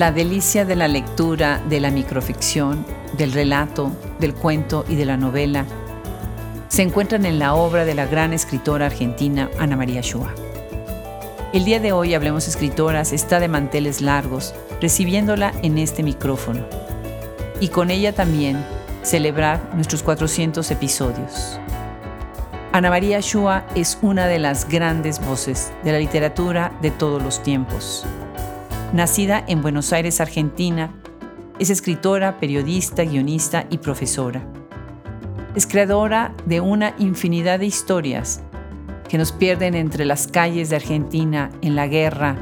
La 0.00 0.12
delicia 0.12 0.64
de 0.64 0.76
la 0.76 0.88
lectura, 0.88 1.62
de 1.68 1.78
la 1.78 1.90
microficción, 1.90 2.86
del 3.18 3.32
relato, 3.32 3.92
del 4.18 4.32
cuento 4.32 4.86
y 4.88 4.94
de 4.94 5.04
la 5.04 5.18
novela 5.18 5.66
se 6.68 6.80
encuentran 6.80 7.26
en 7.26 7.38
la 7.38 7.52
obra 7.52 7.84
de 7.84 7.94
la 7.94 8.06
gran 8.06 8.32
escritora 8.32 8.86
argentina 8.86 9.50
Ana 9.58 9.76
María 9.76 10.00
Shua. 10.00 10.34
El 11.52 11.66
día 11.66 11.80
de 11.80 11.92
hoy 11.92 12.14
Hablemos 12.14 12.48
Escritoras 12.48 13.12
está 13.12 13.40
de 13.40 13.48
manteles 13.48 14.00
largos, 14.00 14.54
recibiéndola 14.80 15.52
en 15.60 15.76
este 15.76 16.02
micrófono. 16.02 16.64
Y 17.60 17.68
con 17.68 17.90
ella 17.90 18.14
también 18.14 18.64
celebrar 19.02 19.60
nuestros 19.74 20.02
400 20.02 20.70
episodios. 20.70 21.60
Ana 22.72 22.88
María 22.88 23.20
Shua 23.20 23.66
es 23.74 23.98
una 24.00 24.28
de 24.28 24.38
las 24.38 24.66
grandes 24.66 25.20
voces 25.20 25.70
de 25.84 25.92
la 25.92 25.98
literatura 25.98 26.72
de 26.80 26.90
todos 26.90 27.22
los 27.22 27.42
tiempos. 27.42 28.06
Nacida 28.92 29.44
en 29.46 29.62
Buenos 29.62 29.92
Aires, 29.92 30.20
Argentina, 30.20 30.92
es 31.60 31.70
escritora, 31.70 32.40
periodista, 32.40 33.04
guionista 33.04 33.66
y 33.70 33.78
profesora. 33.78 34.42
Es 35.54 35.68
creadora 35.68 36.34
de 36.44 36.60
una 36.60 36.96
infinidad 36.98 37.60
de 37.60 37.66
historias 37.66 38.42
que 39.08 39.16
nos 39.16 39.30
pierden 39.30 39.76
entre 39.76 40.04
las 40.04 40.26
calles 40.26 40.70
de 40.70 40.76
Argentina, 40.76 41.50
en 41.62 41.76
la 41.76 41.86
guerra, 41.86 42.34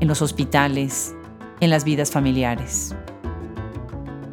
en 0.00 0.08
los 0.08 0.20
hospitales, 0.20 1.14
en 1.60 1.70
las 1.70 1.84
vidas 1.84 2.10
familiares. 2.10 2.92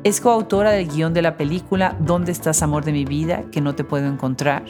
Es 0.03 0.19
coautora 0.19 0.71
del 0.71 0.87
guion 0.87 1.13
de 1.13 1.21
la 1.21 1.37
película 1.37 1.95
¿Dónde 1.99 2.31
estás, 2.31 2.63
amor 2.63 2.85
de 2.85 2.91
mi 2.91 3.05
vida? 3.05 3.43
que 3.51 3.61
no 3.61 3.75
te 3.75 3.83
puedo 3.83 4.07
encontrar. 4.07 4.63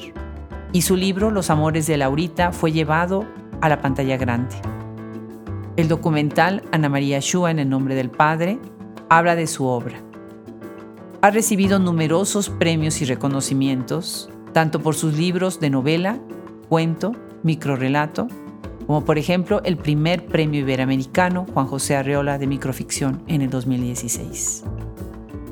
Y 0.73 0.81
su 0.81 0.97
libro 0.97 1.31
Los 1.31 1.49
amores 1.49 1.87
de 1.87 1.95
Laurita 1.95 2.51
fue 2.51 2.73
llevado 2.73 3.25
a 3.61 3.69
la 3.69 3.81
pantalla 3.81 4.17
grande. 4.17 4.57
El 5.81 5.87
documental 5.87 6.61
Ana 6.71 6.89
María 6.89 7.17
Shua 7.19 7.49
en 7.49 7.57
el 7.57 7.67
nombre 7.67 7.95
del 7.95 8.11
Padre 8.11 8.59
habla 9.09 9.35
de 9.35 9.47
su 9.47 9.65
obra 9.65 9.99
ha 11.23 11.31
recibido 11.31 11.79
numerosos 11.79 12.51
premios 12.51 13.01
y 13.01 13.05
reconocimientos, 13.05 14.29
tanto 14.53 14.79
por 14.79 14.93
sus 14.93 15.17
libros 15.17 15.59
de 15.59 15.71
novela, 15.71 16.19
cuento, 16.69 17.13
microrelato, 17.41 18.27
como 18.85 19.03
por 19.03 19.17
ejemplo 19.17 19.63
el 19.63 19.75
primer 19.75 20.27
premio 20.27 20.59
iberoamericano 20.59 21.47
Juan 21.51 21.65
José 21.65 21.95
Arreola 21.95 22.37
de 22.37 22.45
microficción 22.45 23.23
en 23.25 23.41
el 23.41 23.49
2016. 23.49 24.63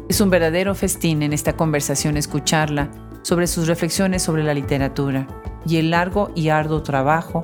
Es 0.09 0.22
un 0.22 0.30
verdadero 0.30 0.75
festín 0.75 1.23
en 1.23 1.33
esta 1.33 1.53
conversación 1.53 2.17
escucharla 2.17 2.91
sobre 3.23 3.47
sus 3.47 3.67
reflexiones 3.67 4.22
sobre 4.22 4.44
la 4.44 4.53
literatura 4.53 5.25
y 5.66 5.77
el 5.77 5.89
largo 5.89 6.30
y 6.35 6.50
arduo 6.50 6.83
trabajo 6.83 7.41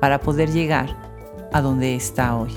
para 0.00 0.20
poder 0.20 0.52
llegar 0.52 1.07
a 1.52 1.60
donde 1.60 1.94
está 1.94 2.36
hoy. 2.36 2.52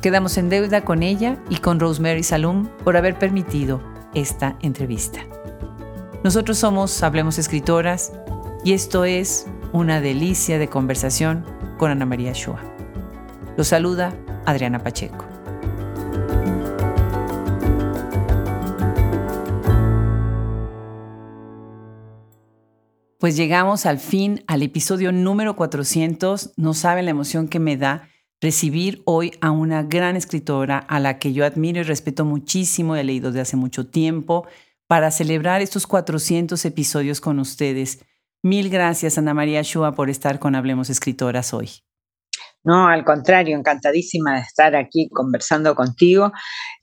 Quedamos 0.00 0.36
en 0.36 0.48
deuda 0.48 0.84
con 0.84 1.02
ella 1.02 1.38
y 1.48 1.56
con 1.56 1.78
Rosemary 1.78 2.22
Salum 2.22 2.68
por 2.84 2.96
haber 2.96 3.18
permitido 3.18 3.80
esta 4.14 4.56
entrevista. 4.60 5.20
Nosotros 6.24 6.58
somos 6.58 7.02
Hablemos 7.02 7.38
Escritoras 7.38 8.12
y 8.64 8.72
esto 8.72 9.04
es 9.04 9.46
una 9.72 10.00
delicia 10.00 10.58
de 10.58 10.68
conversación 10.68 11.44
con 11.78 11.90
Ana 11.90 12.06
María 12.06 12.32
Shua. 12.32 12.60
Los 13.56 13.68
saluda 13.68 14.14
Adriana 14.44 14.82
Pacheco. 14.82 15.24
Pues 23.18 23.36
llegamos 23.36 23.86
al 23.86 24.00
fin, 24.00 24.42
al 24.48 24.64
episodio 24.64 25.12
número 25.12 25.54
400. 25.54 26.54
No 26.56 26.74
saben 26.74 27.04
la 27.04 27.12
emoción 27.12 27.46
que 27.46 27.60
me 27.60 27.76
da 27.76 28.08
recibir 28.42 29.02
hoy 29.04 29.32
a 29.40 29.52
una 29.52 29.84
gran 29.84 30.16
escritora 30.16 30.78
a 30.78 30.98
la 30.98 31.18
que 31.20 31.32
yo 31.32 31.46
admiro 31.46 31.80
y 31.80 31.84
respeto 31.84 32.24
muchísimo, 32.24 32.96
he 32.96 33.04
leído 33.04 33.30
desde 33.30 33.42
hace 33.42 33.56
mucho 33.56 33.86
tiempo, 33.86 34.46
para 34.88 35.12
celebrar 35.12 35.62
estos 35.62 35.86
400 35.86 36.62
episodios 36.64 37.20
con 37.20 37.38
ustedes. 37.38 38.04
Mil 38.42 38.68
gracias, 38.68 39.16
Ana 39.16 39.32
María 39.32 39.62
Shua, 39.62 39.92
por 39.92 40.10
estar 40.10 40.40
con 40.40 40.56
Hablemos 40.56 40.90
Escritoras 40.90 41.54
hoy. 41.54 41.70
No, 42.64 42.88
al 42.88 43.04
contrario, 43.04 43.56
encantadísima 43.56 44.34
de 44.34 44.40
estar 44.40 44.74
aquí 44.74 45.08
conversando 45.08 45.76
contigo. 45.76 46.32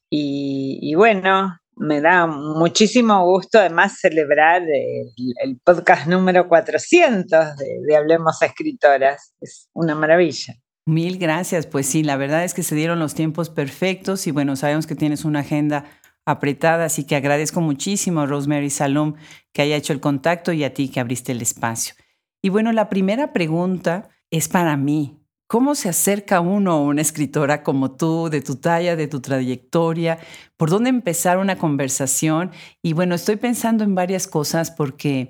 Y, 0.09 0.94
bueno, 0.96 1.58
me 1.75 2.02
da 2.02 2.25
muchísimo 2.25 3.24
gusto 3.25 3.59
además 3.59 4.00
celebrar 4.00 4.64
el, 4.64 5.59
podcast 5.64 6.08
número 6.08 6.48
400 6.48 7.58
de 7.86 7.96
Hablemos 7.96 8.42
Escritoras. 8.42 9.34
Es 9.40 9.69
una 9.74 9.94
maravilla. 9.94 10.56
Mil 10.89 11.19
gracias. 11.19 11.67
Pues 11.67 11.85
sí, 11.85 12.01
la 12.01 12.17
verdad 12.17 12.44
es 12.44 12.55
que 12.55 12.63
se 12.63 12.73
dieron 12.73 12.97
los 12.97 13.13
tiempos 13.13 13.51
perfectos 13.51 14.25
y 14.25 14.31
bueno, 14.31 14.55
sabemos 14.55 14.88
que 14.88 14.95
tienes 14.95 15.23
una 15.23 15.41
agenda 15.41 15.85
apretada, 16.25 16.85
así 16.85 17.03
que 17.03 17.16
agradezco 17.16 17.61
muchísimo 17.61 18.22
a 18.22 18.25
Rosemary 18.25 18.72
Salom 18.72 19.13
que 19.53 19.61
haya 19.61 19.75
hecho 19.75 19.94
el 19.94 20.00
contacto 20.00 20.51
y 20.51 20.63
a 20.63 20.73
ti 20.73 20.89
que 20.89 21.00
abriste 21.00 21.31
el 21.31 21.44
espacio. 21.44 21.94
Y 22.41 22.50
bueno, 22.50 22.72
la 22.72 22.89
primera 22.89 23.33
pregunta 23.33 24.09
es 24.31 24.47
para 24.47 24.77
mí. 24.77 25.16
¿Cómo 25.45 25.75
se 25.75 25.89
acerca 25.89 26.41
uno 26.41 26.72
a 26.72 26.81
una 26.81 27.01
escritora 27.01 27.61
como 27.61 27.91
tú, 27.91 28.29
de 28.29 28.41
tu 28.41 28.56
talla, 28.56 28.95
de 28.95 29.07
tu 29.07 29.19
trayectoria? 29.19 30.17
¿Por 30.57 30.71
dónde 30.71 30.89
empezar 30.89 31.38
una 31.38 31.59
conversación? 31.59 32.50
Y 32.81 32.94
bueno, 32.94 33.13
estoy 33.13 33.35
pensando 33.35 33.83
en 33.83 33.94
varias 33.94 34.25
cosas 34.25 34.71
porque 34.71 35.29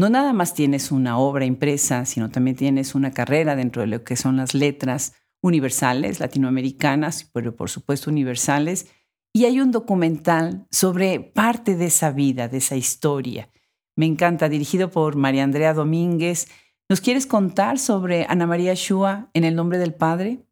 no 0.00 0.08
nada 0.08 0.32
más 0.32 0.54
tienes 0.54 0.92
una 0.92 1.18
obra 1.18 1.44
impresa, 1.44 2.06
sino 2.06 2.30
también 2.30 2.56
tienes 2.56 2.94
una 2.94 3.10
carrera 3.10 3.54
dentro 3.54 3.82
de 3.82 3.88
lo 3.88 4.02
que 4.02 4.16
son 4.16 4.38
las 4.38 4.54
letras 4.54 5.12
universales, 5.42 6.20
latinoamericanas, 6.20 7.24
pero 7.34 7.54
por 7.54 7.68
supuesto 7.68 8.08
universales. 8.08 8.86
Y 9.34 9.44
hay 9.44 9.60
un 9.60 9.72
documental 9.72 10.66
sobre 10.70 11.20
parte 11.20 11.76
de 11.76 11.84
esa 11.84 12.12
vida, 12.12 12.48
de 12.48 12.56
esa 12.56 12.76
historia. 12.76 13.50
Me 13.94 14.06
encanta, 14.06 14.48
dirigido 14.48 14.90
por 14.90 15.16
María 15.16 15.44
Andrea 15.44 15.74
Domínguez. 15.74 16.48
¿Nos 16.88 17.02
quieres 17.02 17.26
contar 17.26 17.78
sobre 17.78 18.24
Ana 18.26 18.46
María 18.46 18.72
Shua 18.72 19.28
en 19.34 19.44
el 19.44 19.54
nombre 19.54 19.76
del 19.76 19.92
Padre? 19.92 20.46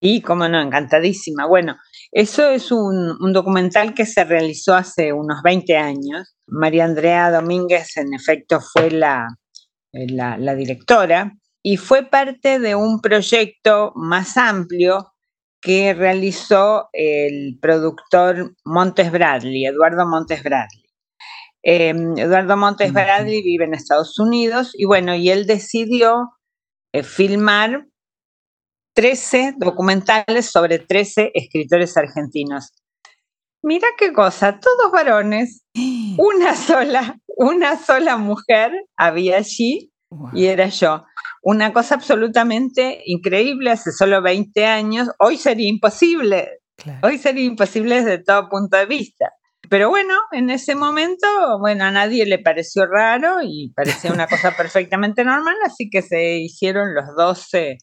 Y, 0.00 0.20
cómo 0.20 0.48
no, 0.48 0.60
encantadísima. 0.60 1.46
Bueno, 1.46 1.76
eso 2.12 2.48
es 2.48 2.70
un, 2.70 3.16
un 3.20 3.32
documental 3.32 3.94
que 3.94 4.06
se 4.06 4.24
realizó 4.24 4.74
hace 4.74 5.12
unos 5.12 5.42
20 5.42 5.76
años 5.76 6.36
María 6.46 6.84
Andrea 6.84 7.30
Domínguez, 7.30 7.96
en 7.96 8.14
efecto, 8.14 8.60
fue 8.60 8.90
la, 8.90 9.26
la, 9.92 10.54
directora 10.54 11.32
y 11.62 11.76
fue 11.76 12.04
parte 12.04 12.58
de 12.58 12.74
un 12.74 13.00
proyecto 13.00 13.92
más 13.96 14.36
amplio 14.36 15.12
que 15.60 15.94
realizó 15.94 16.88
el 16.92 17.58
productor 17.60 18.54
Montes 18.64 19.10
Bradley, 19.10 19.66
Eduardo 19.66 20.06
Montes 20.06 20.42
Bradley. 20.42 20.84
Em, 21.62 22.16
Eduardo 22.16 22.56
Montes 22.56 22.92
Bradley 22.92 23.42
vive 23.42 23.64
en 23.64 23.74
Estados 23.74 24.18
Unidos 24.20 24.70
y 24.74 24.84
bueno, 24.84 25.16
y 25.16 25.30
él 25.30 25.46
decidió 25.46 26.30
eh, 26.92 27.02
filmar 27.02 27.86
13 28.96 29.56
documentales 29.58 30.50
sobre 30.50 30.78
13 30.78 31.32
escritores 31.34 31.96
argentinos. 31.98 32.72
Mira 33.62 33.86
qué 33.98 34.12
cosa, 34.14 34.58
todos 34.58 34.90
varones, 34.90 35.64
una 36.16 36.56
sola, 36.56 37.18
una 37.26 37.76
sola 37.76 38.16
mujer 38.16 38.72
había 38.96 39.36
allí 39.36 39.92
y 40.32 40.46
era 40.46 40.68
yo. 40.68 41.04
Una 41.42 41.74
cosa 41.74 41.96
absolutamente 41.96 43.02
increíble 43.04 43.70
hace 43.70 43.92
solo 43.92 44.22
20 44.22 44.64
años, 44.64 45.10
hoy 45.18 45.36
sería 45.36 45.68
imposible, 45.68 46.60
hoy 47.02 47.18
sería 47.18 47.44
imposible 47.44 47.96
desde 47.96 48.24
todo 48.24 48.48
punto 48.48 48.78
de 48.78 48.86
vista. 48.86 49.30
Pero 49.68 49.90
bueno, 49.90 50.14
en 50.32 50.48
ese 50.48 50.74
momento, 50.74 51.26
bueno, 51.60 51.84
a 51.84 51.90
nadie 51.90 52.24
le 52.24 52.38
pareció 52.38 52.86
raro 52.86 53.42
y 53.42 53.72
parecía 53.74 54.12
una 54.12 54.26
cosa 54.26 54.52
perfectamente 54.56 55.22
normal, 55.22 55.56
así 55.66 55.90
que 55.90 56.00
se 56.00 56.38
hicieron 56.38 56.94
los 56.94 57.14
12 57.16 57.76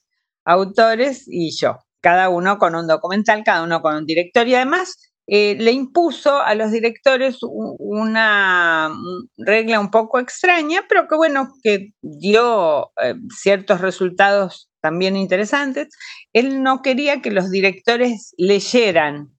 autores 0.45 1.25
y 1.27 1.55
yo, 1.57 1.79
cada 2.01 2.29
uno 2.29 2.57
con 2.57 2.75
un 2.75 2.87
documental, 2.87 3.43
cada 3.43 3.63
uno 3.63 3.81
con 3.81 3.95
un 3.95 4.05
director 4.05 4.47
y 4.47 4.55
además 4.55 5.13
eh, 5.25 5.55
le 5.57 5.71
impuso 5.71 6.41
a 6.41 6.53
los 6.53 6.71
directores 6.71 7.37
una 7.41 8.91
regla 9.37 9.79
un 9.79 9.89
poco 9.89 10.19
extraña, 10.19 10.81
pero 10.89 11.07
que 11.07 11.15
bueno, 11.15 11.53
que 11.63 11.93
dio 12.01 12.91
eh, 13.01 13.15
ciertos 13.29 13.79
resultados 13.79 14.69
también 14.81 15.15
interesantes. 15.15 15.95
Él 16.33 16.61
no 16.61 16.81
quería 16.81 17.21
que 17.21 17.31
los 17.31 17.49
directores 17.49 18.33
leyeran 18.37 19.29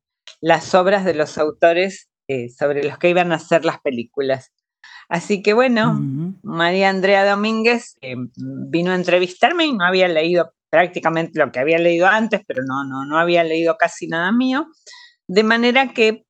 las 0.41 0.75
obras 0.75 1.05
de 1.05 1.15
los 1.15 1.37
autores 1.37 2.09
eh, 2.29 2.49
sobre 2.49 2.83
los 2.83 2.97
que 2.97 3.11
iban 3.11 3.33
a 3.33 3.37
hacer 3.37 3.67
las 3.67 3.79
películas. 3.81 4.53
Así 5.11 5.43
que 5.43 5.53
bueno, 5.53 6.01
María 6.43 6.89
Andrea 6.89 7.29
Domínguez 7.31 7.99
vino 8.71 8.91
a 8.91 8.95
entrevistarme 8.95 9.67
y 9.67 9.75
no 9.75 9.85
había 9.85 10.09
leído 10.09 10.54
prácticamente 10.75 11.39
lo 11.39 11.53
que 11.53 11.61
había 11.61 11.79
leído 11.79 12.09
antes, 12.09 12.41
pero 12.49 12.65
no, 12.67 12.83
no, 12.83 13.07
no 13.07 13.17
había 13.17 13.45
leído 13.45 13.77
casi 13.79 14.09
nada 14.09 14.33
mío. 14.33 14.67
De 15.29 15.45
manera 15.45 15.93
que 15.93 16.25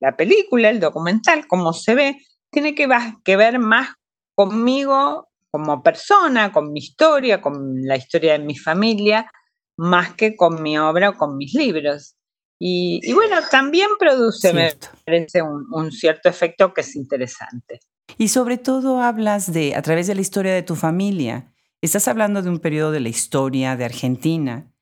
la 0.00 0.16
película, 0.16 0.70
el 0.70 0.80
documental, 0.80 1.46
como 1.46 1.74
se 1.74 1.94
ve, 1.94 2.16
tiene 2.50 2.74
que, 2.74 2.88
que 3.24 3.36
ver 3.36 3.58
más 3.58 3.90
conmigo 4.34 5.28
como 5.50 5.82
persona, 5.82 6.50
con 6.50 6.72
mi 6.72 6.80
historia, 6.80 7.42
con 7.42 7.82
la 7.82 7.96
historia 7.96 8.32
de 8.32 8.38
mi 8.38 8.56
familia, 8.56 9.30
más 9.76 10.14
que 10.14 10.34
con 10.34 10.62
mi 10.62 10.78
obra 10.78 11.10
o 11.10 11.16
con 11.18 11.36
mis 11.36 11.52
libros. 11.52 12.16
Y, 12.58 13.12
bueno, 13.12 13.36
también 13.50 13.90
produce, 13.98 14.54
me 14.54 14.72
parece, 15.04 15.42
un, 15.42 15.92
cierto 15.92 16.30
efecto 16.30 16.72
que 16.72 16.80
es 16.80 16.96
interesante. 16.96 17.80
Y 18.16 18.28
sobre 18.28 18.56
todo 18.56 19.02
hablas 19.02 19.52
de, 19.52 19.74
a 19.74 19.82
través 19.82 20.06
de 20.06 20.14
la 20.14 20.22
historia 20.22 20.54
de 20.54 20.62
tu 20.62 20.74
familia, 20.74 21.51
estás 21.82 22.08
hablando 22.08 22.42
de 22.42 22.48
un 22.48 22.58
periodo 22.58 22.92
de 22.92 23.00
la 23.00 23.08
historia 23.08 23.76
de 23.76 23.84
Argentina, 23.84 24.72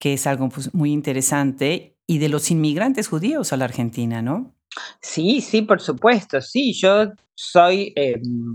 que 0.00 0.14
es 0.14 0.26
algo 0.26 0.48
pues, 0.48 0.74
muy 0.74 0.92
interesante, 0.92 1.96
y 2.06 2.18
de 2.18 2.28
los 2.28 2.50
inmigrantes 2.50 3.08
judíos 3.08 3.52
a 3.52 3.56
la 3.56 3.64
Argentina, 3.64 4.22
¿no? 4.22 4.54
Sí, 5.00 5.40
sí, 5.40 5.62
por 5.62 5.80
supuesto, 5.80 6.40
sí, 6.40 6.72
yo 6.74 7.12
soy 7.34 7.92
em, 7.96 8.54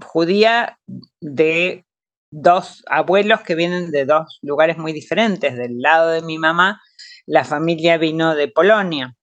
judía 0.00 0.78
de 1.20 1.84
dos 2.30 2.82
abuelos 2.88 3.42
que 3.42 3.54
vienen 3.54 3.90
de 3.90 4.06
dos 4.06 4.38
lugares 4.42 4.78
muy 4.78 4.92
diferentes. 4.92 5.56
Del 5.56 5.80
lado 5.80 6.10
de 6.10 6.22
mi 6.22 6.38
mamá, 6.38 6.80
la 7.26 7.44
familia 7.44 7.98
vino 7.98 8.34
de 8.34 8.48
Polonia, 8.48 9.14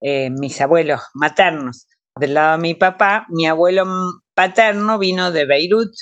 eh, 0.00 0.30
mis 0.30 0.60
abuelos 0.60 1.00
maternos. 1.14 1.86
Del 2.18 2.34
lado 2.34 2.56
de 2.56 2.62
mi 2.62 2.74
papá, 2.74 3.26
mi 3.30 3.46
abuelo 3.46 3.86
paterno 4.34 4.98
vino 4.98 5.32
de 5.32 5.46
Beirut. 5.46 5.92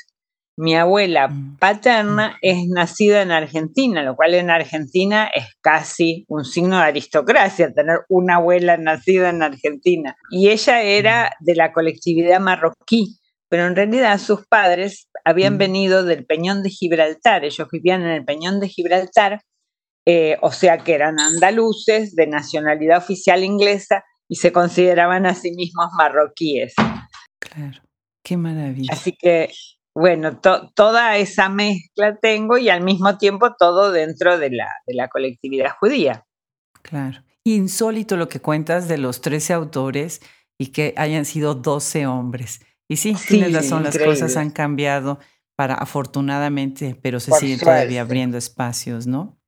Mi 0.60 0.76
abuela 0.76 1.28
mm. 1.28 1.56
paterna 1.56 2.32
mm. 2.32 2.36
es 2.42 2.68
nacida 2.68 3.22
en 3.22 3.30
Argentina, 3.30 4.02
lo 4.02 4.14
cual 4.14 4.34
en 4.34 4.50
Argentina 4.50 5.30
es 5.34 5.46
casi 5.62 6.26
un 6.28 6.44
signo 6.44 6.76
de 6.76 6.82
aristocracia, 6.82 7.72
tener 7.72 8.00
una 8.10 8.36
abuela 8.36 8.76
nacida 8.76 9.30
en 9.30 9.42
Argentina. 9.42 10.16
Y 10.30 10.50
ella 10.50 10.82
era 10.82 11.30
mm. 11.40 11.44
de 11.46 11.54
la 11.54 11.72
colectividad 11.72 12.40
marroquí, 12.40 13.16
pero 13.48 13.66
en 13.66 13.74
realidad 13.74 14.18
sus 14.18 14.46
padres 14.46 15.08
habían 15.24 15.56
venido 15.56 16.04
del 16.04 16.26
Peñón 16.26 16.62
de 16.62 16.68
Gibraltar, 16.68 17.42
ellos 17.46 17.66
vivían 17.72 18.02
en 18.02 18.10
el 18.10 18.24
Peñón 18.26 18.60
de 18.60 18.68
Gibraltar, 18.68 19.40
eh, 20.06 20.36
o 20.42 20.52
sea 20.52 20.76
que 20.76 20.92
eran 20.92 21.20
andaluces 21.20 22.14
de 22.14 22.26
nacionalidad 22.26 22.98
oficial 22.98 23.44
inglesa 23.44 24.04
y 24.28 24.36
se 24.36 24.52
consideraban 24.52 25.24
a 25.24 25.34
sí 25.34 25.52
mismos 25.52 25.88
marroquíes. 25.96 26.74
Claro, 27.38 27.80
qué 28.22 28.36
maravilla. 28.36 28.92
Así 28.92 29.12
que, 29.12 29.50
bueno, 29.94 30.38
toda 30.38 31.16
esa 31.16 31.48
mezcla 31.48 32.16
tengo 32.20 32.58
y 32.58 32.68
al 32.68 32.82
mismo 32.82 33.18
tiempo 33.18 33.54
todo 33.58 33.90
dentro 33.90 34.38
de 34.38 34.50
la, 34.50 34.68
de 34.86 34.94
la 34.94 35.08
colectividad 35.08 35.70
judía. 35.78 36.24
Claro. 36.82 37.22
Insólito 37.44 38.16
lo 38.16 38.28
que 38.28 38.40
cuentas 38.40 38.88
de 38.88 38.98
los 38.98 39.20
13 39.20 39.54
autores 39.54 40.20
y 40.58 40.68
que 40.68 40.94
hayan 40.96 41.24
sido 41.24 41.54
12 41.54 42.06
hombres. 42.06 42.60
Y 42.88 42.96
sí, 42.96 43.14
tienes 43.28 43.52
razón, 43.52 43.84
las 43.84 43.98
cosas 43.98 44.36
han 44.36 44.50
cambiado 44.50 45.18
para 45.56 45.74
afortunadamente, 45.74 46.98
pero 47.00 47.20
se 47.20 47.32
siguen 47.32 47.60
todavía 47.60 48.00
abriendo 48.00 48.36
espacios, 48.36 49.06
¿no? 49.06 49.38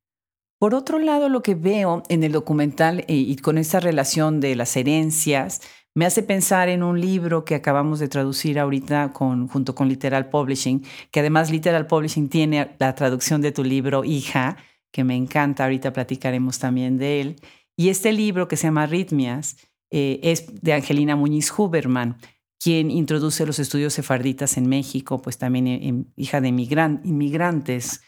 Por 0.59 0.75
otro 0.77 1.01
lado, 1.01 1.29
lo 1.29 1.43
que 1.43 1.57
veo 1.57 2.05
en 2.09 2.23
el 2.23 2.33
documental 2.33 3.01
eh, 3.01 3.15
y 3.15 3.35
con 3.37 3.59
esta 3.59 3.81
relación 3.81 4.39
de 4.41 4.55
las 4.55 4.77
herencias, 4.77 5.61
me 5.95 6.07
hace 6.07 6.23
pensar 6.23 6.69
en 6.69 6.83
un 6.83 7.01
libro 7.01 7.45
que 7.45 7.55
acabamos 7.55 7.99
de 7.99 8.09
traducir 8.09 8.59
ahorita 8.59 9.13
junto 9.15 9.75
con 9.75 9.89
Literal 9.89 10.29
Publishing, 10.31 10.85
que 11.11 11.21
además 11.21 11.51
Literal 11.51 11.87
Publishing 11.87 12.29
tiene 12.29 12.75
la 12.79 12.95
traducción 12.95 13.43
de 13.43 13.53
tu 13.53 13.63
libro 13.63 14.05
Hija, 14.05 14.57
que 14.91 15.05
me 15.05 15.17
encanta, 15.17 15.65
ahorita 15.65 15.93
platicaremos 15.93 16.59
también 16.59 16.99
de 16.99 17.21
él. 17.21 17.37
Y 17.77 17.89
este 17.89 18.13
libro 18.13 18.49
que 18.49 18.57
se 18.57 18.69
llama 18.69 18.87
Ritmias 18.87 19.57
eh, 19.91 20.21
es 20.23 20.63
de 20.63 20.73
Angelina 20.73 21.17
Muñiz 21.17 21.53
Huberman 21.57 22.17
quien 22.63 22.93
introduce 22.93 23.45
los 23.45 23.59
estudios 23.59 23.93
sefarditas 23.93 24.57
en 24.57 24.69
México, 24.69 25.21
pues 25.21 25.37
también 25.37 25.67
eh, 25.67 26.05
hija 26.15 26.41
de 26.41 26.49
inmigrantes. 26.49 28.03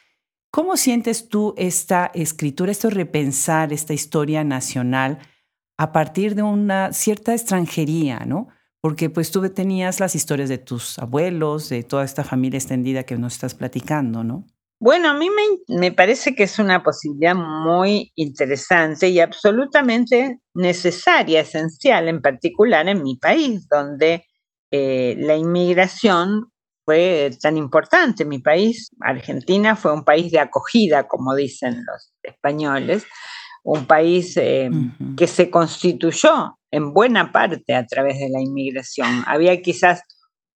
¿Cómo 0.52 0.76
sientes 0.76 1.28
tú 1.28 1.54
esta 1.56 2.12
escritura, 2.14 2.70
esto 2.70 2.88
repensar 2.88 3.72
esta 3.72 3.94
historia 3.94 4.44
nacional 4.44 5.18
a 5.76 5.92
partir 5.92 6.34
de 6.34 6.42
una 6.42 6.92
cierta 6.92 7.32
extranjería, 7.32 8.20
¿no? 8.26 8.48
Porque 8.80 9.10
pues 9.10 9.30
tú 9.30 9.48
tenías 9.50 10.00
las 10.00 10.14
historias 10.14 10.48
de 10.48 10.58
tus 10.58 10.98
abuelos, 10.98 11.68
de 11.68 11.82
toda 11.82 12.04
esta 12.04 12.22
familia 12.22 12.58
extendida 12.58 13.04
que 13.04 13.16
nos 13.16 13.34
estás 13.34 13.54
platicando, 13.54 14.22
¿no? 14.22 14.46
Bueno, 14.80 15.08
a 15.08 15.14
mí 15.14 15.28
me, 15.68 15.92
parece 15.92 16.34
que 16.34 16.42
es 16.42 16.58
una 16.58 16.82
posibilidad 16.82 17.34
muy 17.34 18.12
interesante 18.16 19.08
y 19.08 19.20
absolutamente 19.20 20.40
necesaria, 20.52 21.40
esencial, 21.40 22.08
en 22.08 22.20
particular 22.20 22.86
en 22.88 23.02
mi 23.02 23.16
país, 23.16 23.66
donde 23.68 24.26
eh, 24.70 25.14
la 25.18 25.36
inmigración 25.36 26.52
fue 26.84 27.30
tan 27.40 27.56
importante. 27.56 28.26
Mi 28.26 28.40
país, 28.40 28.90
Argentina, 29.00 29.74
fue 29.74 29.94
un 29.94 30.04
país 30.04 30.30
de 30.32 30.40
acogida, 30.40 31.08
como 31.08 31.34
dicen 31.34 31.82
los 31.86 32.12
españoles, 32.22 33.06
un 33.64 33.86
país 33.86 34.36
eh, 34.36 34.70
que 35.16 35.26
se 35.26 35.50
constituyó 35.50 36.58
en 36.70 36.92
buena 36.92 37.32
parte 37.32 37.74
a 37.74 37.86
través 37.86 38.18
de 38.18 38.28
la 38.28 38.40
inmigración. 38.40 39.24
Había 39.26 39.60
quizás 39.62 40.02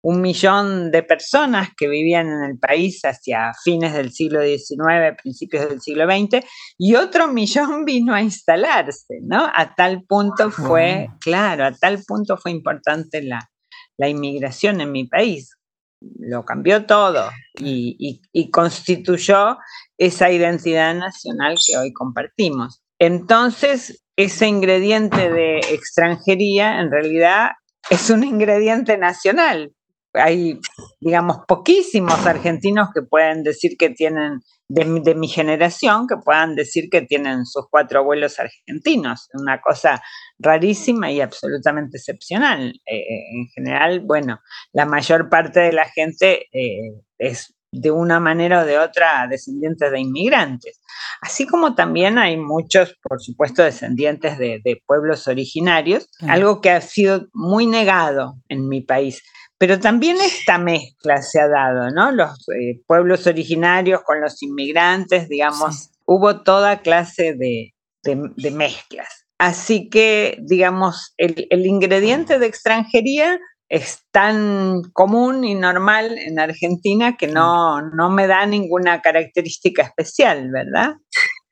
un 0.03 0.21
millón 0.21 0.91
de 0.91 1.03
personas 1.03 1.71
que 1.77 1.89
vivían 1.89 2.29
en 2.29 2.45
el 2.45 2.59
país 2.59 3.03
hacia 3.05 3.53
fines 3.65 3.95
del 3.95 4.13
siglo 4.13 4.43
XIX, 4.43 5.17
principios 5.21 5.69
del 5.69 5.81
siglo 5.81 6.05
XX, 6.05 6.45
y 6.77 6.95
otro 6.95 7.29
millón 7.29 7.85
vino 7.85 8.15
a 8.15 8.23
instalarse, 8.23 9.19
¿no? 9.23 9.51
A 9.55 9.75
tal 9.75 10.05
punto 10.05 10.51
fue, 10.51 11.09
claro, 11.21 11.65
a 11.65 11.73
tal 11.73 12.03
punto 12.07 12.37
fue 12.37 12.53
importante 12.53 13.23
la, 13.23 13.51
la 13.97 14.09
inmigración 14.09 14.81
en 14.81 14.93
mi 14.93 15.07
país. 15.07 15.57
Lo 16.01 16.45
cambió 16.45 16.87
todo 16.87 17.29
y, 17.59 18.21
constituyó 18.53 19.59
esa 19.97 20.31
identidad 20.31 20.95
nacional 20.95 21.57
que 21.67 21.77
hoy 21.77 21.93
compartimos. 21.93 22.83
Entonces, 22.99 24.05
ese 24.17 24.49
ingrediente 24.49 25.31
de 25.31 25.59
extranjería 25.59 26.81
en 26.81 26.91
realidad 26.91 27.51
es 27.89 28.11
un 28.11 28.25
ingrediente 28.25 28.99
nacional. 28.99 29.73
Hay, 30.15 30.59
digamos, 31.01 31.39
poquísimos 31.47 32.27
argentinos 32.27 32.89
que 32.93 33.03
pueden 33.03 33.45
decir 33.45 33.77
que 33.79 33.91
tienen, 33.91 34.41
de, 34.69 35.15
mi 35.15 35.29
generación, 35.29 36.07
que 36.09 36.17
puedan 36.17 36.57
decir 36.57 36.89
que 36.91 37.03
tienen 37.03 37.47
sus 37.47 37.67
cuatro 37.71 38.01
abuelos 38.01 38.41
argentinos. 38.41 39.29
Una 39.35 39.61
cosa 39.61 40.03
rarísima 40.39 41.13
y 41.13 41.21
absolutamente 41.21 41.99
excepcional. 41.99 42.81
Eh, 42.87 43.05
en 43.33 43.47
general, 43.55 44.01
bueno, 44.01 44.41
la 44.73 44.87
mayor 44.87 45.29
parte 45.29 45.61
de 45.61 45.73
la 45.73 45.85
gente 45.85 46.47
eh, 46.53 47.01
es 47.19 47.55
de 47.73 47.91
una 47.91 48.21
manera 48.21 48.63
o 48.63 48.65
de 48.65 48.79
otra 48.79 49.27
descendientes 49.29 49.91
de 49.91 50.01
inmigrantes. 50.01 50.81
Así 51.21 51.47
como 51.47 51.75
también 51.75 52.19
hay 52.19 52.37
muchos, 52.37 52.97
por 53.03 53.21
supuesto, 53.21 53.63
descendientes 53.63 54.39
de, 54.39 54.83
pueblos 54.87 55.29
originarios, 55.29 56.09
algo 56.29 56.61
que 56.61 56.71
ha 56.71 56.81
sido 56.81 57.29
muy 57.33 57.67
negado 57.67 58.37
en 58.49 58.69
mi 58.69 58.81
país. 58.81 59.23
Pero 59.59 59.81
también 59.81 60.17
esta 60.21 60.59
mezcla 60.59 61.21
se 61.21 61.41
ha 61.41 61.49
dado, 61.49 61.91
¿no? 61.91 62.13
Los 62.13 62.47
pueblos 62.87 63.27
originarios 63.27 64.03
con 64.03 64.21
los 64.21 64.43
inmigrantes, 64.43 65.29
digamos, 65.29 65.91
hubo 66.07 66.43
toda 66.43 66.81
clase 66.81 67.35
de 67.35 68.51
mezclas. 68.53 69.29
Así 69.39 69.89
que, 69.89 70.37
digamos, 70.41 71.15
el, 71.17 71.47
ingrediente 71.65 72.41
de 72.41 72.47
extranjería 72.47 73.39
es 73.69 74.05
tan 74.11 74.83
común 74.93 75.45
y 75.45 75.55
normal 75.55 76.17
en 76.19 76.39
Argentina 76.39 77.17
que 77.17 77.27
no, 77.27 77.83
no 77.83 78.11
me 78.11 78.27
da 78.27 78.47
ninguna 78.47 79.01
característica 79.03 79.83
especial, 79.83 80.51
¿verdad? 80.51 80.95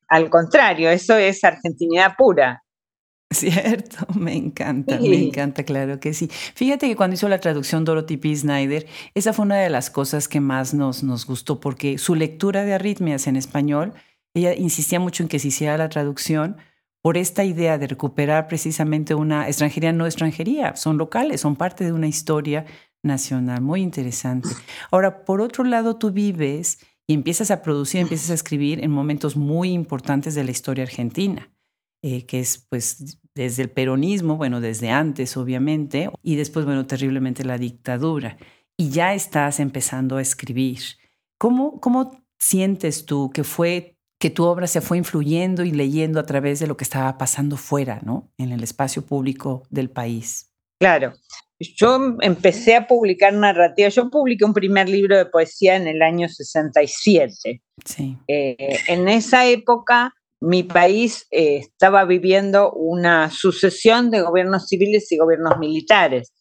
Al 0.08 0.30
contrario, 0.30 0.90
eso 0.90 1.16
es 1.16 1.44
argentinidad 1.44 2.14
pura. 2.16 2.62
Cierto, 3.30 4.06
me 4.14 4.34
encanta, 4.34 4.98
me 4.98 5.16
encanta, 5.16 5.64
claro 5.64 5.98
que 5.98 6.14
sí. 6.14 6.28
Fíjate 6.28 6.88
que 6.88 6.96
cuando 6.96 7.14
hizo 7.14 7.28
la 7.28 7.40
traducción 7.40 7.84
Dorothy 7.84 8.16
P. 8.16 8.34
Snyder, 8.34 8.86
esa 9.14 9.32
fue 9.32 9.44
una 9.44 9.58
de 9.58 9.68
las 9.68 9.90
cosas 9.90 10.28
que 10.28 10.40
más 10.40 10.74
nos, 10.74 11.02
nos 11.02 11.26
gustó, 11.26 11.60
porque 11.60 11.98
su 11.98 12.14
lectura 12.14 12.64
de 12.64 12.74
arritmias 12.74 13.26
en 13.26 13.36
español, 13.36 13.94
ella 14.32 14.54
insistía 14.54 15.00
mucho 15.00 15.22
en 15.22 15.28
que 15.28 15.38
se 15.38 15.48
hiciera 15.48 15.76
la 15.76 15.88
traducción, 15.88 16.56
por 17.06 17.16
esta 17.16 17.44
idea 17.44 17.78
de 17.78 17.86
recuperar 17.86 18.48
precisamente 18.48 19.14
una 19.14 19.46
extranjería 19.46 19.92
no 19.92 20.06
extranjería, 20.06 20.74
son 20.74 20.98
locales, 20.98 21.40
son 21.40 21.54
parte 21.54 21.84
de 21.84 21.92
una 21.92 22.08
historia 22.08 22.64
nacional, 23.04 23.60
muy 23.60 23.80
interesante. 23.80 24.48
Ahora, 24.90 25.24
por 25.24 25.40
otro 25.40 25.62
lado, 25.62 25.98
tú 25.98 26.10
vives 26.10 26.80
y 27.06 27.14
empiezas 27.14 27.52
a 27.52 27.62
producir, 27.62 28.00
empiezas 28.00 28.30
a 28.30 28.34
escribir 28.34 28.82
en 28.82 28.90
momentos 28.90 29.36
muy 29.36 29.70
importantes 29.70 30.34
de 30.34 30.42
la 30.42 30.50
historia 30.50 30.82
argentina, 30.82 31.48
eh, 32.02 32.26
que 32.26 32.40
es 32.40 32.66
pues 32.68 33.20
desde 33.36 33.62
el 33.62 33.70
peronismo, 33.70 34.36
bueno, 34.36 34.60
desde 34.60 34.90
antes 34.90 35.36
obviamente, 35.36 36.10
y 36.24 36.34
después, 36.34 36.64
bueno, 36.66 36.88
terriblemente 36.88 37.44
la 37.44 37.56
dictadura. 37.56 38.36
Y 38.76 38.88
ya 38.88 39.14
estás 39.14 39.60
empezando 39.60 40.16
a 40.16 40.22
escribir. 40.22 40.80
¿Cómo, 41.38 41.78
cómo 41.78 42.20
sientes 42.36 43.06
tú 43.06 43.30
que 43.30 43.44
fue 43.44 43.95
que 44.26 44.30
tu 44.30 44.44
obra 44.44 44.66
se 44.66 44.80
fue 44.80 44.98
influyendo 44.98 45.62
y 45.62 45.70
leyendo 45.70 46.18
a 46.18 46.26
través 46.26 46.58
de 46.58 46.66
lo 46.66 46.76
que 46.76 46.82
estaba 46.82 47.16
pasando 47.16 47.56
fuera, 47.56 48.00
¿no? 48.02 48.28
En 48.38 48.50
el 48.50 48.64
espacio 48.64 49.06
público 49.06 49.62
del 49.70 49.88
país. 49.88 50.50
Claro. 50.80 51.12
Yo 51.60 52.16
empecé 52.20 52.74
a 52.74 52.88
publicar 52.88 53.32
narrativa. 53.32 53.88
Yo 53.88 54.10
publiqué 54.10 54.44
un 54.44 54.52
primer 54.52 54.88
libro 54.88 55.16
de 55.16 55.26
poesía 55.26 55.76
en 55.76 55.86
el 55.86 56.02
año 56.02 56.28
67. 56.28 57.62
Sí. 57.84 58.18
Eh, 58.26 58.56
en 58.88 59.08
esa 59.08 59.46
época 59.46 60.12
mi 60.40 60.64
país 60.64 61.28
eh, 61.30 61.58
estaba 61.58 62.04
viviendo 62.04 62.72
una 62.72 63.30
sucesión 63.30 64.10
de 64.10 64.22
gobiernos 64.22 64.66
civiles 64.66 65.12
y 65.12 65.18
gobiernos 65.18 65.56
militares. 65.58 66.32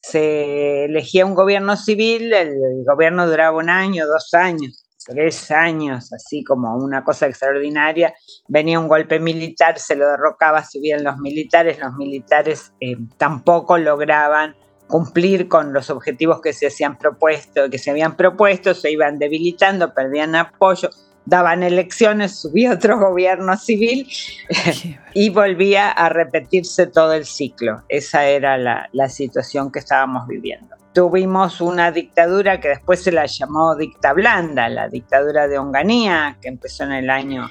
Se 0.00 0.86
elegía 0.86 1.26
un 1.26 1.34
gobierno 1.34 1.76
civil, 1.76 2.32
el 2.32 2.56
gobierno 2.86 3.26
duraba 3.28 3.58
un 3.58 3.68
año, 3.68 4.06
dos 4.06 4.32
años, 4.32 4.83
tres 5.04 5.50
años, 5.50 6.12
así 6.12 6.42
como 6.42 6.76
una 6.76 7.04
cosa 7.04 7.26
extraordinaria. 7.26 8.14
Venía 8.48 8.80
un 8.80 8.88
golpe 8.88 9.20
militar, 9.20 9.78
se 9.78 9.96
lo 9.96 10.08
derrocaba, 10.08 10.64
subían 10.64 11.04
los 11.04 11.18
militares, 11.18 11.78
los 11.78 11.94
militares 11.94 12.72
eh, 12.80 12.96
tampoco 13.16 13.78
lograban 13.78 14.56
cumplir 14.86 15.48
con 15.48 15.72
los 15.72 15.90
objetivos 15.90 16.40
que 16.40 16.52
se 16.52 16.66
hacían 16.66 16.98
propuesto, 16.98 17.70
que 17.70 17.78
se 17.78 17.90
habían 17.90 18.16
propuesto, 18.16 18.74
se 18.74 18.90
iban 18.90 19.18
debilitando, 19.18 19.94
perdían 19.94 20.34
apoyo 20.34 20.90
daban 21.26 21.62
elecciones, 21.62 22.38
subía 22.38 22.72
otro 22.72 22.98
gobierno 23.10 23.56
civil 23.56 24.08
y 25.14 25.30
volvía 25.30 25.90
a 25.90 26.08
repetirse 26.08 26.86
todo 26.86 27.12
el 27.14 27.24
ciclo. 27.24 27.82
Esa 27.88 28.26
era 28.26 28.58
la, 28.58 29.08
situación 29.08 29.70
que 29.70 29.78
estábamos 29.78 30.26
viviendo. 30.26 30.74
Tuvimos 30.94 31.60
una 31.60 31.90
dictadura 31.90 32.60
que 32.60 32.68
después 32.68 33.02
se 33.02 33.10
la 33.10 33.26
llamó 33.26 33.74
dicta 33.74 34.12
blanda, 34.12 34.68
la 34.68 34.88
dictadura 34.88 35.48
de 35.48 35.58
Onganía, 35.58 36.38
que 36.40 36.48
empezó 36.48 36.84
en 36.84 36.92
el 36.92 37.10
año 37.10 37.50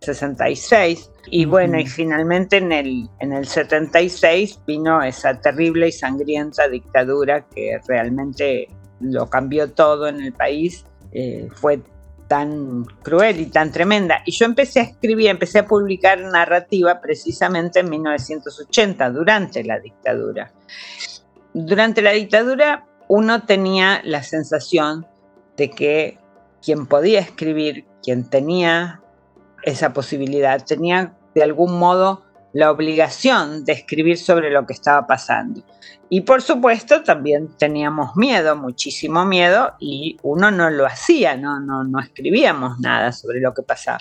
66. 0.00 1.10
Y 1.30 1.46
bueno, 1.46 1.80
y 1.80 1.86
finalmente 1.86 2.58
en 2.58 2.72
el, 2.72 3.08
en 3.20 3.32
el 3.32 3.46
76 3.46 4.60
vino 4.66 5.02
esa 5.02 5.40
terrible 5.40 5.88
y 5.88 5.92
sangrienta 5.92 6.68
dictadura 6.68 7.46
que 7.48 7.80
realmente 7.88 8.68
lo 9.00 9.30
cambió 9.30 9.72
todo 9.72 10.06
en 10.06 10.20
el 10.20 10.34
país. 10.34 10.84
Eh, 11.12 11.48
fue 11.54 11.80
tan 12.28 12.84
cruel 13.02 13.40
y 13.40 13.46
tan 13.46 13.70
tremenda. 13.72 14.22
Y 14.26 14.32
yo 14.32 14.44
empecé 14.44 14.80
a 14.80 14.82
escribir, 14.84 15.28
empecé 15.28 15.60
a 15.60 15.66
publicar 15.66 16.20
narrativa 16.20 17.00
precisamente 17.00 17.80
en 17.80 17.90
1980, 17.90 19.10
durante 19.10 19.64
la 19.64 19.78
dictadura. 19.78 20.52
Durante 21.54 22.02
la 22.02 22.10
dictadura 22.10 22.84
uno 23.08 23.44
tenía 23.44 24.00
la 24.04 24.22
sensación 24.22 25.06
de 25.56 25.70
que 25.70 26.18
quien 26.62 26.86
podía 26.86 27.20
escribir, 27.20 27.86
quien 28.02 28.28
tenía 28.28 29.00
esa 29.62 29.92
posibilidad, 29.92 30.64
tenía 30.64 31.14
de 31.34 31.42
algún 31.42 31.78
modo 31.78 32.24
la 32.52 32.70
obligación 32.70 33.64
de 33.64 33.72
escribir 33.72 34.16
sobre 34.16 34.50
lo 34.50 34.66
que 34.66 34.72
estaba 34.72 35.06
pasando. 35.06 35.62
Y 36.08 36.20
por 36.20 36.40
supuesto 36.42 37.02
también 37.02 37.48
teníamos 37.58 38.16
miedo, 38.16 38.56
muchísimo 38.56 39.24
miedo, 39.24 39.74
y 39.80 40.16
uno 40.22 40.50
no 40.50 40.70
lo 40.70 40.86
hacía, 40.86 41.36
no, 41.36 41.58
no, 41.60 41.82
no 41.82 42.00
escribíamos 42.00 42.78
nada 42.78 43.10
sobre 43.10 43.40
lo 43.40 43.52
que 43.54 43.62
pasaba. 43.62 43.98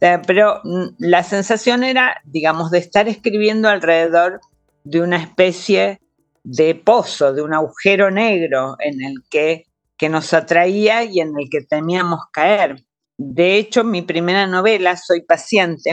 Eh, 0.00 0.20
pero 0.26 0.60
mm, 0.64 0.84
la 0.98 1.22
sensación 1.22 1.82
era, 1.82 2.20
digamos, 2.24 2.70
de 2.70 2.78
estar 2.78 3.08
escribiendo 3.08 3.68
alrededor 3.68 4.40
de 4.84 5.00
una 5.00 5.16
especie 5.16 5.98
de 6.44 6.74
pozo, 6.74 7.32
de 7.32 7.42
un 7.42 7.54
agujero 7.54 8.10
negro 8.10 8.76
en 8.78 9.02
el 9.02 9.14
que, 9.28 9.64
que 9.96 10.08
nos 10.08 10.32
atraía 10.32 11.02
y 11.04 11.20
en 11.20 11.32
el 11.38 11.48
que 11.50 11.62
temíamos 11.62 12.20
caer. 12.32 12.84
De 13.16 13.56
hecho, 13.56 13.82
mi 13.82 14.02
primera 14.02 14.46
novela, 14.46 14.96
Soy 14.96 15.22
paciente, 15.22 15.92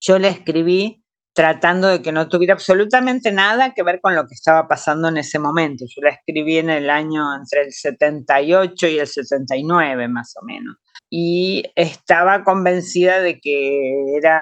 yo 0.00 0.18
la 0.18 0.28
escribí 0.28 1.02
tratando 1.34 1.88
de 1.88 2.02
que 2.02 2.12
no 2.12 2.28
tuviera 2.28 2.54
absolutamente 2.54 3.32
nada 3.32 3.72
que 3.72 3.82
ver 3.82 4.00
con 4.00 4.14
lo 4.14 4.26
que 4.26 4.34
estaba 4.34 4.68
pasando 4.68 5.08
en 5.08 5.16
ese 5.16 5.38
momento. 5.38 5.84
Yo 5.88 6.02
la 6.02 6.10
escribí 6.10 6.58
en 6.58 6.70
el 6.70 6.90
año 6.90 7.34
entre 7.34 7.62
el 7.62 7.72
78 7.72 8.86
y 8.88 8.98
el 8.98 9.06
79 9.06 10.08
más 10.08 10.34
o 10.40 10.44
menos. 10.44 10.76
Y 11.08 11.64
estaba 11.74 12.44
convencida 12.44 13.20
de 13.20 13.40
que 13.40 14.16
era, 14.16 14.40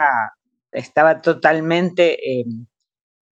estaba 0.72 1.20
totalmente 1.20 2.40
eh, 2.40 2.44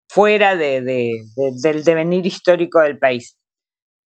fuera 0.07 0.55
de, 0.55 1.21
del 1.61 1.83
devenir 1.83 2.25
histórico 2.25 2.79
del 2.81 2.97
país. 2.97 3.37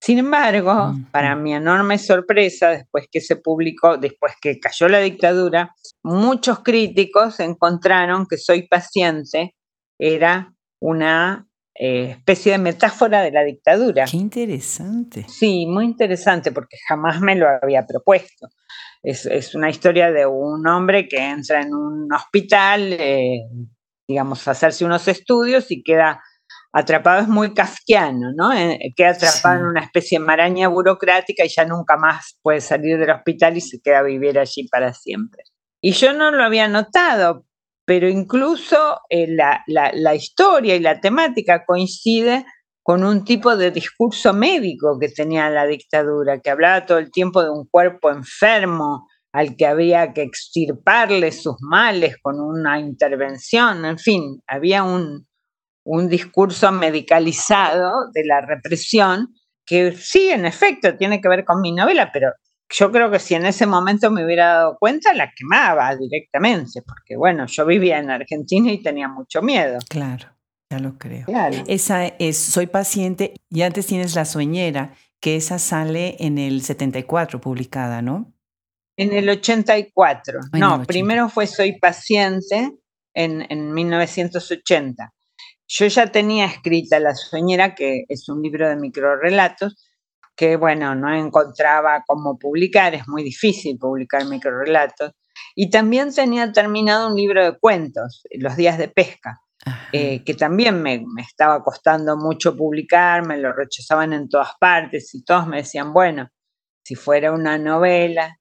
Sin 0.03 0.17
embargo, 0.17 0.95
para 1.11 1.35
mi 1.35 1.53
enorme 1.53 1.99
sorpresa, 1.99 2.69
después 2.69 3.07
que 3.11 3.21
se 3.21 3.35
publicó, 3.35 3.97
después 3.97 4.33
que 4.41 4.59
cayó 4.59 4.87
la 4.87 4.99
dictadura, 4.99 5.75
muchos 6.01 6.61
críticos 6.63 7.39
encontraron 7.39 8.25
que 8.25 8.37
Soy 8.37 8.67
paciente 8.67 9.55
era 9.99 10.55
una 10.79 11.47
eh, 11.75 12.15
especie 12.17 12.53
de 12.53 12.57
metáfora 12.57 13.21
de 13.21 13.31
la 13.31 13.43
dictadura. 13.43 14.05
Qué 14.05 14.17
interesante. 14.17 15.25
Sí, 15.29 15.67
muy 15.67 15.85
interesante 15.85 16.51
porque 16.51 16.77
jamás 16.87 17.21
me 17.21 17.35
lo 17.35 17.47
había 17.47 17.85
propuesto. 17.85 18.49
Es, 19.03 19.55
una 19.55 19.69
historia 19.69 20.11
de 20.11 20.25
un 20.25 20.67
hombre 20.67 21.07
que 21.07 21.17
entra 21.17 21.61
en 21.61 21.73
un 21.73 22.11
hospital, 22.11 22.93
eh, 22.93 23.41
digamos, 24.11 24.47
hacerse 24.47 24.85
unos 24.85 25.07
estudios 25.07 25.71
y 25.71 25.83
queda 25.83 26.21
atrapado 26.73 27.21
es 27.21 27.27
muy 27.27 27.53
kafkiano, 27.53 28.31
¿no? 28.33 28.53
Eh, 28.53 28.93
queda 28.95 29.11
atrapado 29.11 29.59
en 29.59 29.65
una 29.65 29.81
especie 29.81 30.19
de 30.19 30.25
maraña 30.25 30.67
burocrática 30.67 31.43
y 31.43 31.49
ya 31.49 31.65
nunca 31.65 31.97
más 31.97 32.37
puede 32.41 32.61
salir 32.61 32.97
del 32.97 33.09
hospital 33.09 33.57
y 33.57 33.61
se 33.61 33.81
queda 33.81 33.99
a 33.99 34.03
vivir 34.03 34.39
allí 34.39 34.67
para 34.69 34.93
siempre. 34.93 35.43
Y 35.81 35.93
yo 35.93 36.13
no 36.13 36.31
lo 36.31 36.43
había 36.43 36.67
notado, 36.67 37.45
pero 37.85 38.07
incluso 38.07 39.01
eh, 39.09 39.27
la, 39.27 39.63
la, 39.67 40.15
historia 40.15 40.75
y 40.75 40.79
la 40.79 41.01
temática 41.01 41.65
coincide 41.65 42.45
con 42.83 43.03
un 43.03 43.25
tipo 43.25 43.55
de 43.57 43.71
discurso 43.71 44.33
médico 44.33 44.97
que 44.99 45.09
tenía 45.09 45.49
la 45.49 45.65
dictadura, 45.65 46.39
que 46.39 46.49
hablaba 46.49 46.85
todo 46.85 46.99
el 46.99 47.11
tiempo 47.11 47.43
de 47.43 47.49
un 47.49 47.67
cuerpo 47.67 48.11
enfermo 48.11 49.07
al 49.33 49.55
que 49.55 49.65
había 49.65 50.13
que 50.13 50.23
extirparle 50.23 51.31
sus 51.31 51.55
males 51.61 52.17
con 52.21 52.39
una 52.39 52.79
intervención, 52.79 53.85
en 53.85 53.97
fin, 53.97 54.41
había 54.47 54.83
un, 54.83 55.27
un 55.85 56.09
discurso 56.09 56.71
medicalizado 56.71 58.09
de 58.13 58.25
la 58.25 58.41
represión, 58.41 59.33
que 59.65 59.93
sí, 59.93 60.29
en 60.29 60.45
efecto, 60.45 60.97
tiene 60.97 61.21
que 61.21 61.29
ver 61.29 61.45
con 61.45 61.61
mi 61.61 61.71
novela, 61.71 62.09
pero 62.11 62.31
yo 62.73 62.91
creo 62.91 63.11
que 63.11 63.19
si 63.19 63.35
en 63.35 63.45
ese 63.45 63.65
momento 63.65 64.09
me 64.11 64.25
hubiera 64.25 64.53
dado 64.53 64.77
cuenta, 64.79 65.13
la 65.13 65.31
quemaba 65.35 65.95
directamente, 65.95 66.81
porque 66.81 67.15
bueno, 67.17 67.45
yo 67.47 67.65
vivía 67.65 67.99
en 67.99 68.09
Argentina 68.09 68.71
y 68.71 68.81
tenía 68.81 69.07
mucho 69.07 69.41
miedo. 69.41 69.79
Claro, 69.89 70.27
ya 70.69 70.79
lo 70.79 70.97
creo. 70.97 71.25
Esa 71.67 72.07
es 72.07 72.37
Soy 72.37 72.67
paciente 72.67 73.33
y 73.49 73.61
antes 73.63 73.87
tienes 73.87 74.15
La 74.15 74.25
Sueñera, 74.25 74.93
que 75.19 75.35
esa 75.35 75.59
sale 75.59 76.15
en 76.19 76.37
el 76.37 76.61
74 76.61 77.41
publicada, 77.41 78.01
¿no? 78.01 78.33
En 78.97 79.13
el 79.13 79.29
84. 79.29 80.39
no, 80.53 80.83
primero 80.83 81.29
fue 81.29 81.47
Soy 81.47 81.79
paciente 81.79 82.71
en, 83.13 83.45
en 83.49 83.73
1980. 83.73 85.13
Yo 85.67 85.87
ya 85.87 86.11
tenía 86.11 86.45
escrita 86.45 86.99
La 86.99 87.15
Sueñera, 87.15 87.73
que 87.75 88.03
es 88.09 88.27
un 88.27 88.41
libro 88.41 88.67
de 88.67 88.75
microrelatos, 88.75 89.89
que 90.35 90.57
bueno, 90.57 90.95
no 90.95 91.13
encontraba 91.13 92.03
cómo 92.05 92.37
publicar, 92.37 92.93
es 92.93 93.07
muy 93.07 93.23
difícil 93.23 93.77
publicar 93.77 94.25
microrelatos. 94.25 95.11
Y 95.55 95.69
también 95.69 96.13
tenía 96.13 96.51
terminado 96.51 97.09
un 97.09 97.15
libro 97.15 97.43
de 97.43 97.57
cuentos, 97.57 98.23
Los 98.31 98.55
días 98.55 98.77
de 98.77 98.87
pesca, 98.89 99.41
eh, 99.91 100.23
que 100.23 100.33
también 100.33 100.81
me, 100.81 101.03
me, 101.05 101.21
estaba 101.21 101.63
costando 101.63 102.17
mucho 102.17 102.55
publicar, 102.55 103.25
me 103.25 103.37
lo 103.37 103.53
rechazaban 103.53 104.13
en 104.13 104.27
todas 104.27 104.51
partes 104.59 105.13
y 105.13 105.23
todos 105.23 105.47
me 105.47 105.57
decían, 105.57 105.93
bueno, 105.93 106.29
si 106.83 106.95
fuera 106.95 107.31
una 107.31 107.57
novela. 107.57 108.37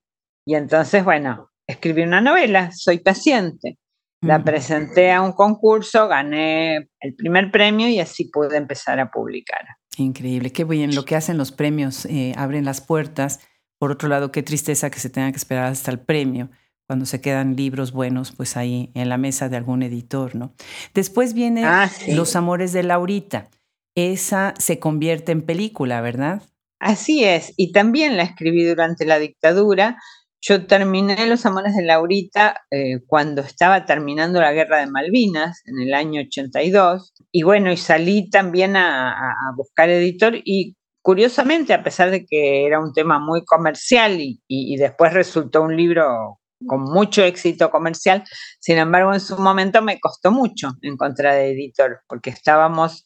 Y 0.50 0.56
entonces, 0.56 1.04
bueno, 1.04 1.48
escribí 1.64 2.02
una 2.02 2.20
novela, 2.20 2.72
soy 2.72 2.98
paciente. 2.98 3.78
La 4.20 4.42
presenté 4.42 5.12
a 5.12 5.22
un 5.22 5.30
concurso, 5.30 6.08
gané 6.08 6.90
el 6.98 7.14
primer 7.14 7.52
premio 7.52 7.88
y 7.88 8.00
así 8.00 8.24
pude 8.24 8.56
empezar 8.56 8.98
a 8.98 9.12
publicar. 9.12 9.60
Increíble, 9.96 10.50
qué 10.50 10.64
bien. 10.64 10.96
Lo 10.96 11.04
que 11.04 11.14
hacen 11.14 11.38
los 11.38 11.52
premios, 11.52 12.04
eh, 12.06 12.32
abren 12.36 12.64
las 12.64 12.80
puertas. 12.80 13.38
Por 13.78 13.92
otro 13.92 14.08
lado, 14.08 14.32
qué 14.32 14.42
tristeza 14.42 14.90
que 14.90 14.98
se 14.98 15.08
tenga 15.08 15.30
que 15.30 15.36
esperar 15.36 15.66
hasta 15.66 15.92
el 15.92 16.00
premio 16.00 16.50
cuando 16.88 17.06
se 17.06 17.20
quedan 17.20 17.54
libros 17.54 17.92
buenos, 17.92 18.32
pues 18.32 18.56
ahí 18.56 18.90
en 18.94 19.08
la 19.08 19.18
mesa 19.18 19.48
de 19.48 19.56
algún 19.56 19.84
editor, 19.84 20.34
¿no? 20.34 20.52
Después 20.94 21.32
viene 21.32 21.62
ah, 21.64 21.88
Los 22.08 22.34
Amores 22.34 22.72
de 22.72 22.82
Laurita. 22.82 23.50
Esa 23.94 24.54
se 24.58 24.80
convierte 24.80 25.30
en 25.30 25.42
película, 25.42 26.00
¿verdad? 26.00 26.42
Así 26.80 27.24
es, 27.24 27.52
y 27.58 27.72
también 27.72 28.16
la 28.16 28.22
escribí 28.22 28.64
durante 28.64 29.04
la 29.04 29.18
dictadura 29.18 29.98
yo 30.42 30.66
terminé 30.66 31.26
Los 31.26 31.44
Amores 31.44 31.76
de 31.76 31.84
Laurita 31.84 32.62
eh, 32.70 33.00
cuando 33.06 33.42
estaba 33.42 33.84
terminando 33.84 34.40
la 34.40 34.52
Guerra 34.52 34.78
de 34.78 34.86
Malvinas, 34.86 35.62
en 35.66 35.80
el 35.80 35.92
año 35.92 36.22
82, 36.22 37.12
y 37.30 37.42
bueno, 37.42 37.70
y 37.70 37.76
salí 37.76 38.30
también 38.30 38.76
a, 38.76 39.34
buscar 39.54 39.90
editor 39.90 40.34
y 40.36 40.76
curiosamente, 41.02 41.74
a 41.74 41.82
pesar 41.82 42.10
de 42.10 42.24
que 42.24 42.66
era 42.66 42.80
un 42.80 42.92
tema 42.94 43.18
muy 43.18 43.44
comercial 43.44 44.18
y, 44.18 44.76
después 44.76 45.12
resultó 45.12 45.62
un 45.62 45.76
libro 45.76 46.38
con 46.66 46.82
mucho 46.82 47.22
éxito 47.22 47.70
comercial, 47.70 48.24
sin 48.60 48.78
embargo, 48.78 49.12
en 49.12 49.20
su 49.20 49.36
momento 49.36 49.82
me 49.82 50.00
costó 50.00 50.30
mucho 50.30 50.72
encontrar 50.80 51.36
editor, 51.36 52.00
porque 52.08 52.30
estábamos 52.30 53.04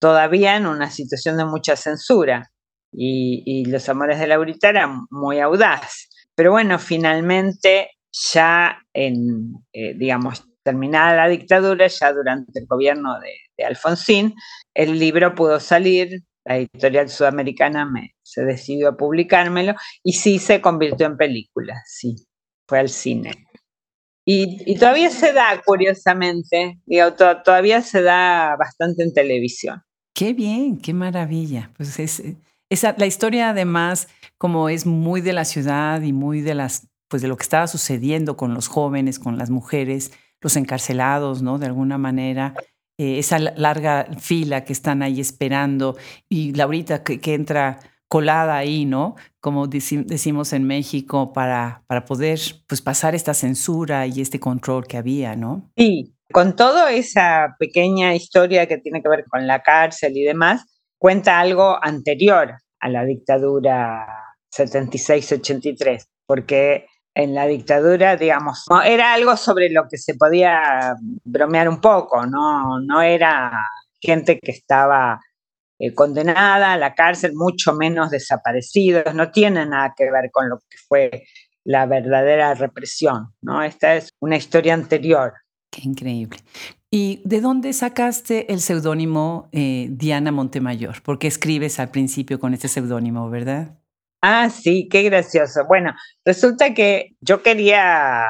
todavía 0.00 0.56
en 0.56 0.66
una 0.66 0.90
situación 0.90 1.36
de 1.36 1.46
mucha 1.46 1.74
censura 1.74 2.52
y, 2.92 3.42
y 3.44 3.64
Los 3.64 3.88
Amores 3.88 4.20
de 4.20 4.28
Laurita 4.28 4.68
era 4.68 4.88
muy 5.10 5.40
audaz. 5.40 6.08
Pero 6.36 6.52
bueno, 6.52 6.78
finalmente 6.78 7.90
ya 8.32 8.78
eh, 8.94 9.94
digamos, 9.96 10.44
terminada 10.62 11.14
la 11.14 11.28
dictadura, 11.28 11.86
ya 11.86 12.12
durante 12.12 12.58
el 12.58 12.66
gobierno 12.66 13.18
de, 13.20 13.64
Alfonsín, 13.64 14.34
el 14.74 14.98
libro 14.98 15.34
pudo 15.34 15.60
salir, 15.60 16.22
la 16.44 16.58
editorial 16.58 17.08
sudamericana 17.08 17.86
me, 17.86 18.14
se 18.22 18.44
decidió 18.44 18.88
a 18.88 18.96
publicármelo 18.96 19.74
y 20.02 20.12
sí 20.12 20.38
se 20.38 20.60
convirtió 20.60 21.06
en 21.06 21.16
película, 21.16 21.74
sí, 21.86 22.16
fue 22.68 22.80
al 22.80 22.88
cine. 22.88 23.32
Y, 24.28 24.76
todavía 24.76 25.10
se 25.10 25.32
da, 25.32 25.62
curiosamente, 25.64 26.80
digo, 26.84 27.12
todavía 27.14 27.80
se 27.80 28.02
da 28.02 28.56
bastante 28.58 29.04
en 29.04 29.12
televisión. 29.12 29.82
Qué 30.12 30.32
bien, 30.32 30.78
qué 30.78 30.92
maravilla. 30.92 31.70
Pues 31.76 32.00
es, 32.00 32.22
esa, 32.70 32.94
la 32.98 33.06
historia 33.06 33.50
además, 33.50 34.08
como 34.38 34.68
es 34.68 34.86
muy 34.86 35.20
de 35.20 35.32
la 35.32 35.44
ciudad 35.44 36.02
y 36.02 36.12
muy 36.12 36.40
de 36.40 36.54
las, 36.54 36.88
pues 37.08 37.22
de 37.22 37.28
lo 37.28 37.36
que 37.36 37.44
estaba 37.44 37.66
sucediendo 37.66 38.36
con 38.36 38.54
los 38.54 38.68
jóvenes, 38.68 39.18
con 39.18 39.38
las 39.38 39.50
mujeres, 39.50 40.12
los 40.40 40.56
encarcelados, 40.56 41.42
¿no? 41.42 41.58
De 41.58 41.66
alguna 41.66 41.98
manera, 41.98 42.54
eh, 42.98 43.18
esa 43.18 43.38
larga 43.38 44.06
fila 44.18 44.64
que 44.64 44.72
están 44.72 45.02
ahí 45.02 45.20
esperando 45.20 45.96
y 46.28 46.52
Laurita 46.52 47.02
que, 47.02 47.20
que 47.20 47.34
entra 47.34 47.78
colada 48.08 48.56
ahí, 48.56 48.84
¿no? 48.84 49.16
Como 49.40 49.66
decimos 49.66 50.52
en 50.52 50.64
México, 50.64 51.32
para, 51.32 51.82
para 51.86 52.04
poder 52.04 52.40
pues, 52.66 52.80
pasar 52.82 53.14
esta 53.14 53.34
censura 53.34 54.06
y 54.06 54.20
este 54.20 54.40
control 54.40 54.86
que 54.86 54.96
había, 54.96 55.34
¿no? 55.36 55.70
Sí, 55.76 56.14
con 56.32 56.56
toda 56.56 56.92
esa 56.92 57.56
pequeña 57.58 58.14
historia 58.14 58.66
que 58.66 58.78
tiene 58.78 59.02
que 59.02 59.08
ver 59.08 59.24
con 59.28 59.46
la 59.46 59.62
cárcel 59.62 60.16
y 60.16 60.22
demás, 60.22 60.64
cuenta 60.98 61.40
algo 61.40 61.78
anterior 61.82 62.54
a 62.80 62.88
la 62.88 63.04
dictadura 63.04 64.06
76-83, 64.56 66.06
porque 66.26 66.86
en 67.14 67.34
la 67.34 67.46
dictadura, 67.46 68.16
digamos, 68.16 68.64
era 68.84 69.14
algo 69.14 69.36
sobre 69.36 69.70
lo 69.70 69.88
que 69.88 69.96
se 69.96 70.14
podía 70.14 70.94
bromear 71.24 71.68
un 71.68 71.80
poco, 71.80 72.26
no, 72.26 72.80
no 72.80 73.00
era 73.00 73.52
gente 74.00 74.38
que 74.38 74.52
estaba 74.52 75.20
eh, 75.78 75.94
condenada 75.94 76.72
a 76.72 76.78
la 76.78 76.94
cárcel, 76.94 77.32
mucho 77.34 77.72
menos 77.74 78.10
desaparecidos, 78.10 79.14
no 79.14 79.30
tiene 79.30 79.66
nada 79.66 79.94
que 79.96 80.10
ver 80.10 80.30
con 80.30 80.48
lo 80.48 80.58
que 80.58 80.76
fue 80.88 81.24
la 81.64 81.86
verdadera 81.86 82.54
represión, 82.54 83.34
¿no? 83.42 83.62
Esta 83.62 83.96
es 83.96 84.10
una 84.20 84.36
historia 84.36 84.74
anterior. 84.74 85.34
Qué 85.70 85.82
increíble. 85.84 86.38
¿Y 86.90 87.20
de 87.24 87.40
dónde 87.40 87.72
sacaste 87.72 88.52
el 88.52 88.60
seudónimo 88.60 89.48
eh, 89.52 89.88
Diana 89.90 90.30
Montemayor? 90.30 91.02
Porque 91.02 91.26
escribes 91.26 91.80
al 91.80 91.90
principio 91.90 92.38
con 92.38 92.54
este 92.54 92.68
seudónimo, 92.68 93.28
¿verdad? 93.28 93.76
Ah, 94.22 94.50
sí, 94.50 94.88
qué 94.90 95.02
gracioso. 95.02 95.66
Bueno, 95.66 95.94
resulta 96.24 96.74
que 96.74 97.16
yo 97.20 97.42
quería 97.42 98.26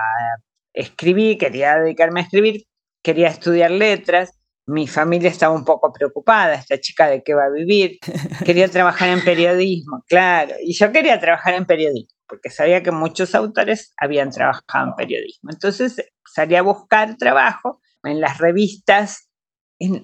escribir, 0.72 1.38
quería 1.38 1.78
dedicarme 1.78 2.20
a 2.20 2.22
escribir, 2.24 2.64
quería 3.02 3.28
estudiar 3.28 3.70
letras. 3.70 4.32
Mi 4.66 4.88
familia 4.88 5.30
estaba 5.30 5.54
un 5.54 5.64
poco 5.64 5.92
preocupada, 5.92 6.54
esta 6.54 6.80
chica 6.80 7.06
de 7.08 7.22
qué 7.22 7.34
va 7.34 7.44
a 7.44 7.50
vivir. 7.50 7.98
Quería 8.44 8.68
trabajar 8.70 9.10
en 9.10 9.22
periodismo, 9.22 10.02
claro. 10.08 10.54
Y 10.60 10.74
yo 10.74 10.90
quería 10.92 11.20
trabajar 11.20 11.54
en 11.54 11.66
periodismo, 11.66 12.16
porque 12.26 12.50
sabía 12.50 12.82
que 12.82 12.90
muchos 12.90 13.34
autores 13.34 13.92
habían 13.96 14.30
trabajado 14.30 14.88
en 14.88 14.94
periodismo. 14.96 15.50
Entonces 15.52 15.96
salí 16.24 16.56
a 16.56 16.62
buscar 16.62 17.16
trabajo 17.16 17.80
en 18.06 18.20
las 18.20 18.38
revistas. 18.38 19.28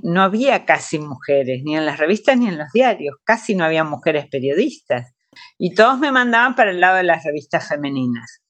No 0.02 0.22
había 0.22 0.64
casi 0.66 0.98
mujeres, 0.98 1.62
ni 1.64 1.76
en 1.76 1.86
las 1.86 1.98
revistas 1.98 2.36
ni 2.36 2.48
en 2.48 2.58
los 2.58 2.70
diarios, 2.72 3.16
casi 3.24 3.54
no 3.54 3.64
había 3.64 3.84
mujeres 3.84 4.26
periodistas. 4.30 5.12
Y 5.58 5.74
todos 5.74 5.98
me 5.98 6.12
mandaban 6.12 6.54
para 6.54 6.72
el 6.72 6.80
lado 6.80 6.96
de 6.96 7.04
las 7.04 7.24
revistas 7.24 7.68
femeninas. 7.68 8.42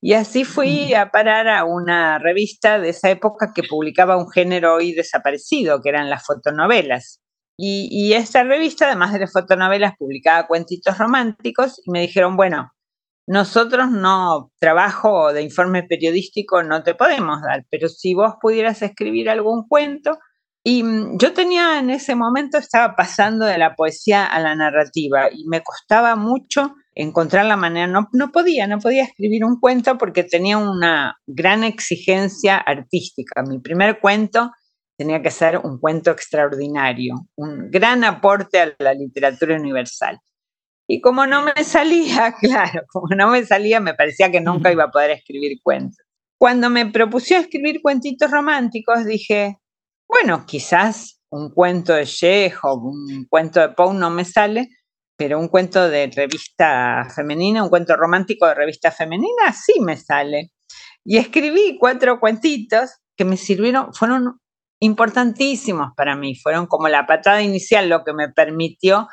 Y 0.00 0.14
así 0.14 0.44
fui 0.44 0.94
a 0.94 1.10
parar 1.10 1.48
a 1.48 1.64
una 1.64 2.18
revista 2.18 2.78
de 2.78 2.90
esa 2.90 3.10
época 3.10 3.52
que 3.54 3.62
publicaba 3.62 4.16
un 4.16 4.30
género 4.30 4.76
hoy 4.76 4.92
desaparecido, 4.92 5.82
que 5.82 5.90
eran 5.90 6.08
las 6.08 6.24
fotonovelas. 6.24 7.20
Y, 7.58 7.88
y, 7.90 8.14
esta 8.14 8.42
revista, 8.42 8.86
además 8.86 9.12
de 9.12 9.18
las 9.18 9.32
fotonovelas, 9.32 9.92
publicaba 9.98 10.46
cuentitos 10.46 10.96
románticos 10.96 11.78
y 11.84 11.90
me 11.90 12.00
dijeron, 12.00 12.34
bueno, 12.34 12.72
nosotros 13.30 13.92
no, 13.92 14.50
trabajo 14.58 15.32
de 15.32 15.42
informe 15.42 15.84
periodístico 15.84 16.64
no 16.64 16.82
te 16.82 16.96
podemos 16.96 17.40
dar, 17.42 17.64
pero 17.70 17.88
si 17.88 18.12
vos 18.12 18.34
pudieras 18.42 18.82
escribir 18.82 19.30
algún 19.30 19.68
cuento, 19.68 20.18
y 20.64 20.82
mm, 20.82 21.16
yo 21.16 21.32
tenía 21.32 21.78
en 21.78 21.90
ese 21.90 22.16
momento, 22.16 22.58
estaba 22.58 22.96
pasando 22.96 23.46
de 23.46 23.56
la 23.56 23.76
poesía 23.76 24.26
a 24.26 24.40
la 24.40 24.56
narrativa 24.56 25.28
y 25.32 25.46
me 25.46 25.62
costaba 25.62 26.16
mucho 26.16 26.74
encontrar 26.92 27.46
la 27.46 27.56
manera, 27.56 27.86
no, 27.86 28.08
no 28.12 28.32
podía, 28.32 28.66
no 28.66 28.80
podía 28.80 29.04
escribir 29.04 29.44
un 29.44 29.60
cuento 29.60 29.96
porque 29.96 30.24
tenía 30.24 30.58
una 30.58 31.16
gran 31.24 31.62
exigencia 31.62 32.56
artística. 32.56 33.44
Mi 33.44 33.60
primer 33.60 34.00
cuento 34.00 34.50
tenía 34.98 35.22
que 35.22 35.30
ser 35.30 35.58
un 35.58 35.78
cuento 35.78 36.10
extraordinario, 36.10 37.14
un 37.36 37.70
gran 37.70 38.02
aporte 38.02 38.60
a 38.60 38.74
la 38.80 38.92
literatura 38.92 39.54
universal. 39.54 40.18
Y 40.92 41.00
como 41.00 41.24
no 41.24 41.44
me 41.44 41.62
salía, 41.62 42.34
claro, 42.40 42.82
como 42.88 43.14
no 43.14 43.30
me 43.30 43.46
salía, 43.46 43.78
me 43.78 43.94
parecía 43.94 44.32
que 44.32 44.40
nunca 44.40 44.72
iba 44.72 44.84
a 44.84 44.90
poder 44.90 45.12
escribir 45.12 45.58
cuentos. 45.62 46.04
Cuando 46.36 46.68
me 46.68 46.84
propuso 46.86 47.36
escribir 47.36 47.80
cuentitos 47.80 48.28
románticos, 48.28 49.04
dije, 49.04 49.58
bueno, 50.08 50.44
quizás 50.46 51.20
un 51.30 51.54
cuento 51.54 51.94
de 51.94 52.06
Chekhov, 52.06 52.84
un 52.84 53.24
cuento 53.28 53.60
de 53.60 53.68
Poe 53.68 53.94
no 53.94 54.10
me 54.10 54.24
sale, 54.24 54.68
pero 55.16 55.38
un 55.38 55.46
cuento 55.46 55.88
de 55.88 56.10
revista 56.12 57.06
femenina, 57.14 57.62
un 57.62 57.70
cuento 57.70 57.94
romántico 57.94 58.48
de 58.48 58.54
revista 58.54 58.90
femenina, 58.90 59.52
sí 59.52 59.78
me 59.78 59.96
sale. 59.96 60.50
Y 61.04 61.18
escribí 61.18 61.76
cuatro 61.78 62.18
cuentitos 62.18 62.96
que 63.16 63.24
me 63.24 63.36
sirvieron, 63.36 63.94
fueron 63.94 64.40
importantísimos 64.80 65.92
para 65.96 66.16
mí, 66.16 66.34
fueron 66.34 66.66
como 66.66 66.88
la 66.88 67.06
patada 67.06 67.42
inicial, 67.42 67.88
lo 67.88 68.02
que 68.02 68.12
me 68.12 68.28
permitió 68.28 69.06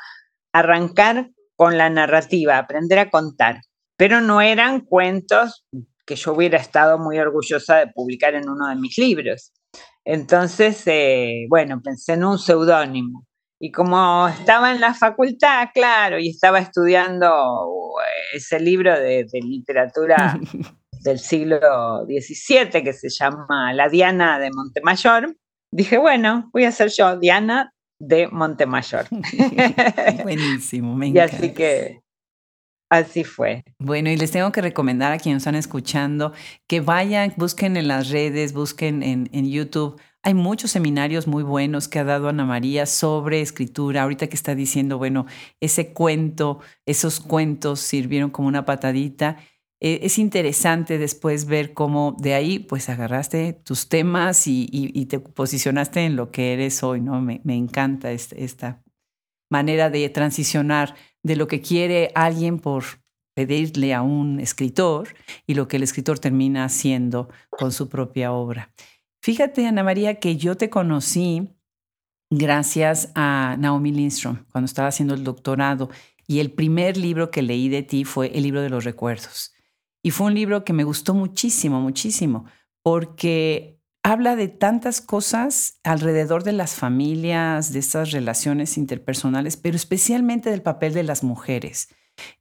arrancar 0.52 1.30
con 1.58 1.76
la 1.76 1.90
narrativa, 1.90 2.56
aprender 2.56 3.00
a 3.00 3.10
contar. 3.10 3.62
Pero 3.96 4.20
no 4.20 4.40
eran 4.40 4.80
cuentos 4.82 5.66
que 6.06 6.14
yo 6.14 6.32
hubiera 6.32 6.56
estado 6.56 6.98
muy 6.98 7.18
orgullosa 7.18 7.78
de 7.78 7.88
publicar 7.88 8.34
en 8.34 8.48
uno 8.48 8.68
de 8.68 8.76
mis 8.76 8.96
libros. 8.96 9.52
Entonces, 10.04 10.80
eh, 10.86 11.46
bueno, 11.48 11.82
pensé 11.82 12.12
en 12.12 12.24
un 12.24 12.38
seudónimo. 12.38 13.26
Y 13.60 13.72
como 13.72 14.28
estaba 14.28 14.70
en 14.70 14.80
la 14.80 14.94
facultad, 14.94 15.70
claro, 15.74 16.20
y 16.20 16.28
estaba 16.28 16.60
estudiando 16.60 17.26
eh, 17.26 18.36
ese 18.36 18.60
libro 18.60 18.94
de, 18.94 19.26
literatura 19.42 20.38
del 21.02 21.18
siglo 21.18 22.06
XVII 22.06 22.84
que 22.84 22.92
se 22.92 23.08
llama 23.08 23.72
La 23.72 23.88
Diana 23.88 24.38
de 24.38 24.50
Montemayor, 24.52 25.36
dije, 25.72 25.98
bueno, 25.98 26.50
voy 26.52 26.66
a 26.66 26.72
ser 26.72 26.90
yo, 26.96 27.18
Diana 27.18 27.72
de 27.98 28.28
Montemayor. 28.28 29.06
Buenísimo, 30.22 30.94
me 30.94 31.08
encanta. 31.08 31.34
Y 31.34 31.38
así 31.38 31.54
que 31.54 32.02
Así 32.90 33.22
fue. 33.22 33.64
Bueno, 33.78 34.10
y 34.10 34.16
les 34.16 34.30
tengo 34.30 34.50
que 34.50 34.62
recomendar 34.62 35.12
a 35.12 35.18
quienes 35.18 35.42
están 35.42 35.54
escuchando 35.54 36.32
que 36.66 36.80
vayan, 36.80 37.34
busquen 37.36 37.76
en 37.76 37.86
las 37.86 38.08
redes, 38.08 38.54
busquen 38.54 39.02
en, 39.02 39.28
en, 39.32 39.50
YouTube. 39.50 40.00
Hay 40.22 40.32
muchos 40.32 40.70
seminarios 40.70 41.26
muy 41.26 41.42
buenos 41.42 41.86
que 41.86 41.98
ha 41.98 42.04
dado 42.04 42.28
Ana 42.28 42.46
María 42.46 42.86
sobre 42.86 43.42
escritura. 43.42 44.02
Ahorita 44.02 44.28
que 44.28 44.36
está 44.36 44.54
diciendo, 44.54 44.96
bueno, 44.96 45.26
ese 45.60 45.92
cuento, 45.92 46.60
esos 46.86 47.20
cuentos 47.20 47.80
sirvieron 47.80 48.30
como 48.30 48.48
una 48.48 48.64
patadita. 48.64 49.36
Eh, 49.80 50.00
es 50.02 50.18
interesante 50.18 50.98
después 50.98 51.46
ver 51.46 51.72
cómo 51.72 52.16
de 52.18 52.34
ahí 52.34 52.58
pues 52.58 52.88
agarraste 52.88 53.52
tus 53.52 53.88
temas 53.88 54.46
y, 54.46 55.06
te 55.06 55.20
posicionaste 55.20 56.04
en 56.04 56.16
lo 56.16 56.30
que 56.30 56.52
eres 56.52 56.82
hoy, 56.82 57.00
¿no? 57.00 57.20
Me, 57.20 57.40
me 57.44 57.54
encanta 57.54 58.10
este, 58.10 58.44
esta 58.44 58.82
manera 59.50 59.88
de 59.90 60.08
transicionar 60.08 60.94
de 61.22 61.36
lo 61.36 61.46
que 61.46 61.60
quiere 61.60 62.10
alguien 62.14 62.58
por 62.58 62.84
pedirle 63.34 63.94
a 63.94 64.02
un 64.02 64.40
escritor 64.40 65.14
y 65.46 65.54
lo 65.54 65.68
que 65.68 65.76
el 65.76 65.84
escritor 65.84 66.18
termina 66.18 66.64
haciendo 66.64 67.28
con 67.50 67.70
su 67.70 67.88
propia 67.88 68.32
obra. 68.32 68.72
Fíjate, 69.22 69.66
Ana 69.66 69.84
María, 69.84 70.18
que 70.18 70.36
yo 70.36 70.56
te 70.56 70.70
conocí 70.70 71.54
gracias 72.30 73.12
a 73.14 73.56
Naomi 73.58 73.92
Lindstrom 73.92 74.44
cuando 74.50 74.66
estaba 74.66 74.88
haciendo 74.88 75.14
el 75.14 75.24
doctorado 75.24 75.88
y 76.26 76.40
el 76.40 76.50
primer 76.52 76.96
libro 76.96 77.30
que 77.30 77.42
leí 77.42 77.68
de 77.68 77.82
ti 77.82 78.04
fue 78.04 78.36
el 78.36 78.42
libro 78.42 78.60
de 78.60 78.70
los 78.70 78.84
recuerdos. 78.84 79.54
Y 80.02 80.10
fue 80.10 80.28
un 80.28 80.34
libro 80.34 80.64
que 80.64 80.72
me 80.72 80.84
gustó 80.84 81.14
muchísimo, 81.14 81.80
muchísimo, 81.80 82.44
porque 82.82 83.78
habla 84.02 84.36
de 84.36 84.48
tantas 84.48 85.00
cosas 85.00 85.80
alrededor 85.82 86.44
de 86.44 86.52
las 86.52 86.74
familias, 86.74 87.72
de 87.72 87.80
estas 87.80 88.12
relaciones 88.12 88.78
interpersonales, 88.78 89.56
pero 89.56 89.76
especialmente 89.76 90.50
del 90.50 90.62
papel 90.62 90.94
de 90.94 91.02
las 91.02 91.22
mujeres, 91.22 91.88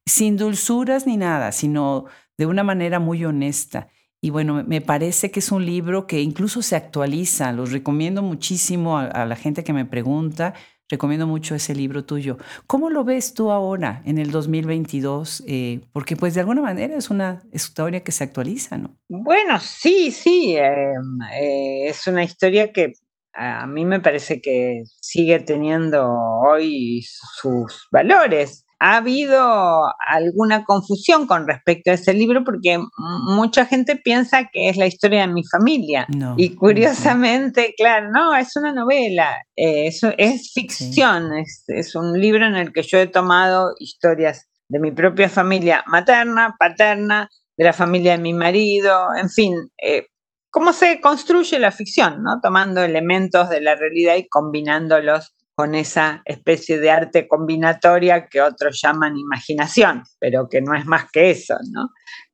sin 0.05 0.37
dulzuras 0.37 1.05
ni 1.05 1.17
nada, 1.17 1.51
sino 1.51 2.05
de 2.37 2.45
una 2.45 2.63
manera 2.63 2.99
muy 2.99 3.25
honesta. 3.25 3.89
Y 4.21 4.29
bueno, 4.29 4.63
me 4.65 4.81
parece 4.81 5.29
que 5.29 5.39
es 5.39 5.51
un 5.51 5.65
libro 5.65 6.07
que 6.07 6.21
incluso 6.21 6.61
se 6.61 6.75
actualiza, 6.75 7.51
los 7.51 7.71
recomiendo 7.71 8.21
muchísimo 8.21 8.97
a, 8.97 9.25
la 9.25 9.35
gente 9.35 9.63
que 9.63 9.73
me 9.73 9.85
pregunta, 9.85 10.53
Recomiendo 10.89 11.27
mucho 11.27 11.53
ese 11.55 11.75
libro 11.75 12.05
tuyo. 12.05 12.37
¿Cómo 12.65 12.89
lo 12.89 13.03
ves 13.03 13.33
tú 13.33 13.51
ahora, 13.51 14.01
en 14.05 14.17
el 14.17 14.31
2022? 14.31 15.43
Eh, 15.45 15.81
porque 15.91 16.15
pues 16.15 16.33
de 16.33 16.41
alguna 16.41 16.61
manera 16.61 16.95
es 16.95 17.09
una 17.09 17.43
historia 17.51 18.03
que 18.03 18.11
se 18.13 18.23
actualiza, 18.23 18.77
¿no? 18.77 18.95
Bueno, 19.09 19.59
sí, 19.59 20.11
sí. 20.11 20.55
Em, 20.55 21.21
eh, 21.33 21.87
es 21.89 22.07
una 22.07 22.23
historia 22.23 22.71
que 22.71 22.93
a 23.33 23.67
mí 23.67 23.85
me 23.85 23.99
parece 23.99 24.41
que 24.41 24.83
sigue 25.01 25.39
teniendo 25.39 26.07
hoy 26.09 27.03
sus 27.03 27.87
valores 27.91 28.66
ha 28.79 28.97
habido 28.97 29.85
alguna 30.07 30.63
confusión 30.63 31.25
con 31.25 31.47
respecto 31.47 31.89
a 31.89 31.95
ese 31.95 32.13
libro 32.13 32.43
porque 32.43 32.79
mucha 32.97 33.65
gente 33.65 33.95
piensa 33.95 34.49
que 34.51 34.69
es 34.69 34.77
la 34.77 34.85
historia 34.85 35.21
de 35.21 35.33
mi 35.33 35.43
familia. 35.43 36.07
y 36.37 36.55
curiosamente, 36.55 37.73
claro, 37.75 38.11
no, 38.11 38.35
es 38.35 38.55
una 38.55 38.73
novela, 38.73 39.43
eh, 39.55 39.87
es, 40.17 40.51
ficción, 40.53 41.31
es, 41.67 41.95
un 41.95 42.19
libro 42.19 42.45
en 42.45 42.55
el 42.55 42.71
que 42.71 42.83
yo 42.83 42.99
he 42.99 43.07
tomado 43.07 43.73
historias 43.79 44.47
de 44.69 44.79
mi 44.79 44.91
propia 44.91 45.29
familia 45.29 45.83
materna, 45.87 46.55
paterna, 46.59 47.29
de 47.57 47.63
la 47.63 47.73
familia 47.73 48.11
de 48.11 48.19
mi 48.19 48.33
marido, 48.33 49.07
en 49.19 49.29
fin. 49.29 49.55
Eh, 49.81 50.05
cómo 50.51 50.73
se 50.73 51.01
construye 51.01 51.57
la 51.57 51.71
ficción, 51.71 52.21
¿no? 52.21 52.39
Tomando 52.41 52.81
elementos 52.81 53.49
de 53.49 53.61
la 53.61 53.75
realidad 53.75 54.15
y 54.15 54.27
combinándolos 54.27 55.33
con 55.57 55.73
esa 55.73 56.21
especie 56.25 56.79
de 56.79 56.91
arte 56.91 57.27
combinatoria 57.27 58.27
que 58.27 58.43
otros 58.43 58.79
llaman 58.79 59.17
imaginación, 59.17 60.03
pero 60.19 60.47
que 60.47 60.61
no 60.61 60.75
es 60.75 60.85
más 60.85 61.09
que 61.11 61.31
eso, 61.31 61.55
¿no? 61.71 61.89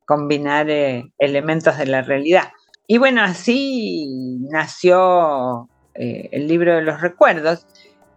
Combinar 0.05 0.69
eh, 0.69 1.05
elementos 1.17 1.77
de 1.77 1.85
la 1.85 2.01
realidad. 2.01 2.51
Y 2.85 2.97
bueno, 2.97 3.21
así 3.21 4.39
nació 4.51 5.69
eh, 5.93 6.27
el 6.33 6.49
libro 6.49 6.75
de 6.75 6.81
los 6.81 6.99
recuerdos. 6.99 7.65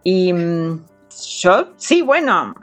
Y 0.03 0.33
mm, 0.33 0.83
yo, 1.39 1.73
sí, 1.77 2.01
bueno, 2.01 2.53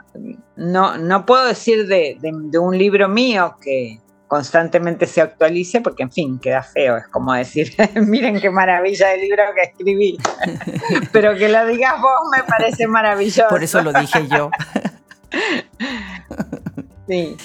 no, 0.55 0.99
no 0.99 1.25
puedo 1.25 1.47
decir 1.47 1.87
de 1.87 2.59
un 2.59 2.77
libro 2.77 3.09
mío 3.09 3.55
que, 3.59 4.01
constantemente 4.27 5.05
se 5.05 5.21
actualice, 5.21 5.81
porque 5.81 6.03
en 6.03 6.11
fin, 6.11 6.39
queda 6.39 6.63
feo, 6.63 6.97
es 6.97 7.07
como 7.07 7.33
decir, 7.33 7.73
miren 7.95 8.39
qué 8.39 8.49
maravilla 8.49 9.13
el 9.13 9.21
libro 9.21 9.43
que 9.55 9.61
escribí, 9.61 10.17
pero 11.11 11.35
que 11.35 11.49
lo 11.49 11.65
digas 11.67 11.93
vos 12.01 12.29
me 12.35 12.43
parece 12.43 12.87
maravilloso. 12.87 13.49
Por 13.49 13.63
eso 13.63 13.81
lo 13.81 13.93
dije 13.93 14.27
yo. 14.27 14.49
sí. 17.07 17.37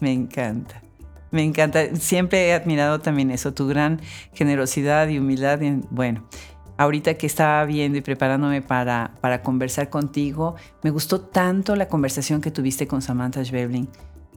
Me 0.00 0.12
encanta. 0.12 0.82
Me 1.30 1.42
encanta. 1.42 1.96
Siempre 1.96 2.48
he 2.48 2.52
admirado 2.54 3.00
también 3.00 3.30
eso, 3.30 3.54
tu 3.54 3.66
gran 3.66 4.00
generosidad 4.34 5.08
y 5.08 5.18
humildad. 5.18 5.58
bueno, 5.90 6.28
ahorita 6.76 7.14
que 7.14 7.26
estaba 7.26 7.64
viendo 7.64 7.98
y 7.98 8.02
preparándome 8.02 8.60
para, 8.60 9.12
para 9.20 9.42
conversar 9.42 9.88
contigo, 9.88 10.56
me 10.82 10.90
gustó 10.90 11.20
tanto 11.20 11.74
la 11.74 11.88
conversación 11.88 12.40
que 12.40 12.50
tuviste 12.50 12.86
con 12.86 13.02
Samantha 13.02 13.44
Schweblin 13.44 13.88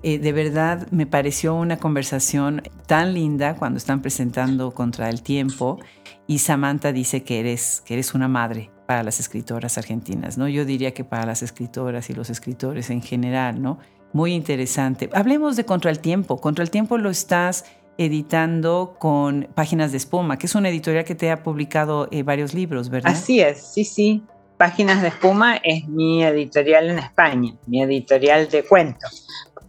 eh, 0.04 0.20
de 0.20 0.32
verdad 0.32 0.88
me 0.92 1.06
pareció 1.06 1.56
una 1.56 1.78
conversación 1.78 2.62
tan 2.86 3.14
linda 3.14 3.56
cuando 3.56 3.78
están 3.78 4.02
presentando 4.02 4.72
Contra 4.72 5.10
el 5.10 5.22
Tiempo 5.22 5.80
y 6.28 6.40
Samantha 6.40 6.92
dice 6.92 7.24
que 7.24 7.40
eres, 7.40 7.82
que 7.86 7.96
eres 7.96 8.14
una 8.14 8.28
madre 8.28 8.70
para 8.86 9.04
las 9.04 9.20
escritoras 9.20 9.78
argentinas, 9.78 10.38
¿no? 10.38 10.48
Yo 10.48 10.66
diría 10.66 10.94
que 10.94 11.04
para 11.04 11.26
las 11.26 11.42
escritoras 11.42 12.10
y 12.10 12.14
los 12.14 12.30
escritores 12.30 12.90
en 12.90 13.02
general, 13.02 13.62
¿no? 13.62 13.80
Muy 14.14 14.34
interesante. 14.34 15.10
Hablemos 15.14 15.56
de 15.56 15.66
Contra 15.66 15.92
el 15.92 16.00
Tiempo. 16.00 16.38
Contra 16.38 16.64
el 16.64 16.70
Tiempo 16.70 16.98
lo 16.98 17.10
estás 17.10 17.66
editando 17.98 18.96
con 19.00 19.48
Páginas 19.56 19.92
de 19.92 19.98
Espuma, 19.98 20.38
que 20.38 20.46
es 20.46 20.56
una 20.56 20.70
editorial 20.70 21.04
que 21.04 21.16
te 21.16 21.32
ha 21.32 21.44
publicado 21.44 22.08
eh, 22.12 22.24
varios 22.24 22.54
libros, 22.54 22.90
¿verdad? 22.90 23.12
Así 23.12 23.42
es, 23.42 23.74
sí, 23.74 23.84
sí. 23.84 24.24
Páginas 24.58 25.02
de 25.02 25.10
Espuma 25.10 25.58
es 25.58 25.88
mi 25.88 26.24
editorial 26.24 26.90
en 26.90 27.00
España, 27.00 27.54
mi 27.68 27.82
editorial 27.82 28.50
de 28.50 28.64
cuentos. 28.64 29.28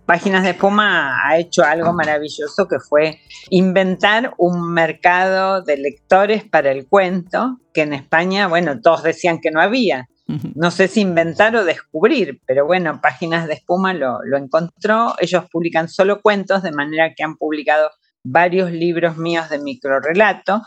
Páginas 0.08 0.42
de 0.42 0.52
Espuma 0.52 1.20
ha 1.22 1.36
hecho 1.36 1.62
algo 1.64 1.92
maravilloso 1.92 2.66
que 2.66 2.80
fue 2.80 3.20
inventar 3.50 4.32
un 4.38 4.72
mercado 4.72 5.60
de 5.60 5.76
lectores 5.76 6.44
para 6.44 6.72
el 6.72 6.86
cuento, 6.88 7.58
que 7.74 7.82
en 7.82 7.92
España, 7.92 8.48
bueno, 8.48 8.80
todos 8.80 9.02
decían 9.02 9.38
que 9.38 9.50
no 9.50 9.60
había. 9.60 10.08
No 10.54 10.70
sé 10.70 10.88
si 10.88 11.02
inventar 11.02 11.54
o 11.56 11.64
descubrir, 11.66 12.40
pero 12.46 12.64
bueno, 12.64 13.02
Páginas 13.02 13.46
de 13.48 13.52
Espuma 13.52 13.92
lo, 13.92 14.20
lo 14.24 14.38
encontró. 14.38 15.14
Ellos 15.18 15.44
publican 15.52 15.90
solo 15.90 16.22
cuentos, 16.22 16.62
de 16.62 16.72
manera 16.72 17.12
que 17.14 17.22
han 17.22 17.36
publicado 17.36 17.90
varios 18.24 18.72
libros 18.72 19.18
míos 19.18 19.50
de 19.50 19.58
microrelato 19.58 20.62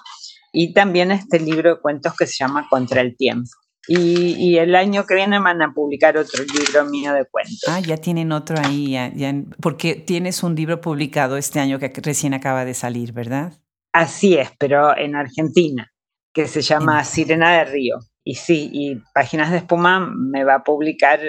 y 0.54 0.72
también 0.76 1.10
este 1.12 1.40
libro 1.40 1.78
de 1.78 1.82
cuentos 1.82 2.16
que 2.16 2.28
se 2.28 2.36
llama 2.38 2.68
Contra 2.70 3.02
el 3.02 3.18
Tiempo. 3.18 3.50
Y, 3.88 4.58
el 4.58 4.76
año 4.76 5.06
que 5.06 5.16
viene 5.16 5.40
van 5.40 5.62
a 5.62 5.74
publicar 5.74 6.16
otro 6.18 6.44
libro 6.44 6.86
mío 6.86 7.14
de 7.14 7.26
cuentos. 7.26 7.64
Ah, 7.68 7.80
ya 7.80 7.98
tienen 7.98 8.32
otro 8.32 8.58
ahí, 8.60 8.92
ya, 8.92 9.34
porque 9.60 9.96
tienes 9.96 10.44
un 10.44 10.56
libro 10.56 10.82
publicado 10.82 11.38
este 11.38 11.60
año 11.60 11.80
que 11.80 11.92
recién 12.02 12.34
acaba 12.34 12.64
de 12.64 12.74
salir, 12.74 13.12
¿verdad? 13.12 13.54
Así 13.92 14.38
es, 14.38 14.50
pero 14.58 14.96
en 14.96 15.16
Argentina, 15.16 15.92
que 16.34 16.48
se 16.48 16.62
llama 16.62 17.04
Sirena 17.04 17.58
de 17.58 17.66
Río. 17.66 18.00
Y 18.24 18.36
sí, 18.36 18.70
y 18.72 19.02
Páginas 19.14 19.52
de 19.52 19.58
Espuma 19.58 20.00
me 20.00 20.44
va 20.44 20.56
a 20.56 20.64
publicar 20.64 21.20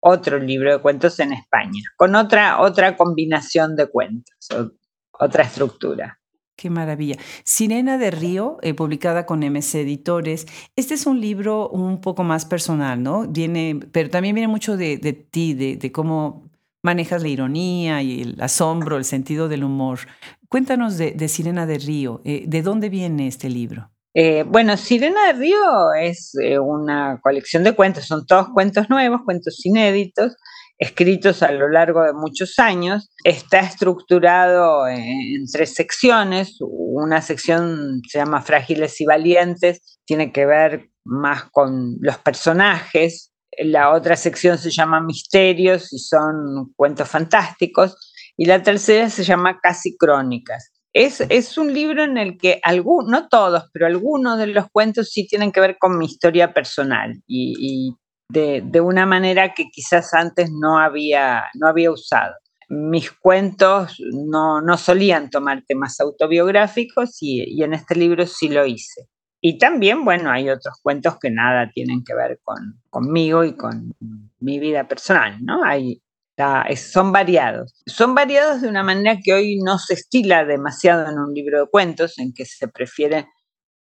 otro 0.00 0.38
libro 0.38 0.72
de 0.72 0.82
cuentos 0.82 1.20
en 1.20 1.32
España, 1.32 1.82
con 1.96 2.16
otra, 2.16 2.60
otra 2.60 2.96
combinación 2.96 3.76
de 3.76 3.86
cuentos, 3.86 4.48
otra 5.12 5.44
estructura. 5.44 6.18
Qué 6.56 6.70
maravilla. 6.70 7.16
Sirena 7.44 7.98
de 7.98 8.10
Río, 8.10 8.58
eh, 8.62 8.74
publicada 8.74 9.26
con 9.26 9.42
MS 9.42 9.74
Editores. 9.74 10.46
Este 10.76 10.94
es 10.94 11.06
un 11.06 11.20
libro 11.20 11.68
un 11.70 12.00
poco 12.00 12.24
más 12.24 12.44
personal, 12.44 13.02
¿no? 13.02 13.26
Viene, 13.26 13.80
pero 13.90 14.10
también 14.10 14.34
viene 14.34 14.48
mucho 14.48 14.76
de, 14.76 14.98
ti, 15.30 15.54
de, 15.54 15.92
cómo 15.92 16.50
manejas 16.82 17.22
la 17.22 17.28
ironía 17.28 18.02
y 18.02 18.22
el 18.22 18.40
asombro, 18.40 18.96
el 18.96 19.04
sentido 19.04 19.48
del 19.48 19.64
humor. 19.64 20.00
Cuéntanos 20.48 20.98
de, 20.98 21.28
Sirena 21.28 21.66
de 21.66 21.78
Río. 21.78 22.20
Eh, 22.24 22.44
¿De 22.46 22.62
dónde 22.62 22.90
viene 22.90 23.26
este 23.26 23.48
libro? 23.48 23.90
Eh, 24.14 24.44
bueno, 24.46 24.76
Sirena 24.76 25.28
de 25.28 25.32
Río 25.32 25.94
es 25.98 26.34
una 26.60 27.18
colección 27.22 27.64
de 27.64 27.74
cuentos, 27.74 28.04
son 28.04 28.26
todos 28.26 28.48
cuentos 28.52 28.90
nuevos, 28.90 29.22
cuentos 29.24 29.64
inéditos, 29.64 30.36
escritos 30.82 31.44
a 31.44 31.52
lo 31.52 31.68
largo 31.68 32.02
de 32.02 32.12
muchos 32.12 32.58
años. 32.58 33.08
Está 33.22 33.60
estructurado 33.60 34.88
en, 34.88 35.46
tres 35.50 35.74
secciones. 35.74 36.56
Una 36.60 37.22
sección 37.22 38.02
se 38.08 38.18
llama 38.18 38.42
Frágiles 38.42 39.00
y 39.00 39.04
Valientes, 39.04 40.00
tiene 40.04 40.32
que 40.32 40.44
ver 40.44 40.90
más 41.04 41.44
con 41.52 41.98
los 42.00 42.18
personajes. 42.18 43.32
La 43.58 43.92
otra 43.92 44.16
sección 44.16 44.58
se 44.58 44.70
llama 44.70 45.00
Misterios 45.00 45.92
y 45.92 45.98
son 45.98 46.72
cuentos 46.74 47.08
fantásticos. 47.08 47.96
Y 48.36 48.46
la 48.46 48.60
tercera 48.62 49.08
se 49.08 49.22
llama 49.22 49.60
Casi 49.62 49.96
Crónicas. 49.96 50.72
Es, 50.94 51.56
un 51.56 51.72
libro 51.72 52.02
en 52.02 52.18
el 52.18 52.36
que 52.36 52.60
algunos, 52.62 53.08
no 53.08 53.28
todos, 53.28 53.70
pero 53.72 53.86
algunos 53.86 54.36
de 54.36 54.48
los 54.48 54.66
cuentos 54.70 55.10
sí 55.10 55.26
tienen 55.26 55.52
que 55.52 55.60
ver 55.60 55.76
con 55.78 55.96
mi 55.96 56.06
historia 56.06 56.52
personal 56.52 57.22
y 57.26 57.94
de, 58.32 58.80
una 58.80 59.06
manera 59.06 59.54
que 59.54 59.70
quizás 59.70 60.14
antes 60.14 60.50
no 60.50 60.78
había, 60.78 61.44
no 61.54 61.68
había 61.68 61.90
usado. 61.90 62.34
Mis 62.68 63.10
cuentos 63.10 63.96
no, 64.12 64.62
solían 64.78 65.28
tomar 65.28 65.62
temas 65.66 66.00
autobiográficos 66.00 67.18
y, 67.20 67.62
en 67.62 67.74
este 67.74 67.94
libro 67.94 68.26
sí 68.26 68.48
lo 68.48 68.64
hice. 68.64 69.08
Y 69.40 69.58
también, 69.58 70.04
bueno, 70.04 70.30
hay 70.30 70.48
otros 70.48 70.78
cuentos 70.82 71.18
que 71.20 71.30
nada 71.30 71.70
tienen 71.74 72.04
que 72.04 72.14
ver 72.14 72.38
con, 72.42 72.80
conmigo 72.88 73.44
y 73.44 73.56
con 73.56 73.92
mi 74.38 74.58
vida 74.58 74.86
personal, 74.86 75.38
¿no? 75.44 75.64
Hay, 75.64 76.00
son 76.76 77.12
variados. 77.12 77.74
Son 77.86 78.14
variados 78.14 78.62
de 78.62 78.68
una 78.68 78.82
manera 78.82 79.18
que 79.22 79.32
hoy 79.34 79.58
no 79.62 79.78
se 79.78 79.94
estila 79.94 80.44
demasiado 80.44 81.10
en 81.10 81.18
un 81.18 81.34
libro 81.34 81.60
de 81.60 81.66
cuentos, 81.70 82.18
en 82.18 82.32
que 82.32 82.46
se 82.46 82.68
prefiere 82.68 83.26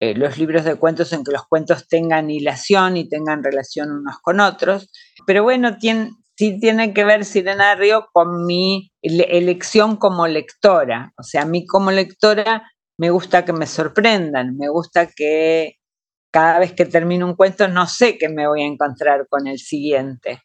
eh, 0.01 0.15
los 0.15 0.39
libros 0.39 0.65
de 0.65 0.77
cuentos 0.77 1.13
en 1.13 1.23
que 1.23 1.31
los 1.31 1.45
cuentos 1.47 1.87
tengan 1.87 2.31
hilación 2.31 2.97
y 2.97 3.07
tengan 3.07 3.43
relación 3.43 3.91
unos 3.91 4.17
con 4.19 4.39
otros. 4.39 4.91
Pero 5.27 5.43
bueno, 5.43 5.77
sí 5.79 6.59
tiene 6.59 6.91
que 6.91 7.05
ver 7.05 7.23
Sirena 7.23 7.69
de 7.69 7.75
Río 7.75 8.07
con 8.11 8.47
mi 8.47 8.91
elección 9.03 9.97
como 9.97 10.25
lectora. 10.25 11.13
O 11.19 11.23
sea, 11.23 11.43
a 11.43 11.45
mí 11.45 11.67
como 11.67 11.91
lectora 11.91 12.67
me 12.97 13.11
gusta 13.11 13.45
que 13.45 13.53
me 13.53 13.67
sorprendan, 13.67 14.57
me 14.57 14.69
gusta 14.69 15.05
que 15.05 15.75
cada 16.33 16.57
vez 16.57 16.73
que 16.73 16.85
termino 16.85 17.27
un 17.27 17.35
cuento 17.35 17.67
no 17.67 17.85
sé 17.85 18.17
qué 18.17 18.27
me 18.27 18.47
voy 18.47 18.63
a 18.63 18.65
encontrar 18.65 19.27
con 19.29 19.45
el 19.45 19.59
siguiente. 19.59 20.41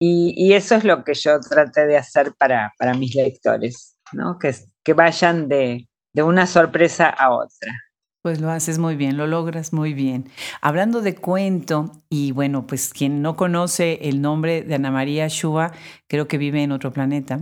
Y, 0.00 0.52
eso 0.54 0.74
es 0.74 0.82
lo 0.82 1.04
que 1.04 1.14
yo 1.14 1.38
traté 1.38 1.86
de 1.86 1.96
hacer 1.96 2.32
para, 2.36 2.72
mis 2.96 3.14
lectores, 3.14 3.96
¿no? 4.12 4.38
que, 4.40 4.54
que 4.84 4.92
vayan 4.92 5.48
de 5.48 5.86
una 6.14 6.48
sorpresa 6.48 7.08
a 7.08 7.32
otra. 7.32 7.72
Pues 8.20 8.40
lo 8.40 8.50
haces 8.50 8.80
muy 8.80 8.96
bien, 8.96 9.16
lo 9.16 9.28
logras 9.28 9.72
muy 9.72 9.94
bien. 9.94 10.28
Hablando 10.60 11.02
de 11.02 11.14
cuento, 11.14 11.92
y 12.10 12.32
bueno, 12.32 12.66
pues 12.66 12.92
quien 12.92 13.22
no 13.22 13.36
conoce 13.36 14.00
el 14.02 14.20
nombre 14.20 14.62
de 14.62 14.74
Ana 14.74 14.90
María 14.90 15.28
Shua, 15.28 15.70
creo 16.08 16.26
que 16.26 16.36
vive 16.36 16.60
en 16.64 16.72
otro 16.72 16.92
planeta. 16.92 17.38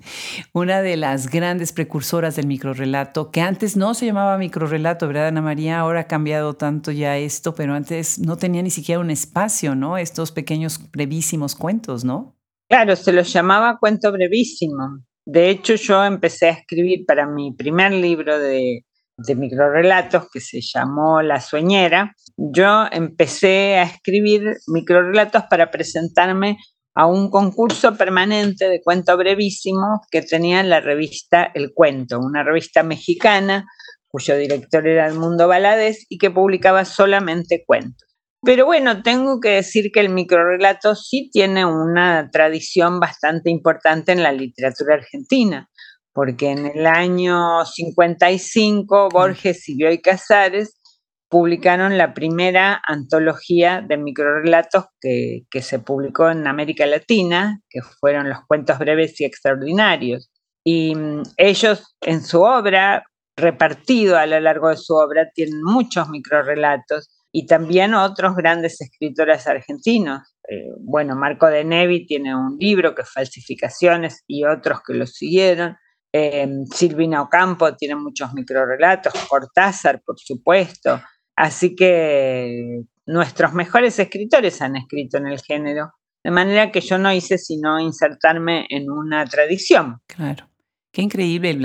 Una 0.54 0.80
de 0.80 0.96
las 0.96 1.28
grandes 1.28 1.74
precursoras 1.74 2.36
del 2.36 2.46
microrelato, 2.46 3.30
que 3.30 3.42
antes 3.42 3.76
no 3.76 3.92
se 3.92 4.06
llamaba 4.06 4.38
microrelato, 4.38 5.06
¿verdad, 5.08 5.28
Ana 5.28 5.42
María? 5.42 5.78
Ahora 5.78 6.00
ha 6.00 6.06
cambiado 6.06 6.54
tanto 6.54 6.90
ya 6.90 7.18
esto, 7.18 7.54
pero 7.54 7.74
antes 7.74 8.18
no 8.18 8.38
tenía 8.38 8.62
ni 8.62 8.70
siquiera 8.70 9.02
un 9.02 9.10
espacio, 9.10 9.74
¿no? 9.74 9.98
Estos 9.98 10.32
pequeños, 10.32 10.90
brevísimos 10.90 11.54
cuentos, 11.54 12.02
¿no? 12.02 12.34
Claro, 12.70 12.96
se 12.96 13.12
los 13.12 13.30
llamaba 13.30 13.78
cuento 13.78 14.10
brevísimo. 14.10 15.04
De 15.26 15.50
hecho, 15.50 15.74
yo 15.74 16.02
empecé 16.02 16.46
a 16.46 16.52
escribir 16.52 17.04
para 17.04 17.26
mi 17.26 17.52
primer 17.52 17.92
libro 17.92 18.38
de 18.38 18.86
de 19.16 19.34
microrelatos 19.34 20.28
que 20.32 20.40
se 20.40 20.60
llamó 20.60 21.22
La 21.22 21.40
Sueñera, 21.40 22.14
yo 22.36 22.86
empecé 22.90 23.76
a 23.76 23.84
escribir 23.84 24.56
microrelatos 24.66 25.44
para 25.48 25.70
presentarme 25.70 26.58
a 26.94 27.06
un 27.06 27.30
concurso 27.30 27.96
permanente 27.96 28.68
de 28.68 28.80
cuento 28.82 29.16
brevísimo 29.16 30.00
que 30.10 30.22
tenía 30.22 30.62
la 30.62 30.80
revista 30.80 31.50
El 31.54 31.72
Cuento, 31.74 32.20
una 32.20 32.42
revista 32.42 32.82
mexicana 32.82 33.66
cuyo 34.14 34.36
director 34.36 34.86
era 34.86 35.12
Mundo 35.12 35.48
Valadez 35.48 36.06
y 36.08 36.18
que 36.18 36.30
publicaba 36.30 36.84
solamente 36.84 37.64
cuentos. 37.66 38.08
Pero 38.44 38.64
bueno, 38.64 39.02
tengo 39.02 39.40
que 39.40 39.48
decir 39.48 39.90
que 39.92 39.98
el 39.98 40.08
microrelato 40.08 40.94
sí 40.94 41.30
tiene 41.32 41.64
una 41.64 42.30
tradición 42.30 43.00
bastante 43.00 43.50
importante 43.50 44.12
en 44.12 44.22
la 44.22 44.30
literatura 44.30 44.94
argentina 44.94 45.68
porque 46.14 46.50
en 46.50 46.66
el 46.66 46.86
año 46.86 47.64
55 47.64 49.08
Borges 49.10 49.68
y 49.68 49.76
Bioy 49.76 50.00
Casares 50.00 50.80
publicaron 51.28 51.98
la 51.98 52.14
primera 52.14 52.80
antología 52.86 53.84
de 53.86 53.96
microrelatos 53.96 54.84
que, 55.00 55.42
que 55.50 55.62
se 55.62 55.80
publicó 55.80 56.30
en 56.30 56.46
América 56.46 56.86
Latina, 56.86 57.60
que 57.68 57.82
fueron 57.82 58.28
los 58.28 58.38
cuentos 58.46 58.78
breves 58.78 59.20
y 59.20 59.24
extraordinarios. 59.24 60.30
Y 60.64 60.94
mm, 60.94 61.22
ellos 61.36 61.96
en 62.00 62.22
su 62.22 62.42
obra, 62.42 63.04
repartido 63.36 64.16
a 64.16 64.26
lo 64.26 64.38
largo 64.38 64.68
de 64.68 64.76
su 64.76 64.94
obra, 64.94 65.28
tienen 65.34 65.60
muchos 65.64 66.08
microrelatos 66.08 67.10
y 67.32 67.46
también 67.46 67.94
otros 67.94 68.36
grandes 68.36 68.80
escritores 68.80 69.48
argentinos. 69.48 70.20
Eh, 70.48 70.70
bueno, 70.78 71.16
Marco 71.16 71.46
de 71.46 71.64
Nevi 71.64 72.06
tiene 72.06 72.36
un 72.36 72.56
libro 72.60 72.94
que 72.94 73.02
es 73.02 73.10
Falsificaciones 73.10 74.22
y 74.28 74.44
otros 74.44 74.82
que 74.86 74.94
lo 74.94 75.04
siguieron. 75.06 75.76
Eh, 76.16 76.48
Silvina 76.72 77.22
Ocampo 77.22 77.74
tiene 77.74 77.96
muchos 77.96 78.32
microrelatos, 78.34 79.12
Cortázar, 79.28 80.00
por 80.06 80.16
supuesto. 80.16 81.02
Así 81.34 81.74
que 81.74 82.84
nuestros 83.04 83.52
mejores 83.52 83.98
escritores 83.98 84.62
han 84.62 84.76
escrito 84.76 85.18
en 85.18 85.26
el 85.26 85.40
género, 85.40 85.90
de 86.22 86.30
manera 86.30 86.70
que 86.70 86.80
yo 86.80 86.98
no 86.98 87.12
hice 87.12 87.36
sino 87.36 87.80
insertarme 87.80 88.64
en 88.70 88.92
una 88.92 89.24
tradición. 89.24 90.02
Claro. 90.06 90.48
Qué 90.92 91.02
increíble 91.02 91.58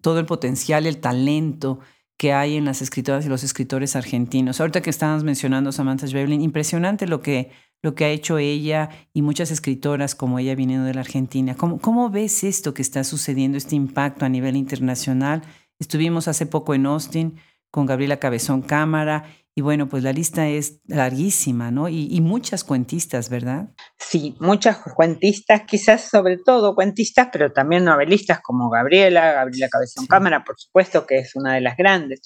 todo 0.00 0.18
el 0.18 0.24
potencial, 0.24 0.86
el 0.86 0.98
talento 0.98 1.80
que 2.16 2.32
hay 2.32 2.56
en 2.56 2.64
las 2.64 2.80
escritoras 2.80 3.26
y 3.26 3.28
los 3.28 3.44
escritores 3.44 3.96
argentinos. 3.96 4.62
Ahorita 4.62 4.80
que 4.80 4.88
estábamos 4.88 5.24
mencionando 5.24 5.72
Samantha 5.72 6.06
Schweblin, 6.06 6.40
impresionante 6.40 7.06
lo 7.06 7.20
que 7.20 7.50
lo 7.84 7.94
que 7.94 8.06
ha 8.06 8.08
hecho 8.08 8.38
ella 8.38 8.88
y 9.12 9.20
muchas 9.20 9.50
escritoras 9.50 10.14
como 10.14 10.38
ella 10.38 10.54
viniendo 10.54 10.86
de 10.86 10.94
la 10.94 11.02
Argentina. 11.02 11.54
¿Cómo, 11.54 11.78
¿Cómo 11.78 12.08
ves 12.08 12.42
esto 12.42 12.72
que 12.72 12.80
está 12.80 13.04
sucediendo, 13.04 13.58
este 13.58 13.76
impacto 13.76 14.24
a 14.24 14.30
nivel 14.30 14.56
internacional? 14.56 15.42
Estuvimos 15.78 16.26
hace 16.26 16.46
poco 16.46 16.72
en 16.72 16.86
Austin 16.86 17.36
con 17.70 17.84
Gabriela 17.84 18.18
Cabezón 18.18 18.62
Cámara 18.62 19.24
y 19.56 19.60
bueno, 19.60 19.88
pues 19.88 20.02
la 20.02 20.12
lista 20.12 20.48
es 20.48 20.80
larguísima, 20.88 21.70
¿no? 21.70 21.88
Y, 21.88 22.20
muchas 22.20 22.64
cuentistas, 22.64 23.30
¿verdad? 23.30 23.68
Sí, 23.96 24.34
muchas 24.40 24.78
cuentistas, 24.96 25.62
quizás 25.64 26.08
sobre 26.08 26.38
todo 26.38 26.74
cuentistas, 26.74 27.28
pero 27.32 27.52
también 27.52 27.84
novelistas 27.84 28.40
como 28.42 28.68
Gabriela, 28.68 29.32
Gabriela 29.32 29.68
Cabezón 29.68 30.06
Cámara, 30.06 30.42
por 30.42 30.58
supuesto, 30.58 31.06
que 31.06 31.18
es 31.18 31.36
una 31.36 31.54
de 31.54 31.60
las 31.60 31.76
grandes. 31.76 32.22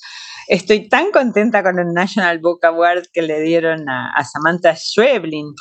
Estoy 0.47 0.89
tan 0.89 1.11
contenta 1.11 1.63
con 1.63 1.79
el 1.79 1.93
National 1.93 2.39
Book 2.39 2.65
Award 2.65 3.09
que 3.13 3.21
le 3.21 3.43
dieron 3.43 3.87
a, 3.91 4.25
Samantha 4.25 4.75
Schweblin. 4.75 5.53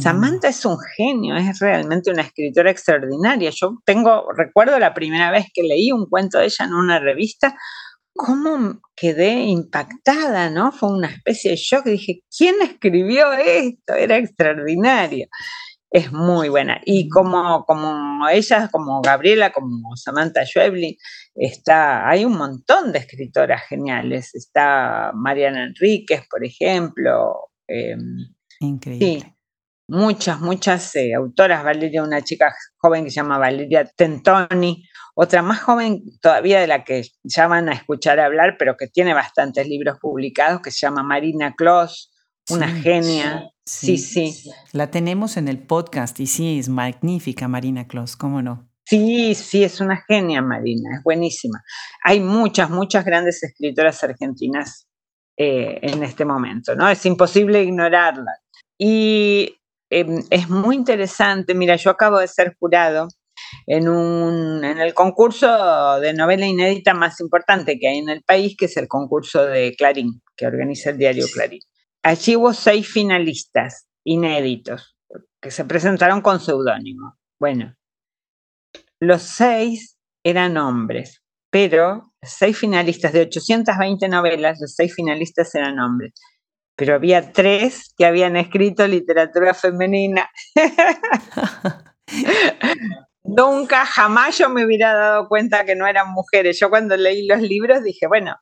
Samantha 0.00 0.48
es 0.48 0.64
un 0.64 0.78
genio, 0.96 1.36
es 1.36 1.58
realmente 1.58 2.10
una 2.10 2.22
escritora 2.22 2.70
extraordinaria. 2.70 3.50
Yo 3.50 3.82
tengo, 3.84 4.32
recuerdo 4.34 4.78
la 4.78 4.94
primera 4.94 5.30
vez 5.30 5.46
que 5.52 5.62
leí 5.62 5.92
un 5.92 6.06
cuento 6.06 6.38
de 6.38 6.46
ella 6.46 6.64
en 6.64 6.72
una 6.72 6.98
revista, 7.00 7.54
cómo 8.14 8.80
quedé 8.94 9.44
impactada, 9.44 10.50
¿no? 10.50 10.72
Fue 10.72 10.90
una 10.90 11.08
especie 11.08 11.52
de 11.52 11.56
shock. 11.56 11.84
Dije, 11.84 12.22
¿quién 12.36 12.56
escribió 12.62 13.32
esto? 13.32 13.94
Era 13.94 14.18
extraordinario. 14.18 15.26
Es 15.90 16.10
muy 16.12 16.48
buena. 16.48 16.80
Y 16.86 17.08
como, 17.08 17.64
como 17.66 18.28
ellas, 18.28 18.70
como 18.70 19.02
Gabriela, 19.02 19.52
como 19.52 19.94
Samantha 19.96 20.46
Schweblin, 20.46 20.96
está, 21.34 22.08
hay 22.08 22.24
un 22.24 22.36
montón 22.36 22.92
de 22.92 23.00
escritoras 23.00 23.62
geniales. 23.68 24.34
Está 24.34 25.12
Mariana 25.14 25.64
Enríquez, 25.64 26.22
por 26.30 26.44
ejemplo. 26.44 27.50
Em, 27.68 28.34
Increíble. 28.60 29.20
Sí, 29.20 29.34
muchas, 29.88 30.40
muchas 30.40 30.94
eh, 30.96 31.14
autoras. 31.14 31.64
Valeria, 31.64 32.02
una 32.02 32.22
chica 32.22 32.54
joven 32.78 33.04
que 33.04 33.10
se 33.10 33.16
llama 33.16 33.38
Valeria 33.38 33.84
Tentoni, 33.84 34.84
otra 35.14 35.42
más 35.42 35.60
joven 35.60 36.02
todavía 36.20 36.60
de 36.60 36.66
la 36.66 36.84
que 36.84 37.04
llaman 37.22 37.68
a 37.68 37.72
escuchar 37.72 38.18
hablar, 38.20 38.56
pero 38.58 38.76
que 38.76 38.86
tiene 38.86 39.14
bastantes 39.14 39.66
libros 39.68 39.98
publicados, 40.00 40.62
que 40.62 40.70
se 40.70 40.86
llama 40.86 41.02
Marina 41.02 41.54
Kloss, 41.54 42.12
una 42.50 42.68
genia. 42.68 43.48
Sí 43.64 43.96
sí, 43.96 44.34
La 44.72 44.90
tenemos 44.90 45.36
en 45.36 45.46
el 45.46 45.58
podcast 45.58 46.18
y 46.18 46.26
sí, 46.26 46.58
es 46.58 46.68
magnífica 46.68 47.46
Marina 47.46 47.86
Kloss, 47.86 48.16
¿cómo 48.16 48.42
no? 48.42 48.68
Sí, 48.84 49.36
sí, 49.36 49.62
es 49.62 49.80
una 49.80 50.02
genia 50.08 50.42
Marina, 50.42 50.96
es 50.96 51.02
buenísima. 51.04 51.62
Hay 52.02 52.18
muchas, 52.18 52.70
muchas 52.70 53.04
grandes 53.04 53.42
escritoras 53.44 54.02
argentinas 54.02 54.88
eh, 55.36 55.78
en 55.82 56.02
este 56.02 56.24
momento, 56.24 56.74
¿no? 56.74 56.88
Es 56.88 57.06
imposible 57.06 57.62
ignorarlas. 57.62 58.40
Y 58.76 59.61
em, 60.00 60.22
es 60.30 60.48
muy 60.48 60.76
interesante, 60.76 61.54
mira, 61.54 61.76
yo 61.76 61.90
acabo 61.90 62.18
de 62.18 62.28
ser 62.28 62.56
jurado 62.58 63.08
en, 63.66 63.88
un, 63.88 64.64
en 64.64 64.78
el 64.78 64.94
concurso 64.94 66.00
de 66.00 66.12
novela 66.14 66.46
inédita 66.46 66.94
más 66.94 67.20
importante 67.20 67.78
que 67.78 67.88
hay 67.88 67.98
en 67.98 68.08
el 68.08 68.22
país, 68.22 68.56
que 68.56 68.66
es 68.66 68.76
el 68.76 68.88
concurso 68.88 69.44
de 69.46 69.74
Clarín, 69.76 70.22
que 70.36 70.46
organiza 70.46 70.90
el 70.90 70.98
diario 70.98 71.26
Clarín. 71.32 71.60
Allí 72.02 72.36
hubo 72.36 72.52
seis 72.52 72.88
finalistas 72.88 73.86
inéditos 74.04 74.96
que 75.40 75.50
se 75.50 75.64
presentaron 75.64 76.20
con 76.20 76.40
seudónimo. 76.40 77.18
Bueno, 77.38 77.74
los 79.00 79.22
seis 79.22 79.98
eran 80.24 80.56
hombres, 80.56 81.22
pero 81.50 82.12
seis 82.22 82.56
finalistas 82.56 83.12
de 83.12 83.22
820 83.22 84.08
novelas, 84.08 84.58
los 84.60 84.74
seis 84.74 84.94
finalistas 84.94 85.54
eran 85.54 85.78
hombres. 85.78 86.12
Pero 86.76 86.94
había 86.94 87.32
tres 87.32 87.92
que 87.96 88.06
habían 88.06 88.36
escrito 88.36 88.86
literatura 88.86 89.54
femenina. 89.54 90.30
Nunca, 93.24 93.86
jamás 93.86 94.38
yo 94.38 94.48
me 94.48 94.64
hubiera 94.64 94.94
dado 94.94 95.28
cuenta 95.28 95.64
que 95.64 95.76
no 95.76 95.86
eran 95.86 96.12
mujeres. 96.12 96.58
Yo 96.58 96.70
cuando 96.70 96.96
leí 96.96 97.26
los 97.26 97.40
libros 97.40 97.82
dije, 97.82 98.06
bueno, 98.06 98.36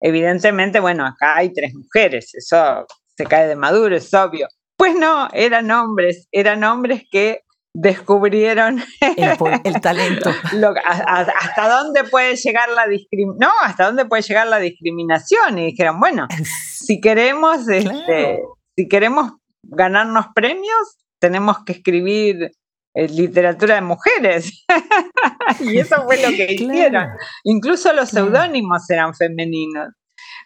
evidentemente, 0.00 0.80
bueno, 0.80 1.06
acá 1.06 1.36
hay 1.36 1.52
tres 1.52 1.72
mujeres, 1.74 2.34
eso 2.34 2.86
se 3.16 3.24
cae 3.26 3.48
de 3.48 3.56
maduro, 3.56 3.96
es 3.96 4.12
obvio. 4.14 4.48
Pues 4.76 4.94
no, 4.94 5.28
eran 5.32 5.70
hombres, 5.70 6.28
eran 6.30 6.62
hombres 6.62 7.02
que 7.10 7.42
descubrieron 7.80 8.82
el, 9.00 9.80
talento. 9.80 10.30
hasta 10.86 11.68
dónde 11.68 12.04
puede 12.04 12.34
llegar 12.34 12.68
la 12.70 12.88
discriminación, 12.88 13.38
no, 13.38 13.52
hasta 13.62 13.86
dónde 13.86 14.04
puede 14.04 14.22
llegar 14.22 14.48
la 14.48 14.58
discriminación. 14.58 15.58
Y 15.58 15.66
dijeron, 15.66 16.00
bueno, 16.00 16.26
si 16.74 17.00
queremos, 17.00 17.68
este, 17.68 18.42
si 18.76 18.88
queremos 18.88 19.32
ganarnos 19.62 20.26
premios, 20.34 20.96
tenemos 21.20 21.64
que 21.64 21.72
escribir 21.72 22.50
eh, 22.94 23.08
literatura 23.08 23.76
de 23.76 23.82
mujeres. 23.82 24.64
y 25.60 25.78
eso 25.78 26.02
fue 26.04 26.20
lo 26.20 26.28
que 26.30 26.52
hicieron. 26.52 27.10
Incluso 27.44 27.92
los 27.92 28.08
seudónimos 28.08 28.90
eran 28.90 29.14
femeninos. 29.14 29.88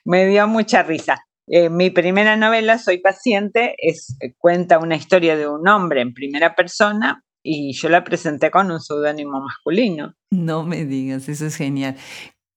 Me 0.04 0.26
dio 0.26 0.46
mucha 0.46 0.82
risa. 0.82 1.24
Eh, 1.48 1.70
mi 1.70 1.90
primera 1.90 2.36
novela, 2.36 2.78
Soy 2.78 2.98
paciente, 2.98 3.74
es, 3.78 4.16
eh, 4.20 4.34
cuenta 4.38 4.78
una 4.78 4.96
historia 4.96 5.36
de 5.36 5.48
un 5.48 5.66
hombre 5.68 6.00
en 6.00 6.14
primera 6.14 6.54
persona 6.54 7.24
y 7.42 7.72
yo 7.72 7.88
la 7.88 8.04
presenté 8.04 8.50
con 8.50 8.70
un 8.70 8.80
seudónimo 8.80 9.40
masculino. 9.40 10.14
No 10.30 10.64
me 10.64 10.84
digas, 10.84 11.28
eso 11.28 11.46
es 11.46 11.56
genial. 11.56 11.96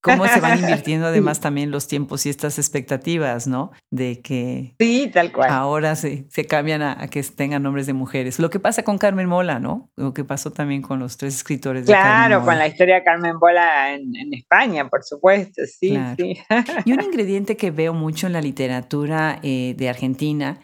Cómo 0.05 0.27
se 0.27 0.39
van 0.39 0.59
invirtiendo 0.59 1.07
además 1.07 1.39
también 1.39 1.71
los 1.71 1.87
tiempos 1.87 2.25
y 2.25 2.29
estas 2.29 2.59
expectativas, 2.59 3.47
¿no? 3.47 3.71
De 3.89 4.21
que 4.21 4.75
sí, 4.79 5.09
tal 5.11 5.31
cual. 5.31 5.49
ahora 5.49 5.95
se, 5.95 6.27
se 6.29 6.45
cambian 6.45 6.83
a, 6.83 7.07
que 7.07 7.23
tengan 7.23 7.63
nombres 7.63 7.87
de 7.87 7.93
mujeres. 7.93 8.37
Lo 8.37 8.51
que 8.51 8.59
pasa 8.59 8.83
con 8.83 8.99
Carmen 8.99 9.27
Mola, 9.27 9.59
¿no? 9.59 9.89
Lo 9.95 10.13
que 10.13 10.23
pasó 10.23 10.51
también 10.51 10.83
con 10.83 10.99
los 10.99 11.17
tres 11.17 11.35
escritores. 11.35 11.85
Claro, 11.85 12.45
con 12.45 12.57
la 12.57 12.67
historia 12.67 12.95
de 12.95 13.03
Carmen 13.03 13.35
Mola 13.41 13.93
en, 13.93 14.33
España, 14.33 14.87
por 14.89 15.03
supuesto, 15.03 15.61
sí, 15.65 15.97
sí. 16.17 16.37
Y 16.85 16.93
un 16.93 17.01
ingrediente 17.01 17.57
que 17.57 17.71
veo 17.71 17.93
mucho 17.93 18.27
en 18.27 18.33
la 18.33 18.41
literatura 18.41 19.39
eh, 19.41 19.73
de 19.77 19.89
Argentina 19.89 20.59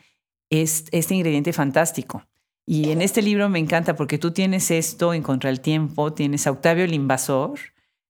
es 0.50 0.86
este 0.92 1.16
ingrediente 1.16 1.54
fantástico. 1.54 2.24
Y 2.68 2.92
en 2.92 3.02
este 3.02 3.22
libro 3.22 3.50
me 3.50 3.60
encanta 3.60 3.96
porque 3.96 4.18
tú 4.18 4.32
tienes 4.32 4.70
esto 4.70 5.14
en 5.14 5.24
Contra 5.24 5.50
el 5.50 5.62
Tiempo, 5.62 6.14
tienes 6.14 6.46
a 6.46 6.52
Octavio 6.52 6.84
el 6.84 6.94
Invasor, 6.94 7.60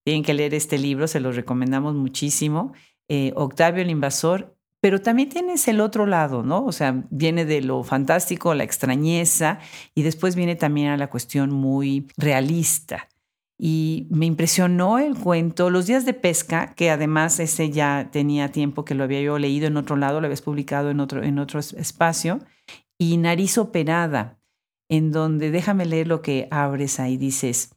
tienen 0.04 0.24
que 0.24 0.34
leer 0.34 0.54
este 0.54 0.78
libro, 0.78 1.08
se 1.08 1.20
los 1.20 1.36
recomendamos 1.36 1.96
muchísimo. 1.96 2.74
Eh, 3.08 3.34
Octavio 3.36 3.82
el 3.82 3.90
Invasor, 3.90 4.56
pero 4.82 5.00
también 5.00 5.30
tienes 5.30 5.68
el 5.68 5.80
otro 5.80 6.08
lado, 6.08 6.44
¿no? 6.44 6.66
O 6.66 6.72
sea, 6.72 7.04
viene 7.12 7.46
de 7.46 7.62
lo 7.62 7.84
fantástico, 7.84 8.56
la 8.56 8.64
extrañeza, 8.64 9.60
y 9.94 10.02
después 10.02 10.36
viene 10.36 10.56
también 10.56 10.88
a 10.88 10.98
la 10.98 11.10
cuestión 11.10 11.52
muy 11.52 12.08
realista. 12.18 13.08
Y 13.60 14.08
me 14.10 14.26
impresionó 14.26 14.98
el 14.98 15.16
cuento, 15.16 15.70
Los 15.70 15.86
días 15.86 16.04
de 16.04 16.16
pesca, 16.16 16.74
que 16.74 16.90
además 16.90 17.40
ese 17.40 17.70
ya 17.70 18.10
tenía 18.12 18.52
tiempo 18.52 18.84
que 18.84 18.96
lo 18.96 19.04
había 19.04 19.22
yo 19.22 19.38
leído 19.38 19.68
en 19.68 19.78
otro 19.78 19.98
lado, 19.98 20.20
lo 20.20 20.26
habías 20.26 20.42
publicado 20.42 20.90
en 20.90 21.00
otro, 21.00 21.22
en 21.22 21.38
otro 21.38 21.60
espacio, 21.60 22.40
y 22.98 23.18
Nariz 23.18 23.60
Operada, 23.60 24.40
en 24.90 25.12
donde 25.12 25.52
déjame 25.52 25.86
leer 25.86 26.08
lo 26.08 26.24
que 26.24 26.48
abres 26.50 27.00
ahí, 27.00 27.18
dices, 27.18 27.76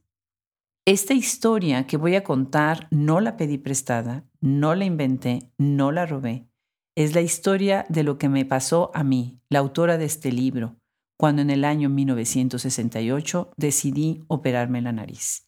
esta 0.86 1.14
historia 1.14 1.86
que 1.86 1.96
voy 1.96 2.14
a 2.14 2.24
contar 2.24 2.88
no 2.90 3.20
la 3.20 3.38
pedí 3.38 3.56
prestada, 3.56 4.24
no 4.40 4.74
la 4.74 4.84
inventé, 4.84 5.50
no 5.56 5.92
la 5.92 6.04
robé. 6.04 6.46
Es 6.94 7.14
la 7.14 7.22
historia 7.22 7.86
de 7.88 8.02
lo 8.02 8.18
que 8.18 8.28
me 8.28 8.44
pasó 8.44 8.90
a 8.94 9.02
mí, 9.02 9.40
la 9.48 9.60
autora 9.60 9.96
de 9.96 10.04
este 10.04 10.30
libro, 10.30 10.76
cuando 11.18 11.40
en 11.40 11.48
el 11.48 11.64
año 11.64 11.88
1968 11.88 13.50
decidí 13.56 14.24
operarme 14.28 14.82
la 14.82 14.92
nariz. 14.92 15.46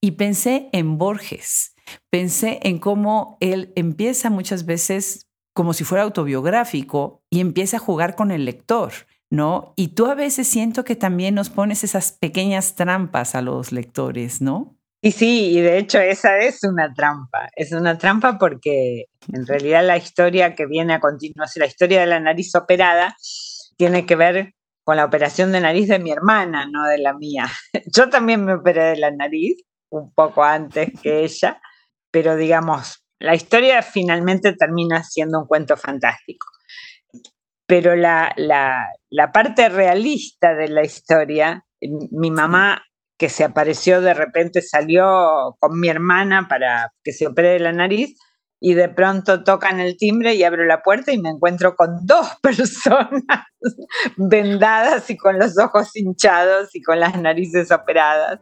Y 0.00 0.12
pensé 0.12 0.68
en 0.72 0.98
Borges, 0.98 1.74
pensé 2.10 2.60
en 2.62 2.78
cómo 2.78 3.38
él 3.40 3.72
empieza 3.76 4.28
muchas 4.28 4.66
veces 4.66 5.26
como 5.54 5.72
si 5.72 5.84
fuera 5.84 6.04
autobiográfico 6.04 7.22
y 7.30 7.40
empieza 7.40 7.78
a 7.78 7.80
jugar 7.80 8.14
con 8.14 8.30
el 8.30 8.44
lector, 8.44 8.92
¿no? 9.30 9.72
Y 9.76 9.88
tú 9.88 10.06
a 10.06 10.14
veces 10.14 10.48
siento 10.48 10.84
que 10.84 10.96
también 10.96 11.34
nos 11.34 11.50
pones 11.50 11.84
esas 11.84 12.12
pequeñas 12.12 12.76
trampas 12.76 13.34
a 13.34 13.42
los 13.42 13.72
lectores, 13.72 14.40
¿no? 14.40 14.76
Y 15.02 15.12
sí, 15.12 15.56
y 15.56 15.60
de 15.60 15.78
hecho 15.78 16.00
esa 16.00 16.38
es 16.38 16.64
una 16.64 16.92
trampa. 16.92 17.48
Es 17.54 17.72
una 17.72 17.98
trampa 17.98 18.38
porque 18.38 19.06
en 19.32 19.46
realidad 19.46 19.84
la 19.86 19.96
historia 19.96 20.54
que 20.54 20.66
viene 20.66 20.94
a 20.94 21.00
continuación, 21.00 21.62
la 21.62 21.68
historia 21.68 22.00
de 22.00 22.06
la 22.06 22.20
nariz 22.20 22.54
operada, 22.54 23.16
tiene 23.76 24.06
que 24.06 24.16
ver 24.16 24.54
con 24.84 24.96
la 24.96 25.04
operación 25.04 25.52
de 25.52 25.60
nariz 25.60 25.88
de 25.88 25.98
mi 25.98 26.12
hermana, 26.12 26.66
no 26.70 26.86
de 26.86 26.98
la 26.98 27.12
mía. 27.12 27.46
Yo 27.94 28.08
también 28.08 28.44
me 28.44 28.54
operé 28.54 28.84
de 28.84 28.96
la 28.96 29.10
nariz 29.10 29.62
un 29.90 30.12
poco 30.12 30.42
antes 30.42 30.90
que 31.02 31.20
ella, 31.24 31.60
pero 32.10 32.36
digamos, 32.36 33.04
la 33.18 33.34
historia 33.34 33.82
finalmente 33.82 34.54
termina 34.54 35.02
siendo 35.02 35.40
un 35.40 35.46
cuento 35.46 35.76
fantástico 35.76 36.46
pero 37.66 37.96
la, 37.96 38.32
la, 38.36 39.32
parte 39.32 39.68
realista 39.68 40.54
de 40.54 40.68
la 40.68 40.84
historia, 40.84 41.64
mi 41.80 42.30
mamá 42.30 42.82
que 43.18 43.28
se 43.28 43.44
apareció 43.44 44.00
de 44.00 44.14
repente 44.14 44.62
salió 44.62 45.56
con 45.58 45.80
mi 45.80 45.88
hermana 45.88 46.46
para 46.48 46.92
que 47.02 47.12
se 47.12 47.26
opere 47.26 47.48
de 47.50 47.60
la 47.60 47.72
nariz 47.72 48.18
y 48.60 48.74
de 48.74 48.88
pronto 48.88 49.42
tocan 49.44 49.80
el 49.80 49.96
timbre 49.96 50.34
y 50.34 50.44
abro 50.44 50.64
la 50.64 50.82
puerta 50.82 51.12
y 51.12 51.18
me 51.18 51.30
encuentro 51.30 51.76
con 51.76 52.06
dos 52.06 52.36
personas 52.42 53.22
vendadas 54.16 55.10
y 55.10 55.16
con 55.16 55.38
los 55.38 55.58
ojos 55.58 55.94
hinchados 55.94 56.74
y 56.74 56.82
con 56.82 57.00
las 57.00 57.20
narices 57.20 57.70
operadas. 57.70 58.40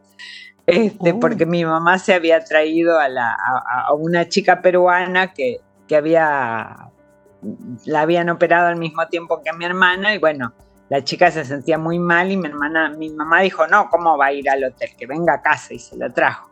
Este, 0.65 1.11
oh. 1.11 1.19
Porque 1.19 1.45
mi 1.45 1.63
mamá 1.63 1.99
se 1.99 2.13
había 2.13 2.43
traído 2.43 2.99
a, 2.99 3.07
la, 3.07 3.33
a, 3.35 3.93
una 3.93 4.27
chica 4.27 4.61
peruana 4.61 5.33
que, 5.33 5.59
que 5.87 5.95
había 5.95 6.91
la 7.85 8.01
habían 8.01 8.29
operado 8.29 8.67
al 8.67 8.77
mismo 8.77 9.07
tiempo 9.07 9.41
que 9.43 9.49
a 9.49 9.53
mi 9.53 9.65
hermana 9.65 10.13
y 10.13 10.17
bueno, 10.17 10.53
la 10.89 11.03
chica 11.03 11.31
se 11.31 11.45
sentía 11.45 11.77
muy 11.77 11.99
mal 11.99 12.31
y 12.31 12.37
mi 12.37 12.47
hermana, 12.47 12.89
mi 12.89 13.09
mamá 13.09 13.41
dijo, 13.41 13.67
no, 13.67 13.89
¿cómo 13.89 14.17
va 14.17 14.27
a 14.27 14.33
ir 14.33 14.49
al 14.49 14.63
hotel? 14.63 14.89
Que 14.97 15.07
venga 15.07 15.33
a 15.33 15.41
casa 15.41 15.73
y 15.73 15.79
se 15.79 15.97
la 15.97 16.09
trajo. 16.09 16.51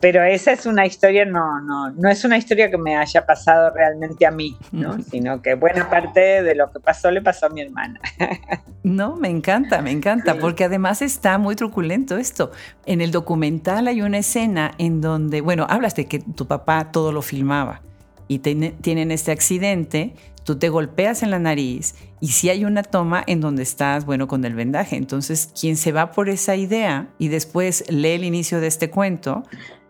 Pero 0.00 0.24
esa 0.24 0.50
es 0.50 0.66
una 0.66 0.84
historia, 0.84 1.24
no, 1.24 1.60
no, 1.60 1.90
no 1.90 2.08
es 2.08 2.24
una 2.24 2.36
historia 2.36 2.70
que 2.70 2.76
me 2.76 2.96
haya 2.96 3.24
pasado 3.24 3.70
realmente 3.70 4.26
a 4.26 4.32
mí, 4.32 4.56
¿no? 4.72 5.00
sino 5.00 5.40
que 5.42 5.54
buena 5.54 5.88
parte 5.88 6.42
de 6.42 6.56
lo 6.56 6.72
que 6.72 6.80
pasó 6.80 7.08
le 7.12 7.22
pasó 7.22 7.46
a 7.46 7.48
mi 7.50 7.62
hermana. 7.62 8.00
No, 8.82 9.14
me 9.14 9.28
encanta, 9.28 9.82
me 9.82 9.90
encanta, 9.90 10.38
porque 10.38 10.64
además 10.64 11.02
está 11.02 11.36
muy 11.36 11.54
truculento 11.54 12.16
esto. 12.16 12.50
En 12.86 13.02
el 13.02 13.10
documental 13.10 13.86
hay 13.88 14.00
una 14.00 14.16
escena 14.16 14.72
en 14.78 15.02
donde, 15.02 15.42
bueno, 15.42 15.66
hablas 15.68 15.94
de 15.96 16.06
que 16.06 16.18
tu 16.18 16.46
papá 16.46 16.90
todo 16.90 17.12
lo 17.12 17.20
filmaba 17.20 17.82
y 18.30 18.38
tienen 18.38 19.10
este 19.10 19.32
accidente, 19.32 20.14
tú 20.44 20.56
te 20.56 20.68
golpeas 20.68 21.24
en 21.24 21.32
la 21.32 21.40
nariz 21.40 21.96
y 22.20 22.28
si 22.28 22.48
hay 22.48 22.64
una 22.64 22.84
toma 22.84 23.24
en 23.26 23.40
donde 23.40 23.64
estás, 23.64 24.04
bueno, 24.06 24.28
con 24.28 24.44
el 24.44 24.54
vendaje. 24.54 24.94
Entonces, 24.94 25.52
quien 25.60 25.76
se 25.76 25.90
va 25.90 26.12
por 26.12 26.28
esa 26.28 26.54
idea 26.54 27.08
y 27.18 27.26
después 27.26 27.90
lee 27.90 28.12
el 28.12 28.22
inicio 28.22 28.60
de 28.60 28.68
este 28.68 28.88
cuento, 28.88 29.42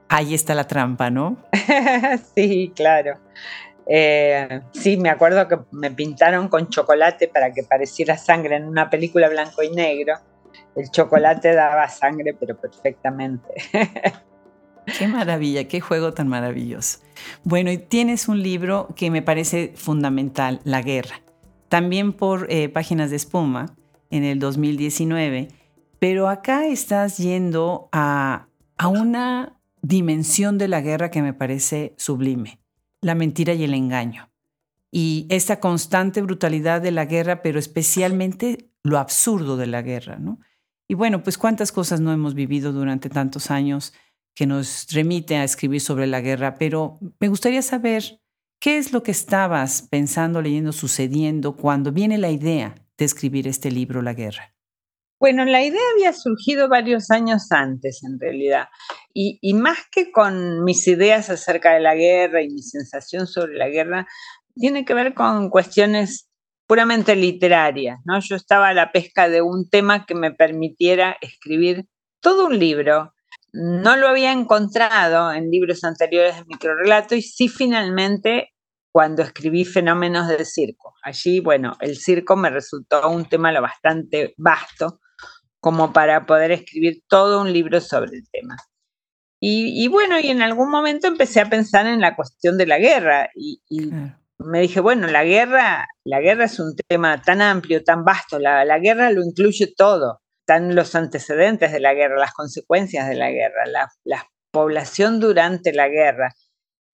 ahí 0.09 0.33
está 0.33 0.55
la 0.55 0.67
trampa, 0.67 1.11
¿no? 1.11 1.37
sí, 2.35 2.73
claro. 2.75 3.19
Eh, 3.87 4.63
sí, 4.73 4.97
me 4.97 5.11
acuerdo 5.11 5.47
que 5.47 5.59
me 5.71 5.91
pintaron 5.91 6.49
con 6.49 6.71
chocolate 6.71 7.29
para 7.29 7.53
que 7.53 7.63
pareciera 7.63 8.17
sangre 8.17 8.57
en 8.57 8.65
una 8.65 8.89
película 8.89 9.29
blanco 9.29 9.63
y 9.63 9.69
negro. 9.69 10.15
El 10.75 10.91
chocolate 10.91 11.53
daba 11.53 11.87
sangre, 11.91 12.35
pero 12.41 12.57
perfectamente. 12.57 13.53
Qué 14.99 15.09
maravilla, 15.09 15.69
qué 15.69 15.81
juego 15.81 16.13
tan 16.13 16.29
maravilloso. 16.29 16.99
Bueno, 17.45 17.71
y 17.71 17.79
tienes 17.79 18.29
un 18.29 18.43
libro 18.43 18.89
que 18.97 19.11
me 19.11 19.23
parece 19.23 19.73
fundamental, 19.77 20.61
La 20.65 20.83
Guerra, 20.83 21.23
también 21.69 22.13
por 22.13 22.47
eh, 22.51 22.69
Páginas 22.69 23.11
de 23.11 23.17
Espuma 23.17 23.75
en 24.11 24.25
el 24.25 24.39
2019, 24.39 25.49
pero 25.99 26.29
acá 26.29 26.67
estás 26.67 27.19
yendo 27.19 27.89
a, 27.93 28.49
a 28.77 28.89
una 28.89 29.61
dimensión 29.83 30.59
de 30.59 30.69
la 30.69 30.81
guerra 30.81 31.11
que 31.11 31.23
me 31.23 31.35
parece 31.35 31.95
sublime, 31.97 32.61
la 33.01 33.15
mentira 33.15 33.55
y 33.55 33.65
el 33.65 33.75
engaño. 33.75 34.31
Y 34.91 35.27
esta 35.29 35.61
constante 35.61 36.21
brutalidad 36.23 36.81
de 36.81 36.91
la 36.91 37.05
guerra, 37.05 37.43
pero 37.43 37.59
especialmente 37.59 38.71
lo 38.83 38.99
absurdo 38.99 39.57
de 39.57 39.67
la 39.67 39.83
guerra, 39.83 40.19
¿no? 40.19 40.41
Y 40.89 40.95
bueno, 40.95 41.23
pues 41.23 41.39
cuántas 41.39 41.71
cosas 41.71 42.01
no 42.01 42.13
hemos 42.13 42.35
vivido 42.35 42.73
durante 42.73 43.09
tantos 43.09 43.53
años 43.53 43.93
que 44.35 44.47
nos 44.47 44.87
remite 44.93 45.37
a 45.37 45.45
escribir 45.45 45.81
sobre 45.81 46.07
la 46.07 46.21
guerra, 46.21 46.55
pero 46.55 46.99
me 47.19 47.29
gustaría 47.29 47.63
saber 47.63 48.21
qué 48.61 48.79
es 48.79 48.93
lo 48.93 49.03
que 49.03 49.11
estabas 49.11 49.83
pensando, 49.91 50.43
leyendo, 50.43 50.73
sucediendo 50.73 51.57
cuando 51.57 51.93
viene 51.93 52.19
la 52.19 52.31
idea 52.31 52.75
de 52.97 53.05
escribir 53.05 53.49
este 53.49 53.71
libro, 53.71 54.03
La 54.03 54.15
guerra. 54.15 54.55
Bueno, 55.19 55.45
la 55.45 55.63
idea 55.63 55.83
había 55.95 56.15
surgido 56.15 56.69
varios 56.69 57.11
años 57.11 57.53
antes, 57.53 58.03
en 58.05 58.19
realidad, 58.19 58.69
y, 59.13 59.39
y, 59.43 59.53
más 59.53 59.79
que 59.93 60.11
con 60.11 60.65
mis 60.65 60.87
ideas 60.89 61.29
acerca 61.29 61.75
de 61.75 61.81
la 61.81 61.95
guerra 61.95 62.43
y 62.43 62.49
mi 62.49 62.63
sensación 62.63 63.27
sobre 63.27 63.55
la 63.59 63.69
guerra, 63.69 64.07
tiene 64.55 64.87
que 64.87 64.95
ver 64.95 65.13
con 65.13 65.51
cuestiones 65.51 66.31
puramente 66.67 67.17
literarias, 67.17 67.99
¿no? 68.05 68.21
Yo 68.21 68.37
estaba 68.37 68.69
a 68.69 68.75
la 68.75 68.93
pesca 68.93 69.29
de 69.29 69.43
un 69.43 69.69
tema 69.69 70.07
que 70.07 70.15
me 70.15 70.33
permitiera 70.33 71.17
escribir 71.21 71.87
todo 72.21 72.47
un 72.47 72.59
libro 72.59 73.13
no 73.53 73.97
lo 73.97 74.09
había 74.09 74.33
encontrado 74.33 75.33
en 75.33 75.51
libros 75.51 75.85
anteriores 75.85 76.37
de 76.37 76.45
microrelato 76.47 77.15
y 77.15 77.23
sí 77.23 77.49
finalmente 77.49 78.51
cuando 78.93 79.23
escribí 79.23 79.65
Fenómenos 79.65 80.29
del 80.29 80.45
Circo. 80.45 80.95
Allí, 81.03 81.41
bueno, 81.41 81.77
el 81.81 81.97
circo 81.97 82.37
me 82.37 82.51
resultó 82.51 83.09
un 83.09 83.29
tema 83.29 83.53
lo 83.53 83.63
bastante 83.63 84.35
vasto 84.37 85.01
como 85.61 85.93
para 85.93 86.27
poder 86.27 86.51
escribir 86.53 87.03
todo 87.09 87.41
un 87.41 87.53
libro 87.53 87.81
sobre 87.81 88.17
el 88.17 88.29
tema. 88.31 88.57
Y, 89.43 89.89
bueno, 89.89 90.21
y 90.21 90.29
en 90.29 90.43
algún 90.43 90.71
momento 90.71 91.07
empecé 91.07 91.41
a 91.41 91.49
pensar 91.49 91.87
en 91.87 92.03
la 92.03 92.15
cuestión 92.15 92.59
de 92.59 92.67
la 92.67 92.79
guerra 92.79 93.31
y, 93.35 93.63
me 94.39 94.61
dije, 94.61 94.81
bueno, 94.81 95.07
la 95.07 95.25
guerra, 95.25 95.87
la 96.05 96.21
guerra 96.21 96.45
es 96.45 96.59
un 96.61 96.75
tema 96.89 97.23
tan 97.23 97.41
amplio, 97.41 97.83
tan 97.83 98.05
vasto, 98.05 98.39
la, 98.39 98.65
la 98.67 98.79
guerra 98.79 99.11
lo 99.11 99.23
incluye 99.23 99.73
todo 99.75 100.20
están 100.51 100.75
los 100.75 100.97
antecedentes 100.97 101.71
de 101.71 101.79
la 101.79 101.95
guerra, 101.95 102.19
las 102.19 102.33
consecuencias 102.33 103.09
de 103.09 103.15
la 103.15 103.31
guerra, 103.31 103.67
la, 104.05 104.27
población 104.53 105.21
durante 105.21 105.73
la 105.73 105.87
guerra, 105.87 106.35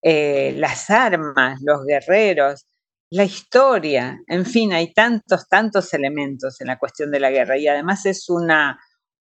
eh, 0.02 0.52
las 0.58 0.90
armas, 0.90 1.58
los 1.62 1.86
guerreros, 1.86 2.66
la 3.08 3.24
historia, 3.24 4.20
en 4.26 4.44
fin, 4.44 4.74
hay 4.74 4.92
tantos, 4.92 5.48
tantos 5.48 5.94
elementos 5.94 6.60
en 6.60 6.66
la 6.66 6.78
cuestión 6.78 7.10
de 7.10 7.18
la 7.18 7.30
guerra 7.30 7.56
y 7.56 7.66
además 7.66 8.04
es 8.04 8.28
una, 8.28 8.78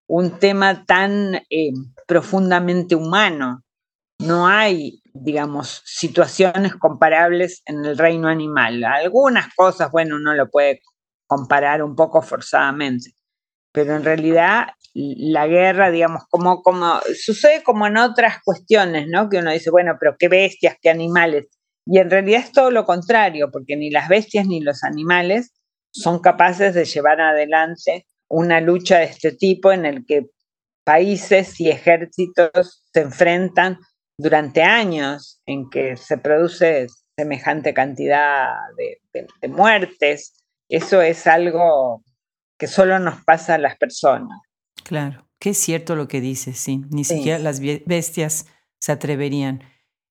un 0.09 0.37
tema 0.37 0.83
tan 0.85 1.35
eh, 1.49 1.71
profundamente 2.05 2.93
humano. 2.93 3.61
no 4.19 4.47
hay, 4.47 5.01
digamos, 5.13 5.81
situaciones 5.85 6.75
comparables 6.75 7.61
en 7.67 7.85
el 7.85 7.97
reino 7.97 8.27
animal. 8.27 8.83
Algunas 8.83 9.47
cosas, 9.55 9.91
bueno, 9.91 10.17
uno 10.17 10.33
lo 10.33 10.49
puede 10.49 10.81
comparar 11.25 11.81
un 11.81 11.95
poco 11.95 12.21
forzadamente, 12.21 13.11
pero 13.75 13.97
en 13.97 14.03
realidad 14.03 14.67
la 14.93 15.45
guerra, 15.45 15.91
digamos, 15.91 16.23
como, 16.29 16.63
como 16.63 17.01
sucede 17.21 17.61
como 17.61 17.85
en 17.85 17.97
otras 17.97 18.37
cuestiones, 18.43 19.07
¿no? 19.09 19.29
Que 19.29 19.39
uno 19.39 19.51
dice, 19.51 19.69
bueno, 19.69 19.97
pero 19.99 20.15
qué 20.17 20.29
bestias, 20.29 20.77
qué 20.81 20.89
animales. 20.89 21.47
Y 21.85 21.99
en 21.99 22.09
realidad 22.09 22.39
es 22.39 22.53
todo 22.53 22.71
lo 22.71 22.85
contrario, 22.85 23.51
porque 23.51 23.75
ni 23.75 23.91
las 23.91 24.07
bestias 24.07 24.47
ni 24.47 24.61
los 24.61 24.83
animales 24.85 25.51
son 25.91 26.19
capaces 26.19 26.73
de 26.73 26.85
llevar 26.85 27.19
adelante 27.19 28.07
una 28.29 28.61
lucha 28.61 28.99
de 28.99 29.05
este 29.05 29.33
tipo 29.33 29.71
en 29.71 29.85
el 29.85 30.05
que 30.05 30.27
países 30.85 31.59
y 31.59 31.69
ejércitos 31.69 32.85
se 32.93 33.01
enfrentan 33.01 33.79
durante 34.17 34.63
años, 34.63 35.41
en 35.45 35.69
que 35.69 35.97
se 35.97 36.17
produce 36.17 36.87
semejante 37.17 37.73
cantidad 37.73 38.47
de, 38.77 39.47
muertes. 39.49 40.33
Eso 40.69 41.01
es 41.01 41.27
algo 41.27 42.01
que 42.57 42.67
solo 42.67 42.99
nos 42.99 43.23
pasa 43.23 43.55
a 43.55 43.57
las 43.57 43.77
personas. 43.77 44.39
Claro, 44.83 45.27
que 45.39 45.51
es 45.51 45.57
cierto 45.57 45.95
lo 45.95 46.07
que 46.07 46.21
dices, 46.21 46.57
sí. 46.57 46.83
Ni 46.89 47.03
siquiera 47.03 47.39
las 47.39 47.59
bestias 47.59 48.47
se 48.79 48.91
atreverían 48.91 49.63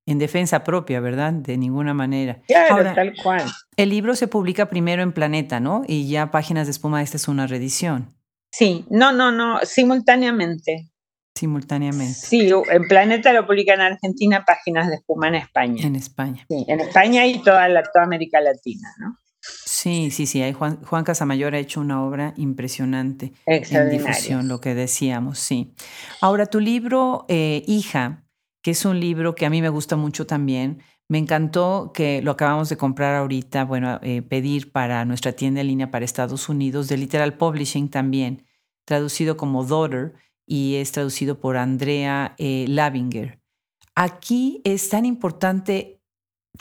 en 0.07 0.19
defensa 0.19 0.65
propia, 0.65 1.01
¿verdad? 1.01 1.33
De 1.33 1.57
ninguna 1.57 1.95
manera. 1.95 2.41
Claro, 2.47 2.95
tal 2.95 3.15
cual. 3.23 3.43
El 3.77 3.89
libro 3.91 4.15
se 4.17 4.29
publica 4.29 4.69
primero 4.69 5.03
en 5.03 5.13
Planeta, 5.13 5.61
¿no? 5.61 5.83
Y 5.87 6.09
ya 6.09 6.31
Páginas 6.31 6.67
de 6.67 6.73
Espuma, 6.73 7.03
esta 7.03 7.17
es 7.17 7.29
una 7.29 7.47
reedición. 7.47 8.15
Sí, 8.51 8.85
no, 8.91 9.13
no, 9.13 9.33
no, 9.33 9.61
simultáneamente. 9.65 10.91
Simultáneamente. 11.35 12.15
Sí, 12.15 12.51
en 12.71 12.87
Planeta 12.87 13.33
lo 13.33 13.47
publica 13.47 13.75
en 13.75 13.81
Argentina, 13.81 14.45
Páginas 14.45 14.89
de 14.89 14.97
Espuma 14.97 15.29
en 15.29 15.35
España. 15.37 15.85
En 15.85 15.97
España. 15.97 16.45
Sí, 16.49 16.65
en 16.69 16.81
España 16.81 17.27
y 17.27 17.43
toda, 17.43 17.69
la, 17.69 17.83
toda 17.83 18.05
América 18.05 18.41
Latina, 18.41 18.89
¿no? 18.99 19.19
Sí, 19.85 20.11
sí, 20.11 20.25
sí. 20.25 20.41
Juan, 20.55 20.83
Juan 20.83 21.05
Casamayor 21.05 21.55
ha 21.55 21.59
hecho 21.59 21.79
una 21.79 22.03
obra 22.03 22.33
impresionante 22.39 23.35
en 23.45 23.91
difusión, 23.91 24.49
lo 24.49 24.59
que 24.59 24.75
decíamos, 24.75 25.39
sí. 25.39 25.75
Ahora, 26.23 26.47
tu 26.47 26.59
libro, 26.59 27.27
eh, 27.29 27.63
Hija, 27.67 28.25
que 28.63 28.71
es 28.71 28.87
un 28.87 28.99
libro 28.99 29.35
que 29.35 29.45
a 29.45 29.51
mí 29.51 29.61
me 29.61 29.69
gusta 29.69 29.97
mucho 29.97 30.27
también. 30.27 30.83
Me 31.07 31.19
encantó 31.19 31.93
que 31.93 32.23
lo 32.23 32.31
acabamos 32.31 32.71
de 32.71 32.79
comprar 32.79 33.15
ahorita, 33.15 33.67
bueno, 33.67 34.01
eh, 34.03 34.23
pedir 34.23 34.73
para 34.73 35.05
nuestra 35.05 35.33
tienda 35.33 35.61
en 35.61 35.67
línea 35.67 35.91
para 35.91 36.07
Estados 36.07 36.49
Unidos, 36.49 36.89
de 36.89 36.97
Literal 36.97 37.37
Publishing 37.37 37.91
también, 37.91 38.47
traducido 38.87 39.37
como 39.37 39.65
Daughter 39.65 40.15
y 40.47 40.77
es 40.77 40.93
traducido 40.93 41.39
por 41.41 41.59
Andrea 41.59 42.35
eh, 42.39 42.65
Lavinger. 42.69 43.39
Aquí 43.95 44.63
es 44.65 44.89
tan 44.89 45.05
importante 45.05 45.94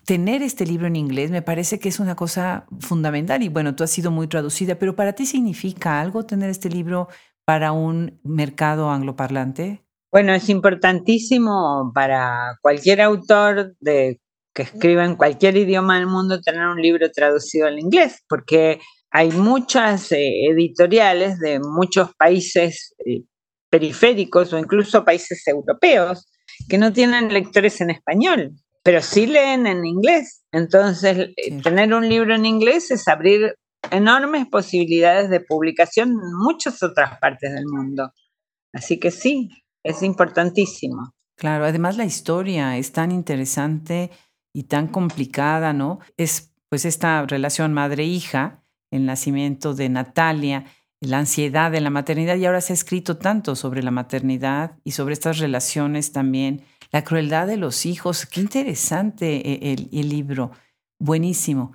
tener 0.06 0.42
este 0.42 0.66
libro 0.66 0.88
en 0.88 0.96
inglés, 0.96 1.32
me 1.32 1.42
parece 1.42 1.80
que 1.80 1.90
es 1.90 2.00
una 2.00 2.16
cosa 2.16 2.66
fundamental 2.80 3.44
y 3.44 3.50
bueno, 3.50 3.76
tú 3.76 3.84
has 3.84 3.92
sido 3.92 4.12
muy 4.12 4.28
traducida, 4.28 4.76
pero 4.76 4.96
para 4.96 5.14
ti 5.14 5.26
significa 5.26 6.02
algo 6.02 6.26
tener 6.26 6.50
este 6.50 6.70
libro 6.70 7.08
para 7.46 7.72
un 7.72 8.20
mercado 8.24 8.90
angloparlante? 8.90 9.84
Bueno, 10.12 10.34
es 10.34 10.50
importantísimo 10.50 11.92
para 11.94 12.58
cualquier 12.62 13.02
autor 13.02 13.76
de, 13.80 14.22
que 14.54 14.64
escriba 14.64 15.06
en 15.06 15.16
cualquier 15.16 15.58
idioma 15.58 15.98
del 15.98 16.08
mundo 16.08 16.42
tener 16.42 16.68
un 16.68 16.82
libro 16.82 17.10
traducido 17.12 17.68
al 17.68 17.80
inglés, 17.80 18.24
porque 18.30 18.80
hay 19.10 19.32
muchas 19.32 20.12
eh, 20.12 20.46
editoriales 20.50 21.40
de 21.40 21.60
muchos 21.60 22.14
países 22.16 22.94
eh, 23.06 23.24
periféricos 23.70 24.54
o 24.54 24.60
incluso 24.60 25.04
países 25.04 25.48
europeos 25.48 26.28
que 26.70 26.78
no 26.78 26.94
tienen 26.94 27.34
lectores 27.34 27.82
en 27.82 27.90
español, 27.90 28.52
pero 28.84 29.02
sí 29.02 29.26
leen 29.26 29.66
en 29.66 29.86
inglés. 29.86 30.44
Entonces, 30.52 31.30
eh, 31.38 31.62
tener 31.62 31.94
un 31.94 32.08
libro 32.08 32.36
en 32.36 32.46
inglés 32.46 32.92
es 32.92 33.08
abrir 33.08 33.56
enormes 33.92 34.46
posibilidades 34.48 35.30
de 35.30 35.40
publicación 35.40 36.12
en 36.12 36.34
muchas 36.38 36.84
otras 36.84 37.18
partes 37.20 37.54
del 37.54 37.66
mundo. 37.66 38.12
Así 38.74 39.00
que 39.00 39.12
sí, 39.12 39.50
es 39.84 40.04
importantísimo. 40.04 41.14
Claro, 41.38 41.66
además 41.66 41.98
la 41.98 42.06
historia 42.06 42.78
es 42.78 42.92
tan 42.92 43.12
interesante 43.12 44.12
y 44.54 44.64
tan 44.64 44.88
complicada, 44.88 45.74
¿no? 45.74 46.00
Es 46.18 46.54
pues 46.70 46.86
esta 46.86 47.26
relación 47.26 47.74
madre-hija, 47.74 48.64
el 48.92 49.06
nacimiento 49.06 49.74
de 49.74 49.90
Natalia, 49.90 50.66
la 51.02 51.20
ansiedad 51.20 51.72
de 51.72 51.82
la 51.82 51.90
maternidad 51.90 52.36
y 52.36 52.46
ahora 52.46 52.62
se 52.62 52.74
ha 52.74 52.76
escrito 52.76 53.18
tanto 53.18 53.56
sobre 53.56 53.84
la 53.84 53.92
maternidad 53.92 54.78
y 54.84 54.92
sobre 54.92 55.14
estas 55.14 55.40
relaciones 55.40 56.12
también, 56.14 56.64
la 56.94 57.04
crueldad 57.04 57.48
de 57.48 57.58
los 57.58 57.86
hijos. 57.86 58.26
Qué 58.28 58.40
interesante 58.40 59.36
eh, 59.36 59.76
el, 59.92 60.10
libro, 60.10 60.52
buenísimo. 61.00 61.74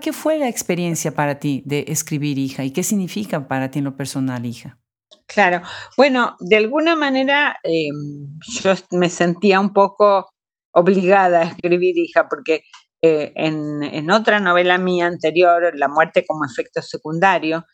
¿Qué 0.00 0.12
fue 0.12 0.38
la 0.38 0.48
experiencia 0.48 1.12
para 1.12 1.40
ti 1.40 1.62
de 1.66 1.84
escribir 1.88 2.38
hija 2.38 2.64
y 2.64 2.70
qué 2.70 2.82
significa 2.82 3.48
para 3.48 3.70
ti 3.70 3.80
en 3.80 3.86
lo 3.86 3.96
personal 3.96 4.46
hija? 4.46 4.78
Claro, 5.26 5.62
bueno, 5.96 6.36
de 6.38 6.56
alguna 6.56 6.94
manera 6.94 7.58
em, 7.64 8.38
yo 8.62 8.74
me 8.92 9.08
sentía 9.08 9.58
un 9.58 9.72
poco 9.72 10.30
obligada 10.72 11.40
a 11.40 11.44
escribir 11.44 11.98
hija, 11.98 12.28
porque 12.28 12.62
eh, 13.02 13.32
en, 13.34 14.10
otra 14.10 14.38
novela 14.38 14.78
mía 14.78 15.06
anterior, 15.06 15.72
La 15.74 15.88
muerte 15.88 16.24
como 16.24 16.44
efecto 16.44 16.82
secundario, 16.82 17.64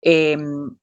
em, 0.00 0.76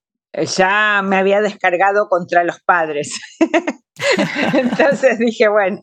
ya 0.58 1.02
me 1.04 1.18
había 1.18 1.42
descargado 1.42 2.08
contra 2.08 2.44
los 2.44 2.60
padres. 2.62 3.20
Entonces 4.54 5.20
dije, 5.20 5.48
bueno, 5.48 5.82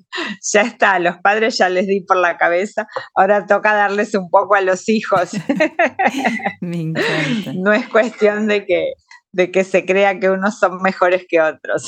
ya 0.53 0.63
está, 0.63 0.99
los 0.99 1.19
padres 1.19 1.59
ya 1.59 1.69
les 1.69 1.87
di 1.87 2.01
por 2.01 2.17
la 2.17 2.37
cabeza, 2.37 2.87
ahora 3.15 3.47
toca 3.47 3.75
darles 3.75 4.15
un 4.15 4.31
poco 4.31 4.55
a 4.55 4.61
los 4.61 4.89
hijos. 4.89 5.31
Me 6.61 6.81
encanta. 6.81 7.53
No 7.55 7.73
es 7.73 7.89
cuestión 7.89 8.47
de 8.47 8.67
que 8.67 8.93
de 9.33 9.53
que 9.53 9.63
se 9.63 9.85
crea 9.85 10.19
que 10.19 10.29
unos 10.29 10.59
son 10.59 10.83
mejores 10.83 11.25
que 11.29 11.41
otros. 11.41 11.87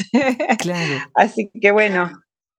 Claro. 0.59 1.05
Así 1.15 1.51
que 1.61 1.73
bueno, 1.73 2.11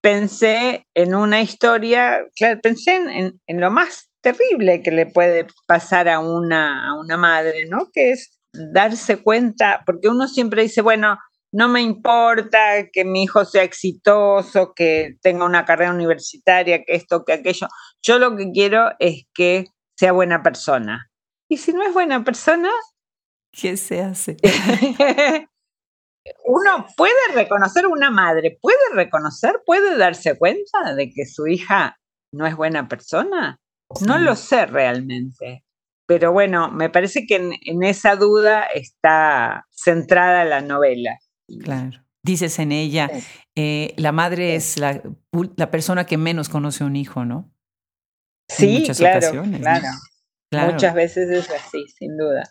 pensé 0.01 0.86
en 0.93 1.16
una 1.16 1.41
historia, 1.41 2.26
claro, 2.36 2.59
pensé 2.61 2.95
en, 2.97 3.39
en, 3.47 3.61
lo 3.61 3.72
más 3.72 4.09
terrible 4.22 4.82
que 4.82 4.91
le 4.91 5.05
puede 5.05 5.47
pasar 5.68 6.09
a 6.09 6.20
una, 6.20 6.89
a 6.89 6.99
una 6.99 7.16
madre, 7.16 7.66
¿no? 7.70 7.89
Que 7.93 8.11
es 8.11 8.38
darse 8.53 9.18
cuenta, 9.18 9.84
porque 9.86 10.09
uno 10.09 10.28
siempre 10.28 10.64
dice, 10.64 10.82
bueno, 10.82 11.18
no 11.54 11.70
me 11.70 11.82
importa 11.82 12.89
que 12.91 13.06
mi 13.06 13.24
hijo 13.24 13.45
sea 13.45 13.64
exitoso, 13.64 14.74
que 14.76 15.18
tenga 15.22 15.45
una 15.45 15.64
carrera 15.64 15.93
universitaria, 15.93 16.84
que 16.84 16.95
esto, 16.95 17.24
que 17.24 17.34
aquello. 17.34 17.68
Yo 18.01 18.20
lo 18.20 18.36
que 18.36 18.51
quiero 18.51 18.91
es 18.99 19.26
que 19.34 19.68
sea 19.95 20.12
buena 20.12 20.43
persona. 20.43 21.10
Y 21.47 21.58
si 21.58 21.72
no 21.72 21.84
es 21.84 21.93
buena 21.93 22.24
persona, 22.24 22.70
¿Qué 23.54 23.78
se 23.78 24.01
hace? 24.01 24.38
Uno 26.45 26.88
puede 26.97 27.14
reconocer, 27.36 27.86
una 27.86 28.10
madre 28.10 28.58
puede 28.60 28.78
reconocer, 28.93 29.62
puede 29.66 29.95
darse 29.97 30.38
cuenta 30.38 30.95
de 30.95 31.12
que 31.12 31.26
su 31.26 31.45
hija 31.47 31.97
no 32.32 32.47
es 32.47 32.56
buena 32.56 32.88
persona. 32.88 33.60
No 34.01 34.18
lo 34.18 34.36
sé 34.36 34.66
realmente. 34.66 35.64
Pero 36.08 36.32
bueno, 36.32 36.72
me 36.72 36.89
parece 36.89 37.28
que 37.28 37.36
en, 37.36 37.84
esa 37.84 38.16
duda 38.16 38.64
está 38.64 39.68
centrada 39.70 40.43
la 40.45 40.62
novela. 40.62 41.20
Claro. 41.48 42.04
Dices 42.24 42.58
en 42.60 42.72
ella, 42.72 43.10
eh, 43.56 43.94
la 43.98 44.12
madre 44.14 44.56
es 44.56 44.78
la, 44.78 45.02
la, 45.58 45.72
persona 45.72 46.06
que 46.06 46.18
menos 46.18 46.48
conoce 46.48 46.84
a 46.84 46.88
un 46.88 46.96
hijo, 46.96 47.26
¿no? 47.26 47.54
Sí, 48.48 48.86
claro, 48.96 49.44
claro. 50.50 50.72
Muchas 50.72 50.94
veces 50.94 51.30
es 51.30 51.50
así, 51.50 51.86
sin 51.98 52.18
duda. 52.18 52.44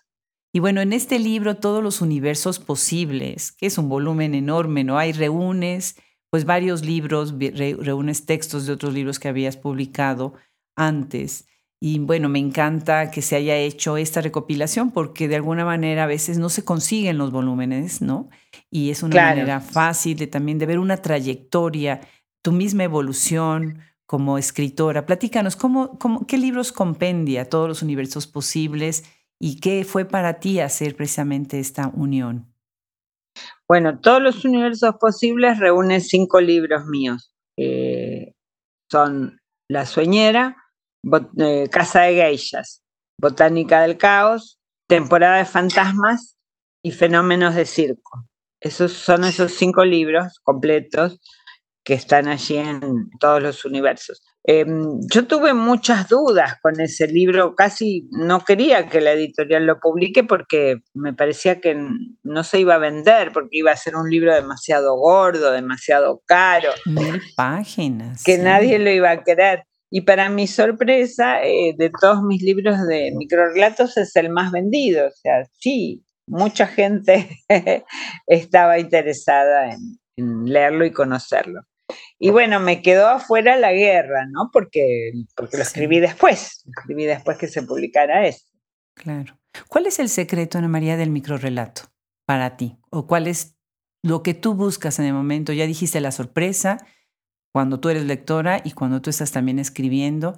Y 0.54 0.60
bueno, 0.60 0.82
en 0.82 0.92
este 0.92 1.18
libro, 1.18 1.56
todos 1.56 1.82
los 1.82 2.02
universos 2.02 2.58
posibles, 2.58 3.52
que 3.52 3.66
es 3.66 3.78
un 3.78 3.88
volumen 3.88 4.34
enorme, 4.34 4.84
¿no? 4.84 4.98
Hay 4.98 5.12
reúnes, 5.12 5.96
pues 6.30 6.44
varios 6.44 6.84
libros, 6.84 7.34
reúnes 7.38 8.26
textos 8.26 8.66
de 8.66 8.74
otros 8.74 8.92
libros 8.92 9.18
que 9.18 9.28
habías 9.28 9.56
publicado 9.56 10.34
antes. 10.76 11.48
Y 11.80 11.98
bueno, 11.98 12.28
me 12.28 12.38
encanta 12.38 13.10
que 13.10 13.22
se 13.22 13.36
haya 13.36 13.56
hecho 13.56 13.96
esta 13.96 14.20
recopilación 14.20 14.90
porque 14.90 15.26
de 15.26 15.36
alguna 15.36 15.64
manera 15.64 16.04
a 16.04 16.06
veces 16.06 16.38
no 16.38 16.50
se 16.50 16.64
consiguen 16.64 17.16
los 17.16 17.32
volúmenes, 17.32 18.02
¿no? 18.02 18.28
Y 18.74 18.90
es 18.90 19.02
una 19.02 19.16
manera 19.16 19.60
fácil 19.60 20.16
de 20.16 20.26
también 20.26 20.58
de 20.58 20.64
ver 20.64 20.78
una 20.78 20.96
trayectoria, 20.96 22.00
tu 22.42 22.52
misma 22.52 22.84
evolución 22.84 23.80
como 24.06 24.38
escritora. 24.38 25.04
Platícanos, 25.04 25.56
¿cómo, 25.56 25.98
cómo, 25.98 26.26
¿qué 26.26 26.38
libros 26.38 26.72
compendia 26.72 27.50
todos 27.50 27.68
los 27.68 27.82
universos 27.82 28.26
posibles? 28.26 29.04
¿Y 29.38 29.60
qué 29.60 29.84
fue 29.84 30.06
para 30.06 30.40
ti 30.40 30.58
hacer 30.60 30.96
precisamente 30.96 31.60
esta 31.60 31.88
unión? 31.94 32.50
Bueno, 33.68 34.00
todos 34.00 34.22
los 34.22 34.42
universos 34.46 34.94
posibles 34.98 35.58
reúnen 35.58 36.00
cinco 36.00 36.40
libros 36.40 36.86
míos. 36.86 37.34
son 38.90 39.38
La 39.68 39.84
Sueñera, 39.84 40.56
eh, 41.38 41.68
Casa 41.70 42.02
de 42.02 42.14
Geishas, 42.14 42.82
Botánica 43.20 43.82
del 43.82 43.98
Caos, 43.98 44.58
Temporada 44.88 45.36
de 45.36 45.44
Fantasmas 45.44 46.38
y 46.82 46.92
Fenómenos 46.92 47.54
de 47.54 47.66
Circo. 47.66 48.31
Esos 48.62 48.92
son 48.92 49.24
esos 49.24 49.52
cinco 49.52 49.84
libros 49.84 50.40
completos 50.44 51.20
que 51.84 51.94
están 51.94 52.28
allí 52.28 52.58
en 52.58 52.80
todos 53.18 53.42
los 53.42 53.64
universos. 53.64 54.22
Em, 54.44 55.00
yo 55.12 55.26
tuve 55.26 55.52
muchas 55.52 56.08
dudas 56.08 56.54
con 56.62 56.80
ese 56.80 57.06
libro, 57.06 57.54
casi 57.56 58.08
no 58.10 58.44
quería 58.44 58.88
que 58.88 59.00
la 59.00 59.12
editorial 59.12 59.66
lo 59.66 59.80
publique 59.80 60.24
porque 60.24 60.82
me 60.94 61.12
parecía 61.12 61.60
que 61.60 61.76
no 62.22 62.44
se 62.44 62.60
iba 62.60 62.74
a 62.74 62.78
vender, 62.78 63.32
porque 63.32 63.50
iba 63.52 63.72
a 63.72 63.76
ser 63.76 63.96
un 63.96 64.08
libro 64.08 64.34
demasiado 64.34 64.96
gordo, 64.96 65.50
demasiado 65.52 66.22
caro. 66.26 66.70
Mil 66.86 67.20
páginas. 67.36 68.22
Que 68.24 68.38
nadie 68.38 68.78
lo 68.78 68.90
iba 68.90 69.10
a 69.10 69.22
querer. 69.24 69.64
Y 69.90 70.02
para 70.02 70.28
mi 70.30 70.46
sorpresa, 70.46 71.42
eh, 71.44 71.74
de 71.76 71.90
todos 72.00 72.22
mis 72.22 72.42
libros 72.42 72.86
de 72.88 73.12
microrelatos 73.16 73.96
es 73.96 74.16
el 74.16 74.30
más 74.30 74.50
vendido. 74.50 75.06
O 75.06 75.10
sea, 75.10 75.44
sí, 75.52 76.02
mucha 76.26 76.66
gente 76.66 77.40
estaba 78.26 78.78
interesada 78.78 79.70
en 80.16 80.44
leerlo 80.44 80.84
y 80.84 80.92
conocerlo. 80.92 81.62
Y 82.18 82.30
bueno, 82.30 82.60
me 82.60 82.82
quedó 82.82 83.08
afuera 83.08 83.56
la 83.56 83.72
guerra, 83.72 84.26
¿no? 84.26 84.50
Porque, 84.52 85.12
porque 85.36 85.56
lo 85.56 85.62
escribí 85.62 86.00
después, 86.00 86.64
escribí 86.76 87.04
después 87.04 87.38
que 87.38 87.48
se 87.48 87.62
publicara 87.62 88.26
eso. 88.26 88.46
Claro. 88.94 89.38
¿Cuál 89.68 89.86
es 89.86 89.98
el 89.98 90.08
secreto, 90.08 90.58
Ana 90.58 90.68
María, 90.68 90.96
del 90.96 91.10
microrelato 91.10 91.82
para 92.26 92.56
ti? 92.56 92.78
¿O 92.90 93.06
cuál 93.06 93.26
es 93.26 93.56
lo 94.02 94.22
que 94.22 94.34
tú 94.34 94.54
buscas 94.54 94.98
en 94.98 95.06
el 95.06 95.14
momento? 95.14 95.52
Ya 95.52 95.66
dijiste 95.66 96.00
la 96.00 96.12
sorpresa, 96.12 96.78
cuando 97.52 97.80
tú 97.80 97.88
eres 97.90 98.04
lectora 98.04 98.60
y 98.64 98.72
cuando 98.72 99.02
tú 99.02 99.10
estás 99.10 99.32
también 99.32 99.58
escribiendo. 99.58 100.36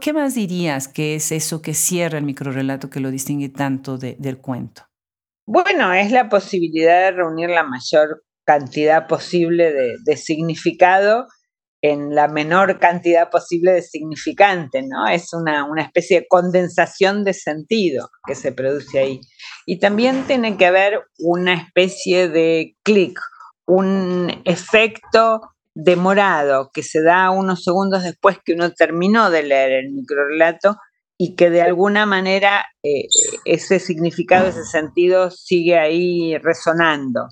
¿Qué 0.00 0.12
más 0.12 0.34
dirías 0.34 0.88
que 0.88 1.14
es 1.14 1.30
eso 1.30 1.60
que 1.60 1.74
cierra 1.74 2.18
el 2.18 2.24
microrelato, 2.24 2.90
que 2.90 3.00
lo 3.00 3.10
distingue 3.10 3.50
tanto 3.50 3.98
del 3.98 4.38
cuento? 4.38 4.88
Bueno, 5.46 5.92
es 5.92 6.10
la 6.10 6.28
posibilidad 6.28 7.00
de 7.00 7.10
reunir 7.12 7.50
la 7.50 7.64
mayor 7.64 8.24
cantidad 8.44 9.06
posible 9.06 9.72
de, 10.04 10.16
significado 10.16 11.26
en 11.82 12.14
la 12.14 12.28
menor 12.28 12.78
cantidad 12.78 13.28
posible 13.28 13.72
de 13.72 13.82
significante, 13.82 14.82
¿no? 14.82 15.06
Es 15.06 15.34
una, 15.34 15.64
una, 15.66 15.82
especie 15.82 16.20
de 16.20 16.26
condensación 16.28 17.24
de 17.24 17.34
sentido 17.34 18.08
que 18.26 18.34
se 18.34 18.52
produce 18.52 18.98
ahí. 18.98 19.20
Y 19.66 19.80
también 19.80 20.24
tiene 20.26 20.56
que 20.56 20.64
haber 20.64 21.02
una 21.18 21.52
especie 21.54 22.30
de 22.30 22.74
clic, 22.82 23.20
un 23.66 24.42
efecto 24.46 25.42
demorado 25.74 26.70
que 26.72 26.82
se 26.82 27.02
da 27.02 27.30
unos 27.30 27.64
segundos 27.64 28.02
después 28.02 28.38
que 28.42 28.54
uno 28.54 28.70
terminó 28.72 29.28
de 29.28 29.42
leer 29.42 29.72
el 29.72 29.92
microrelato 29.92 30.76
y 31.18 31.36
que 31.36 31.50
de 31.50 31.62
alguna 31.62 32.06
manera 32.06 32.64
eh, 32.82 33.06
ese 33.44 33.78
significado, 33.78 34.48
ese 34.48 34.64
sentido 34.64 35.30
sigue 35.30 35.78
ahí 35.78 36.36
resonando 36.38 37.28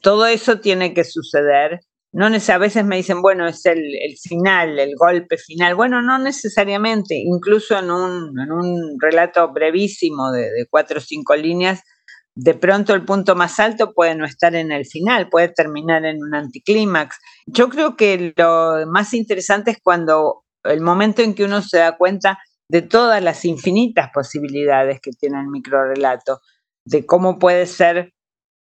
todo 0.00 0.26
eso 0.26 0.60
tiene 0.60 0.94
que 0.94 1.04
suceder. 1.04 1.80
No 2.12 2.26
a 2.26 2.58
veces 2.58 2.84
me 2.84 2.96
dicen, 2.96 3.20
bueno, 3.20 3.46
es 3.46 3.66
el, 3.66 3.82
final, 4.22 4.78
el 4.78 4.94
golpe 4.96 5.36
final. 5.36 5.74
Bueno, 5.74 6.00
no 6.00 6.18
necesariamente, 6.18 7.14
incluso 7.16 7.78
en 7.78 7.90
un, 7.90 8.96
relato 8.98 9.52
brevísimo 9.52 10.32
de, 10.32 10.66
cuatro 10.70 10.98
o 10.98 11.02
cinco 11.02 11.36
líneas, 11.36 11.82
de 12.34 12.54
pronto 12.54 12.94
el 12.94 13.04
punto 13.04 13.34
más 13.34 13.58
alto 13.60 13.92
puede 13.92 14.14
no 14.14 14.24
estar 14.24 14.54
en 14.54 14.72
el 14.72 14.86
final, 14.86 15.28
puede 15.28 15.48
terminar 15.48 16.04
en 16.06 16.22
un 16.22 16.34
anticlímax. 16.34 17.18
Yo 17.46 17.68
creo 17.68 17.96
que 17.96 18.32
lo 18.34 18.86
más 18.86 19.12
interesante 19.12 19.72
es 19.72 19.78
cuando 19.82 20.44
el 20.64 20.80
momento 20.80 21.22
en 21.22 21.34
que 21.34 21.44
uno 21.44 21.60
se 21.60 21.78
da 21.78 21.98
cuenta 21.98 22.38
de 22.68 22.82
todas 22.82 23.22
las 23.22 23.44
infinitas 23.44 24.10
posibilidades 24.12 25.00
que 25.00 25.12
tiene 25.12 25.40
el 25.40 25.48
microrelato, 25.48 26.40
de 26.84 27.06
cómo 27.06 27.38
puede 27.38 27.66
ser 27.66 28.12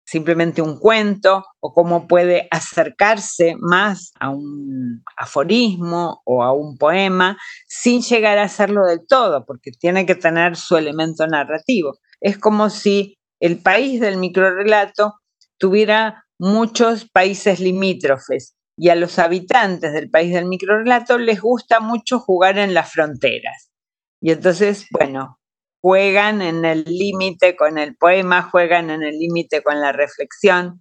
simplemente 0.06 0.62
un 0.62 0.78
cuento 0.78 1.46
o 1.62 1.74
cómo 1.74 2.08
puede 2.08 2.48
acercarse 2.52 3.56
más 3.60 4.12
a 4.20 4.30
un 4.30 5.04
aforismo 5.16 6.22
o 6.26 6.44
a 6.44 6.52
un 6.54 6.78
poema 6.78 7.38
sin 7.68 8.02
llegar 8.02 8.38
a 8.38 8.44
hacerlo 8.44 8.86
del 8.86 9.06
todo, 9.08 9.46
porque 9.46 9.72
tiene 9.72 10.06
que 10.06 10.16
tener 10.16 10.58
su 10.58 10.76
elemento 10.76 11.26
narrativo. 11.28 11.94
Es 12.20 12.38
como 12.38 12.70
si 12.70 13.18
el 13.40 13.60
país 13.60 14.02
del 14.02 14.18
microrelato 14.18 15.14
tuviera 15.58 16.26
muchos 16.38 17.10
países 17.10 17.60
limítrofes 17.60 18.56
y 18.76 18.90
a 18.90 18.96
los 18.96 19.20
habitantes 19.20 19.94
del 19.94 20.10
país 20.10 20.34
del 20.34 20.46
microrelato 20.46 21.20
les 21.20 21.40
gusta 21.40 21.80
mucho 21.80 22.20
jugar 22.20 22.58
en 22.58 22.74
las 22.74 22.92
fronteras. 22.92 23.71
Y 24.22 24.32
entonces, 24.32 24.86
bueno, 24.92 25.40
juegan 25.82 26.42
en 26.42 26.64
el 26.64 26.84
límite 26.84 27.56
con 27.56 27.78
el 27.78 27.96
poema, 27.96 28.44
juegan 28.44 28.92
en 28.92 29.02
el 29.02 29.18
límite 29.18 29.64
con 29.64 29.82
la 29.82 29.92
reflexión, 29.92 30.80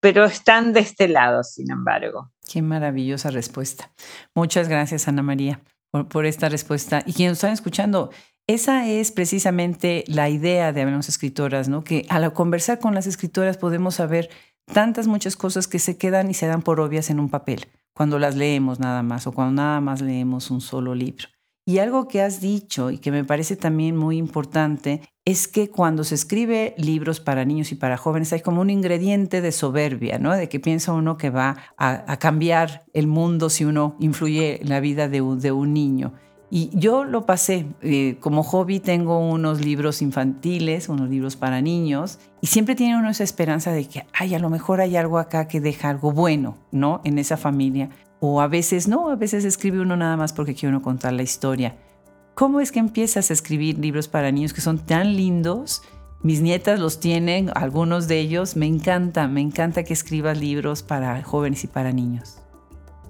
pero 0.00 0.24
están 0.24 0.72
de 0.72 0.80
este 0.80 1.08
lado, 1.08 1.42
sin 1.42 1.70
embargo. 1.70 2.30
Qué 2.50 2.62
maravillosa 2.62 3.30
respuesta. 3.30 3.92
Muchas 4.34 4.68
gracias, 4.68 5.08
Ana 5.08 5.22
María, 5.22 5.60
por, 6.08 6.24
esta 6.24 6.48
respuesta. 6.48 7.02
Y 7.04 7.12
quienes 7.12 7.34
están 7.34 7.52
escuchando, 7.52 8.10
esa 8.46 8.86
es 8.86 9.10
precisamente 9.10 10.04
la 10.06 10.28
idea 10.28 10.72
de 10.72 10.82
Hablamos 10.82 11.08
Escritoras, 11.08 11.68
¿no? 11.68 11.82
Que 11.82 12.06
al 12.08 12.32
conversar 12.32 12.78
con 12.78 12.94
las 12.94 13.06
escritoras 13.06 13.58
podemos 13.58 13.96
saber 13.96 14.30
tantas, 14.72 15.08
muchas 15.08 15.36
cosas 15.36 15.66
que 15.66 15.80
se 15.80 15.98
quedan 15.98 16.30
y 16.30 16.34
se 16.34 16.46
dan 16.46 16.62
por 16.62 16.80
obvias 16.80 17.10
en 17.10 17.18
un 17.18 17.28
papel, 17.28 17.66
cuando 17.92 18.20
las 18.20 18.36
leemos 18.36 18.78
nada 18.78 19.02
más 19.02 19.26
o 19.26 19.32
cuando 19.32 19.60
nada 19.62 19.80
más 19.80 20.00
leemos 20.00 20.50
un 20.50 20.60
solo 20.60 20.94
libro. 20.94 21.28
Y 21.64 21.78
algo 21.78 22.08
que 22.08 22.22
has 22.22 22.40
dicho 22.40 22.90
y 22.90 22.98
que 22.98 23.12
me 23.12 23.24
parece 23.24 23.54
también 23.54 23.96
muy 23.96 24.16
importante 24.16 25.00
es 25.24 25.46
que 25.46 25.70
cuando 25.70 26.02
se 26.02 26.16
escribe 26.16 26.74
libros 26.76 27.20
para 27.20 27.44
niños 27.44 27.70
y 27.70 27.76
para 27.76 27.96
jóvenes 27.96 28.32
hay 28.32 28.40
como 28.40 28.60
un 28.60 28.70
ingrediente 28.70 29.40
de 29.40 29.52
soberbia, 29.52 30.18
¿no? 30.18 30.34
De 30.34 30.48
que 30.48 30.58
piensa 30.58 30.92
uno 30.92 31.16
que 31.16 31.30
va 31.30 31.56
a, 31.76 32.16
cambiar 32.18 32.84
el 32.92 33.06
mundo 33.06 33.48
si 33.48 33.64
uno 33.64 33.96
influye 34.00 34.60
en 34.60 34.70
la 34.70 34.80
vida 34.80 35.08
de 35.08 35.20
un, 35.20 35.72
niño. 35.72 36.14
Y 36.50 36.70
yo 36.74 37.04
lo 37.04 37.26
pasé. 37.26 37.66
Eh, 37.80 38.16
como 38.18 38.42
hobby 38.42 38.80
tengo 38.80 39.20
unos 39.20 39.64
libros 39.64 40.02
infantiles, 40.02 40.88
unos 40.88 41.08
libros 41.08 41.36
para 41.36 41.62
niños, 41.62 42.18
y 42.40 42.48
siempre 42.48 42.74
tiene 42.74 42.98
uno 42.98 43.08
esa 43.08 43.22
esperanza 43.22 43.70
de 43.70 43.86
que, 43.86 44.04
ay, 44.12 44.34
a 44.34 44.40
lo 44.40 44.50
mejor 44.50 44.80
hay 44.80 44.96
algo 44.96 45.18
acá 45.18 45.46
que 45.46 45.60
deja 45.60 45.90
algo 45.90 46.10
bueno, 46.10 46.58
¿no? 46.72 47.00
En 47.04 47.20
esa 47.20 47.36
familia. 47.36 47.90
O 48.24 48.40
a 48.40 48.46
veces 48.46 48.86
no, 48.86 49.10
a 49.10 49.16
veces 49.16 49.44
escribe 49.44 49.80
uno 49.80 49.96
nada 49.96 50.16
más 50.16 50.32
porque 50.32 50.54
quiere 50.54 50.68
uno 50.68 50.80
contar 50.80 51.12
la 51.12 51.24
historia. 51.24 51.74
¿Cómo 52.34 52.60
es 52.60 52.70
que 52.70 52.78
empiezas 52.78 53.30
a 53.30 53.32
escribir 53.32 53.78
libros 53.78 54.06
para 54.06 54.30
niños 54.30 54.52
que 54.52 54.60
son 54.60 54.78
tan 54.78 55.16
lindos? 55.16 55.82
Mis 56.22 56.40
nietas 56.40 56.78
los 56.78 57.00
tienen, 57.00 57.50
algunos 57.56 58.06
de 58.06 58.20
ellos. 58.20 58.54
Me 58.54 58.66
encanta, 58.66 59.26
me 59.26 59.40
encanta 59.40 59.82
que 59.82 59.92
escribas 59.92 60.38
libros 60.38 60.84
para 60.84 61.20
jóvenes 61.24 61.64
y 61.64 61.66
para 61.66 61.90
niños. 61.90 62.38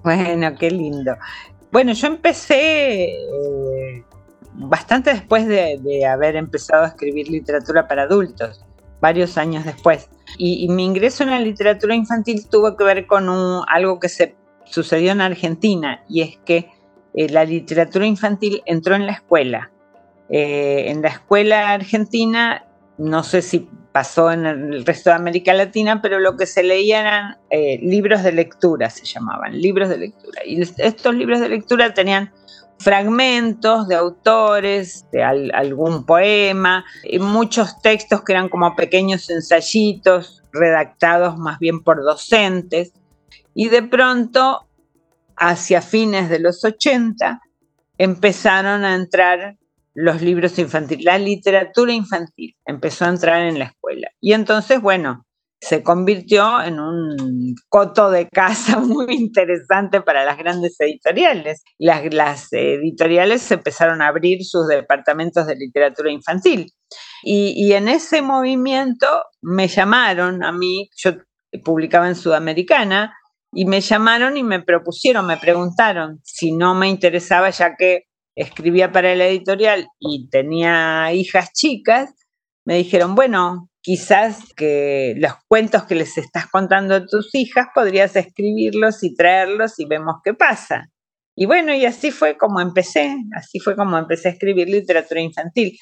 Bueno, 0.03 0.51
qué 0.57 0.71
lindo. 0.71 1.15
Bueno, 1.71 1.93
yo 1.93 2.07
empecé 2.07 3.11
eh, 3.13 4.03
bastante 4.55 5.13
después 5.13 5.47
de, 5.47 6.07
haber 6.07 6.37
empezado 6.37 6.85
a 6.85 6.87
escribir 6.87 7.29
literatura 7.29 7.87
para 7.87 8.03
adultos, 8.03 8.65
varios 8.99 9.37
años 9.37 9.63
después. 9.63 10.09
Y, 10.39 10.67
mi 10.69 10.85
ingreso 10.85 11.21
en 11.21 11.29
la 11.29 11.39
literatura 11.39 11.93
infantil 11.93 12.47
tuvo 12.49 12.75
que 12.75 12.83
ver 12.83 13.05
con 13.05 13.29
algo 13.67 13.99
que 13.99 14.09
se 14.09 14.41
sucedió 14.65 15.11
en 15.11 15.21
Argentina 15.21 16.03
y 16.09 16.21
es 16.21 16.37
que 16.45 16.69
eh, 17.13 17.29
la 17.29 17.45
literatura 17.45 18.05
infantil 18.05 18.61
entró 18.65 18.95
en 18.95 19.05
la 19.05 19.13
escuela. 19.13 19.71
Eh, 20.29 20.85
en 20.89 21.01
la 21.01 21.09
escuela 21.09 21.71
argentina, 21.71 22.65
no 22.97 23.23
sé 23.23 23.41
si 23.41 23.69
pasó 23.91 24.31
en 24.31 24.45
el 24.45 24.85
resto 24.85 25.11
de 25.11 25.15
América 25.15 25.53
Latina, 25.53 26.01
pero 26.01 26.19
lo 26.19 26.35
que 26.35 26.47
se 26.47 26.63
leía 26.63 27.01
eran 27.01 27.37
eh, 27.51 27.79
libros 27.81 28.23
de 28.23 28.31
lectura, 28.31 28.89
se 28.89 29.05
llamaban, 29.05 29.61
libros 29.61 29.89
de 29.89 29.97
lectura. 29.97 30.41
Y 30.45 30.61
estos 30.61 31.13
libros 31.13 31.39
de 31.39 31.49
lectura 31.49 31.93
tenían 31.93 32.31
fragmentos 32.79 33.87
de 33.87 33.95
autores, 33.95 35.05
de 35.11 35.23
algún 35.23 36.05
poema, 36.05 36.83
y 37.03 37.19
muchos 37.19 37.81
textos 37.81 38.23
que 38.23 38.33
eran 38.33 38.49
como 38.49 38.75
pequeños 38.75 39.29
ensayitos 39.29 40.43
redactados 40.51 41.37
más 41.37 41.59
bien 41.59 41.83
por 41.83 42.03
docentes. 42.03 42.93
Y 43.53 43.69
de 43.69 43.83
pronto, 43.83 44.67
hacia 45.35 45.81
fines 45.81 46.29
de 46.29 46.39
los 46.39 46.63
80, 46.63 47.41
empezaron 47.97 48.83
a 48.83 48.95
entrar 48.95 49.57
los 49.93 50.21
libros 50.21 50.57
infantiles, 50.57 51.05
la 51.05 51.19
literatura 51.19 51.93
infantil 51.93 52.55
empezó 52.65 53.05
a 53.05 53.09
entrar 53.09 53.43
en 53.43 53.59
la 53.59 53.65
escuela. 53.65 54.09
Y 54.19 54.33
entonces, 54.33 54.81
bueno, 54.81 55.25
se 55.63 55.81
convirtió 55.81 56.61
en 56.61 56.79
un 56.79 57.55
coto 57.69 58.11
de 58.11 58.27
casa 58.27 58.79
muy 58.79 59.13
interesante 59.13 60.01
para 60.01 60.25
las 60.25 60.37
grandes 60.37 60.75
editoriales. 60.79 61.63
Las, 61.77 62.13
las 62.13 62.51
editoriales 62.51 63.49
empezaron 63.51 64.01
a 64.01 64.07
abrir 64.07 64.43
sus 64.43 64.67
departamentos 64.67 65.47
de 65.47 65.55
literatura 65.55 66.11
infantil. 66.11 66.71
Y, 67.23 67.53
y, 67.55 67.73
en 67.73 67.87
ese 67.87 68.21
movimiento 68.21 69.07
me 69.41 69.69
llamaron 69.69 70.43
a 70.43 70.51
mí, 70.51 70.89
yo 70.97 71.11
publicaba 71.63 72.09
en 72.09 72.15
Sudamericana, 72.15 73.15
y 73.55 73.65
me 73.65 73.81
llamaron 73.81 74.37
y 74.37 74.43
me 74.43 74.61
propusieron, 74.61 75.25
me 75.27 75.37
preguntaron 75.37 76.19
si 76.23 76.51
no 76.51 76.75
me 76.75 76.89
interesaba, 76.89 77.49
ya 77.49 77.75
que 77.75 78.03
escribía 78.35 78.91
para 78.91 79.15
la 79.15 79.27
editorial 79.27 79.87
y 79.99 80.29
tenía 80.29 81.13
hijas 81.13 81.51
chicas, 81.53 82.13
me 82.65 82.77
dijeron, 82.77 83.15
bueno, 83.15 83.69
quizás 83.81 84.53
que 84.55 85.13
los 85.17 85.33
cuentos 85.47 85.83
que 85.83 85.95
les 85.95 86.17
estás 86.17 86.47
contando 86.49 86.95
a 86.95 87.05
tus 87.05 87.35
hijas 87.35 87.67
podrías 87.75 88.15
escribirlos 88.15 89.03
y 89.03 89.15
traerlos 89.15 89.79
y 89.79 89.85
vemos 89.85 90.15
qué 90.23 90.33
pasa. 90.33 90.89
Y 91.35 91.47
bueno, 91.47 91.73
y 91.73 91.85
así 91.85 92.11
fue 92.11 92.37
como 92.37 92.61
empecé, 92.61 93.15
así 93.35 93.59
fue 93.59 93.75
como 93.75 93.97
empecé 93.97 94.29
a 94.29 94.31
escribir 94.33 94.69
literatura 94.69 95.19
infantil. 95.19 95.77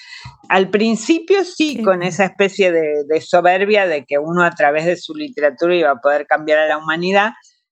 Al 0.47 0.69
principio 0.69 1.43
sí, 1.43 1.83
con 1.83 2.03
esa 2.03 2.23
especie 2.23 2.71
de, 2.71 3.03
de, 3.05 3.21
soberbia 3.21 3.85
de 3.85 4.05
que 4.05 4.17
uno 4.17 4.43
a 4.43 4.51
través 4.51 4.85
de 4.85 4.95
su 4.95 5.13
literatura 5.13 5.75
iba 5.75 5.91
a 5.91 5.99
poder 5.99 6.25
cambiar 6.25 6.59
a 6.59 6.67
la 6.67 6.77
humanidad. 6.77 7.31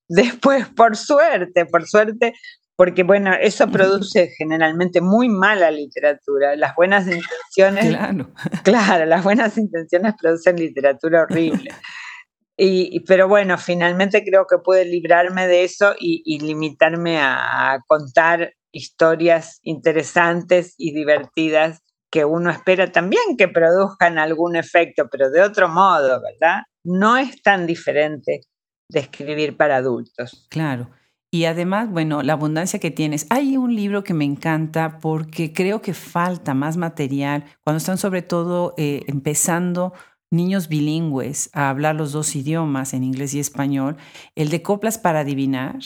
Después, 0.09 0.67
por 0.69 0.97
suerte, 0.97 1.65
por 1.67 1.87
suerte, 1.87 2.33
porque 2.75 3.03
bueno, 3.03 3.31
eso 3.39 3.67
produce 3.69 4.29
generalmente 4.37 5.01
muy 5.01 5.29
mala 5.29 5.69
literatura. 5.69 6.55
Las 6.55 6.75
buenas 6.75 7.05
intenciones, 7.05 7.87
claro, 7.89 8.31
claro 8.63 9.05
las 9.05 9.23
buenas 9.23 9.57
intenciones 9.57 10.13
producen 10.19 10.55
literatura 10.55 11.23
horrible. 11.23 11.71
Y, 12.61 12.99
pero 13.05 13.29
bueno, 13.29 13.57
finalmente 13.57 14.21
creo 14.21 14.45
que 14.45 14.57
pude 14.57 14.83
librarme 14.83 15.47
de 15.47 15.63
eso 15.63 15.93
y, 15.97 16.39
limitarme 16.39 17.17
a, 17.17 17.79
contar 17.87 18.53
historias 18.73 19.59
interesantes 19.63 20.73
y 20.77 20.93
divertidas 20.93 21.81
que 22.11 22.25
uno 22.25 22.49
espera 22.49 22.91
también 22.91 23.37
que 23.37 23.47
produzcan 23.47 24.17
algún 24.17 24.57
efecto, 24.57 25.07
pero 25.09 25.29
de 25.29 25.41
otro 25.41 25.69
modo, 25.69 26.21
¿verdad? 26.21 26.63
No 26.83 27.15
es 27.17 27.41
tan 27.41 27.65
diferente 27.65 28.41
de 28.89 28.99
escribir 28.99 29.55
para 29.55 29.77
adultos. 29.77 30.47
Claro. 30.49 30.89
Y 31.31 31.45
además, 31.45 31.91
bueno, 31.91 32.23
la 32.23 32.33
abundancia 32.33 32.79
que 32.79 32.89
tienes. 32.89 33.27
Hay 33.29 33.55
un 33.55 33.75
libro 33.75 34.03
que 34.03 34.15
me 34.15 34.25
encanta 34.25 34.97
porque 34.97 35.53
creo 35.53 35.81
que 35.81 35.93
falta 35.93 36.55
más 36.55 36.75
material 36.75 37.45
cuando 37.63 37.77
están 37.77 37.99
sobre 37.99 38.23
todo 38.23 38.73
eh, 38.77 39.03
empezando 39.07 39.93
niños 40.31 40.67
bilingües 40.67 41.49
a 41.53 41.69
hablar 41.69 41.95
los 41.95 42.11
dos 42.11 42.35
idiomas, 42.35 42.93
en 42.93 43.03
inglés 43.03 43.33
y 43.35 43.39
español. 43.39 43.97
El 44.35 44.49
de 44.49 44.63
Coplas 44.63 44.97
para 44.97 45.19
Adivinar 45.19 45.79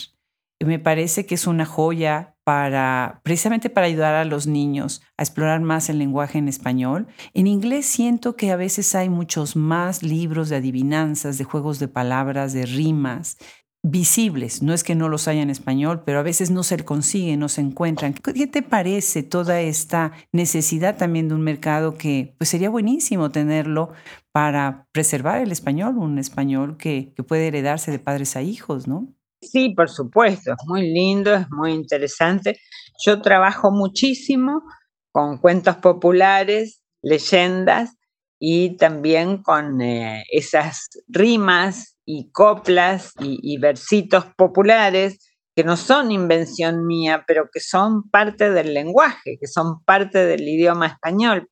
me 0.59 0.79
parece 0.79 1.25
que 1.25 1.35
es 1.35 1.45
una 1.45 1.65
joya 1.65 2.32
para 2.43 3.21
precisamente 3.23 3.69
para 3.69 3.87
ayudar 3.87 4.15
a 4.15 4.25
los 4.25 4.47
niños 4.47 5.01
a 5.17 5.23
explorar 5.23 5.61
más 5.61 5.89
el 5.89 5.99
lenguaje 5.99 6.37
en 6.37 6.47
español. 6.47 7.07
En 7.33 7.47
inglés 7.47 7.85
siento 7.85 8.35
que 8.35 8.51
a 8.51 8.55
veces 8.55 8.95
hay 8.95 9.09
muchos 9.09 9.55
más 9.55 10.03
libros 10.03 10.49
de 10.49 10.57
adivinanzas, 10.57 11.37
de 11.37 11.43
juegos 11.43 11.79
de 11.79 11.87
palabras, 11.87 12.53
de 12.53 12.65
rimas 12.65 13.37
visibles. 13.85 14.63
No 14.63 14.73
es 14.73 14.83
que 14.83 14.95
no 14.95 15.09
los 15.09 15.27
haya 15.27 15.41
en 15.41 15.49
español, 15.49 16.03
pero 16.05 16.19
a 16.19 16.23
veces 16.23 16.51
no 16.51 16.63
se 16.63 16.77
consiguen, 16.83 17.39
no 17.39 17.49
se 17.49 17.61
encuentran. 17.61 18.13
¿Qué 18.13 18.47
te 18.47 18.61
parece 18.61 19.23
toda 19.23 19.59
esta 19.59 20.13
necesidad 20.31 20.97
también 20.97 21.27
de 21.27 21.35
un 21.35 21.41
mercado 21.41 21.97
que 21.97 22.33
pues 22.37 22.49
sería 22.49 22.69
buenísimo 22.69 23.29
tenerlo 23.29 23.91
para 24.31 24.87
preservar 24.93 25.41
el 25.41 25.51
español, 25.51 25.97
un 25.97 26.17
español 26.17 26.77
que, 26.77 27.13
que 27.15 27.23
puede 27.23 27.47
heredarse 27.47 27.91
de 27.91 27.99
padres 27.99 28.35
a 28.37 28.41
hijos, 28.41 28.87
¿no? 28.87 29.13
Sí, 29.51 29.73
por 29.75 29.89
supuesto, 29.89 30.51
es 30.51 30.67
muy 30.67 30.81
lindo, 30.93 31.33
es 31.33 31.49
muy 31.51 31.73
interesante. 31.73 32.59
Yo 33.05 33.21
trabajo 33.21 33.71
muchísimo 33.71 34.63
con 35.11 35.37
cuentos 35.37 35.77
populares, 35.77 36.81
leyendas 37.01 37.95
y 38.39 38.77
también 38.77 39.43
con 39.43 39.81
eh, 39.81 40.23
esas 40.31 40.89
rimas 41.07 41.97
y 42.05 42.31
coplas 42.31 43.13
y, 43.19 43.57
versitos 43.57 44.25
populares 44.35 45.19
que 45.55 45.63
no 45.63 45.77
son 45.77 46.11
invención 46.11 46.85
mía, 46.85 47.23
pero 47.27 47.49
que 47.53 47.59
son 47.59 48.09
parte 48.09 48.49
del 48.49 48.73
lenguaje, 48.73 49.37
que 49.39 49.47
son 49.47 49.83
parte 49.85 50.25
del 50.25 50.41
idioma 50.41 50.87
español. 50.87 51.47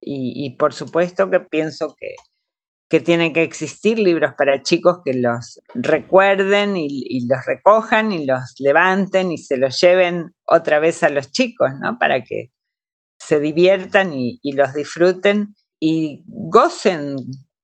Y, 0.00 0.56
por 0.56 0.72
supuesto 0.72 1.28
que 1.30 1.40
pienso 1.40 1.94
que, 1.98 2.14
que 2.90 2.98
tienen 2.98 3.32
que 3.32 3.44
existir 3.44 4.00
libros 4.00 4.34
para 4.36 4.64
chicos 4.64 4.98
que 5.04 5.14
los 5.14 5.62
recuerden 5.74 6.76
y, 6.76 7.24
los 7.28 7.38
recojan 7.46 8.10
y 8.10 8.26
los 8.26 8.56
levanten 8.58 9.30
y 9.30 9.38
se 9.38 9.56
los 9.56 9.80
lleven 9.80 10.34
otra 10.44 10.80
vez 10.80 11.04
a 11.04 11.08
los 11.08 11.30
chicos, 11.30 11.70
¿no? 11.80 12.00
Para 12.00 12.24
que 12.24 12.50
se 13.16 13.38
diviertan 13.38 14.12
y, 14.12 14.40
los 14.54 14.74
disfruten 14.74 15.54
y 15.78 16.24
gocen 16.26 17.14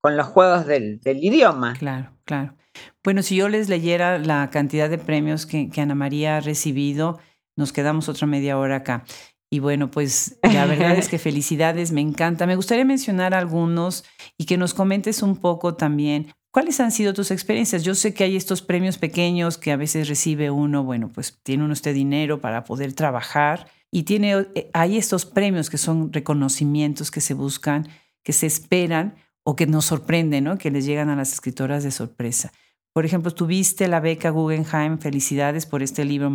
con 0.00 0.16
los 0.16 0.28
juegos 0.28 0.64
del, 0.64 1.00
idioma. 1.04 1.74
Claro, 1.76 2.12
claro. 2.24 2.54
Bueno, 3.02 3.24
si 3.24 3.34
yo 3.34 3.48
les 3.48 3.68
leyera 3.68 4.18
la 4.18 4.48
cantidad 4.50 4.88
de 4.88 4.98
premios 4.98 5.44
que, 5.44 5.68
Ana 5.76 5.96
María 5.96 6.36
ha 6.36 6.40
recibido, 6.40 7.18
nos 7.56 7.72
quedamos 7.72 8.08
otra 8.08 8.28
media 8.28 8.58
hora 8.58 8.76
acá. 8.76 9.04
Y 9.50 9.60
bueno, 9.60 9.90
pues 9.90 10.38
la 10.42 10.66
verdad 10.66 10.98
es 10.98 11.08
que 11.08 11.18
felicidades, 11.20 11.92
me 11.92 12.00
encanta. 12.00 12.46
Me 12.46 12.56
gustaría 12.56 12.84
mencionar 12.84 13.34
algunos 13.34 14.04
y 14.36 14.46
que 14.46 14.56
nos 14.56 14.74
comentes 14.74 15.22
un 15.22 15.36
poco 15.36 15.74
también 15.74 16.32
cuáles 16.50 16.80
han 16.80 16.90
sido 16.90 17.12
tus 17.12 17.30
experiencias. 17.30 17.84
Yo 17.84 17.94
sé 17.94 18.14
que 18.14 18.24
hay 18.24 18.34
estos 18.34 18.62
premios 18.62 18.98
pequeños 18.98 19.58
que 19.58 19.72
a 19.72 19.76
veces 19.76 20.08
recibe 20.08 20.50
uno, 20.50 20.84
bueno, 20.84 21.10
pues 21.12 21.38
tiene 21.42 21.64
uno 21.64 21.74
este 21.74 21.92
dinero 21.92 22.40
para 22.40 22.64
poder 22.64 22.92
trabajar 22.94 23.68
y 23.90 24.02
tiene, 24.02 24.46
eh, 24.54 24.70
hay 24.72 24.96
estos 24.96 25.26
premios 25.26 25.70
que 25.70 25.78
son 25.78 26.12
reconocimientos 26.12 27.10
que 27.10 27.20
se 27.20 27.34
buscan, 27.34 27.88
que 28.24 28.32
se 28.32 28.46
esperan 28.46 29.14
o 29.44 29.54
que 29.54 29.66
nos 29.66 29.84
sorprende, 29.84 30.40
¿no? 30.40 30.58
Que 30.58 30.70
les 30.70 30.84
llegan 30.84 31.08
a 31.08 31.16
las 31.16 31.32
escritoras 31.32 31.84
de 31.84 31.90
sorpresa. 31.90 32.52
Por 32.92 33.04
ejemplo, 33.04 33.30
tuviste 33.30 33.86
la 33.86 34.00
beca 34.00 34.30
Guggenheim, 34.30 34.98
felicidades 34.98 35.66
por 35.66 35.82
este 35.82 36.04
libro 36.06 36.30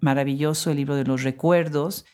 maravilloso, 0.00 0.70
el 0.70 0.76
libro 0.76 0.94
de 0.94 1.04
los 1.04 1.24
recuerdos. 1.24 2.06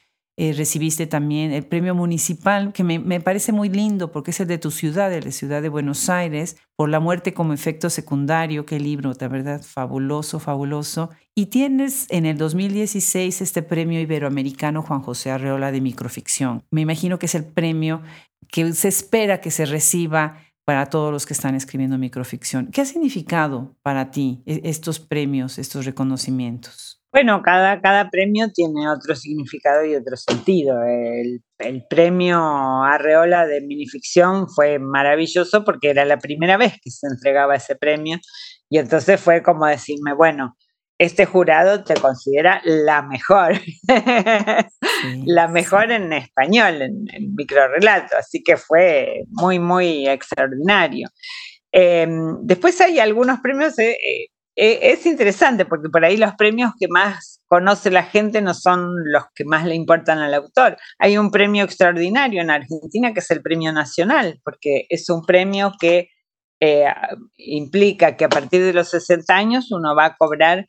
Eh, 0.43 0.53
recibiste 0.55 1.07
también 1.07 1.53
el 1.53 1.65
premio 1.65 1.95
municipal, 1.95 2.73
que 2.73 2.83
me, 2.83 3.21
parece 3.21 3.53
muy 3.53 3.69
lindo 3.69 4.11
porque 4.11 4.33
es 4.33 4.41
el 4.41 4.49
de 4.49 4.59
tu 4.59 4.73
ciudad, 4.73 5.09
de 5.09 5.23
la 5.23 5.31
ciudad 5.31 5.63
de 5.63 5.69
Buenos 5.69 6.09
Aires, 6.09 6.57
por 6.75 6.89
la 6.89 6.99
muerte 6.99 7.33
como 7.33 7.53
efecto 7.53 7.89
secundario. 7.91 8.67
Qué 8.67 8.81
libro, 8.81 9.15
de 9.15 9.29
verdad, 9.29 9.63
fabuloso, 9.63 10.41
fabuloso. 10.41 11.11
Y 11.37 11.47
tienes 11.47 12.09
en 12.11 12.27
el 12.27 12.39
2016 12.39 13.41
este 13.41 13.63
premio 13.63 14.01
iberoamericano 14.01 14.83
Juan 14.83 15.03
José 15.03 15.31
Arreola 15.31 15.71
de 15.71 15.81
microficción. 15.81 16.65
Me 16.73 16.81
imagino 16.81 17.21
que 17.21 17.27
es 17.27 17.37
el 17.37 17.45
premio 17.45 18.03
que 18.49 18.73
se 18.73 18.89
espera 18.89 19.41
que 19.41 19.53
se 19.53 19.65
reciba 19.65 20.39
para 20.65 20.87
todos 20.87 21.13
los 21.13 21.25
que 21.25 21.35
están 21.35 21.55
escribiendo 21.55 21.99
microficción. 21.99 22.67
¿Qué 22.73 22.81
ha 22.81 22.85
significado 22.85 23.77
para 23.83 24.11
ti 24.11 24.43
e-, 24.47 24.63
estos 24.65 24.99
premios, 24.99 25.57
estos 25.59 25.85
reconocimientos? 25.85 27.02
Bueno, 27.13 27.43
cada, 27.43 27.83
cada 27.83 28.09
premio 28.09 28.51
tiene 28.53 28.89
otro 28.89 29.15
significado 29.15 29.85
y 29.85 29.95
otro 29.95 30.17
sentido. 30.17 30.83
El, 30.85 31.43
el 31.59 31.85
premio 31.87 32.39
Arreola 32.83 33.47
de 33.47 33.61
minificción 33.61 34.49
fue 34.49 34.79
maravilloso 34.79 35.63
porque 35.63 35.91
era 35.91 36.07
la 36.07 36.17
primera 36.17 36.57
vez 36.57 36.73
que 36.83 36.91
se 36.91 37.07
entregaba 37.07 37.57
ese 37.57 37.77
premio 37.77 38.19
y 38.71 38.79
entonces 38.79 39.21
fue 39.21 39.43
como 39.43 39.67
decirme, 39.67 40.15
bueno, 40.15 40.57
este 40.99 41.27
jurado 41.27 41.85
te 41.85 41.95
considera 41.95 42.63
la 42.65 43.03
mejor, 43.03 43.61
la 45.27 45.49
mejor 45.49 45.91
en 45.91 46.13
español, 46.13 46.81
en, 46.81 47.05
en 47.13 47.35
microrelato, 47.35 48.17
así 48.17 48.43
que 48.43 48.57
fue 48.57 49.25
muy, 49.29 49.59
muy 49.59 50.09
extraordinario. 50.09 51.09
Em, 51.73 52.37
después 52.43 52.79
hay 52.83 52.99
algunos 52.99 53.41
premios, 53.41 53.79
eh, 53.79 53.97
eh, 54.57 54.73
eh, 54.73 54.93
es 54.93 55.07
interesante 55.07 55.65
porque 55.65 55.89
por 55.89 56.05
ahí 56.05 56.17
los 56.17 56.35
premios 56.35 56.73
que 56.79 56.89
más 56.89 57.41
conoce 57.47 57.91
la 57.91 58.03
gente 58.03 58.43
no 58.43 58.55
son 58.55 58.95
los 59.05 59.25
que 59.35 59.45
más 59.45 59.65
le 59.65 59.75
importan 59.75 60.19
al 60.19 60.35
autor. 60.35 60.77
Hay 60.99 61.19
un 61.19 61.31
premio 61.31 61.65
extraordinario 61.65 62.43
en 62.43 62.51
Argentina 62.51 63.13
que 63.13 63.21
es 63.21 63.31
el 63.31 63.43
Premio 63.43 63.73
Nacional, 63.73 64.41
porque 64.45 64.87
es 64.89 65.09
un 65.09 65.25
premio 65.25 65.73
que 65.81 66.09
implica 67.39 68.17
que 68.17 68.25
a 68.25 68.29
partir 68.29 68.63
de 68.63 68.73
los 68.73 68.89
60 68.91 69.35
años 69.35 69.73
uno 69.73 69.97
va 69.97 70.05
a 70.05 70.17
cobrar 70.17 70.65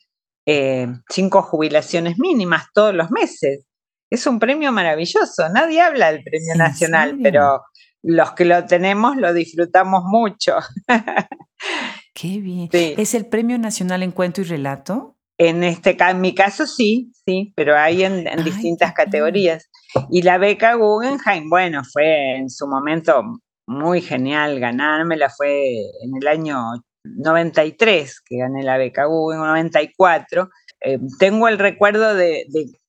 eh, 0.46 0.86
cinco 1.08 1.40
jubilaciones 1.40 2.18
mínimas 2.18 2.66
todos 2.74 2.94
los 2.94 3.10
meses. 3.10 3.64
Es 4.10 4.26
un 4.26 4.38
premio 4.38 4.72
maravilloso. 4.72 5.48
Nadie 5.48 5.80
habla 5.80 6.12
del 6.12 6.22
premio 6.22 6.54
nacional, 6.56 7.16
pero 7.22 7.62
los 8.04 8.32
que 8.32 8.44
lo 8.44 8.64
tenemos 8.66 9.16
lo 9.16 9.32
disfrutamos 9.32 10.04
mucho. 10.04 10.56
Qué 12.14 12.38
bien. 12.38 12.68
¿Es 12.72 13.14
el 13.14 13.26
premio 13.26 13.58
nacional 13.58 14.02
en 14.02 14.12
cuento 14.12 14.42
y 14.42 14.44
relato? 14.44 15.16
En 15.36 15.64
este 15.64 15.96
en 15.98 16.20
mi 16.20 16.34
caso 16.34 16.66
sí, 16.66 17.10
sí, 17.26 17.52
pero 17.56 17.76
hay 17.76 18.04
en, 18.04 18.24
distintas 18.44 18.92
categorías. 18.92 19.68
Y 20.10 20.22
la 20.22 20.38
beca 20.38 20.74
Guggenheim, 20.74 21.48
bueno, 21.50 21.82
fue 21.92 22.36
en 22.36 22.50
su 22.50 22.68
momento 22.68 23.22
muy 23.66 24.00
genial 24.00 24.60
ganármela, 24.60 25.30
fue 25.30 25.72
en 26.02 26.16
el 26.20 26.28
año 26.28 26.58
93 27.04 28.20
que 28.20 28.36
gané 28.36 28.62
la 28.62 28.76
beca 28.76 29.04
en 29.04 29.38
94. 29.38 30.50
Eh, 30.82 30.98
tengo 31.18 31.48
el 31.48 31.58
recuerdo 31.58 32.14
de, 32.14 32.44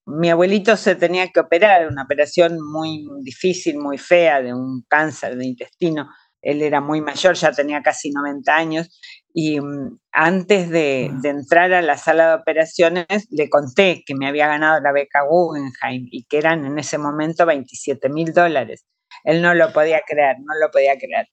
mi 0.05 0.29
abuelito 0.29 0.77
se 0.77 0.95
tenía 0.95 1.29
que 1.29 1.39
operar, 1.39 1.87
una 1.87 2.03
operación 2.03 2.57
muy 2.61 3.07
difícil, 3.21 3.77
muy 3.77 3.97
fea, 3.97 4.41
de 4.41 4.53
un 4.53 4.83
cáncer 4.87 5.35
de 5.35 5.45
intestino. 5.45 6.09
Él 6.41 6.61
era 6.61 6.79
muy 6.79 7.01
mayor, 7.01 7.35
ya 7.35 7.51
tenía 7.51 7.81
casi 7.81 8.11
90 8.11 8.55
años, 8.55 9.01
y 9.33 9.59
mm, 9.59 9.97
antes 10.11 10.69
de, 10.69 11.11
de, 11.21 11.29
entrar 11.29 11.73
a 11.73 11.81
la 11.81 11.97
sala 11.97 12.29
de 12.29 12.35
operaciones 12.35 13.27
le 13.31 13.49
conté 13.49 14.03
que 14.05 14.13
me 14.15 14.27
había 14.27 14.47
ganado 14.47 14.79
la 14.79 14.91
beca 14.91 15.23
Guggenheim 15.27 16.07
y 16.11 16.25
que 16.25 16.37
eran 16.37 16.65
en 16.65 16.77
ese 16.77 16.97
momento 16.99 17.45
27 17.45 18.09
mil 18.09 18.31
dólares. 18.31 18.85
Él 19.23 19.41
no 19.41 19.55
lo 19.55 19.73
podía 19.73 20.01
creer, 20.07 20.37
no 20.39 20.53
lo 20.61 20.69
podía 20.71 20.97
creer. 20.97 21.27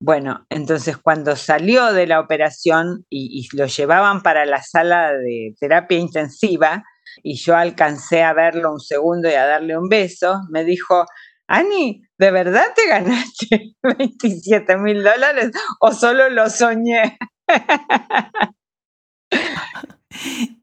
Bueno, 0.00 0.46
entonces 0.48 0.96
cuando 0.96 1.34
salió 1.34 1.92
de 1.92 2.06
la 2.06 2.20
operación 2.20 3.04
y, 3.10 3.48
lo 3.56 3.66
llevaban 3.66 4.22
para 4.22 4.46
la 4.46 4.62
sala 4.62 5.12
de 5.12 5.54
terapia 5.58 5.98
intensiva 5.98 6.84
y 7.22 7.36
yo 7.36 7.56
alcancé 7.56 8.22
a 8.22 8.32
verlo 8.32 8.72
un 8.72 8.80
segundo 8.80 9.28
y 9.28 9.34
a 9.34 9.46
darle 9.46 9.76
un 9.76 9.88
beso, 9.88 10.40
me 10.50 10.64
dijo, 10.64 11.04
Ani, 11.46 12.02
¿de 12.18 12.30
verdad 12.30 12.66
te 12.74 12.86
ganaste 12.88 13.74
27 13.98 14.76
mil 14.76 15.02
dólares 15.02 15.50
o 15.80 15.92
solo 15.92 16.28
lo 16.28 16.48
soñé? 16.50 17.18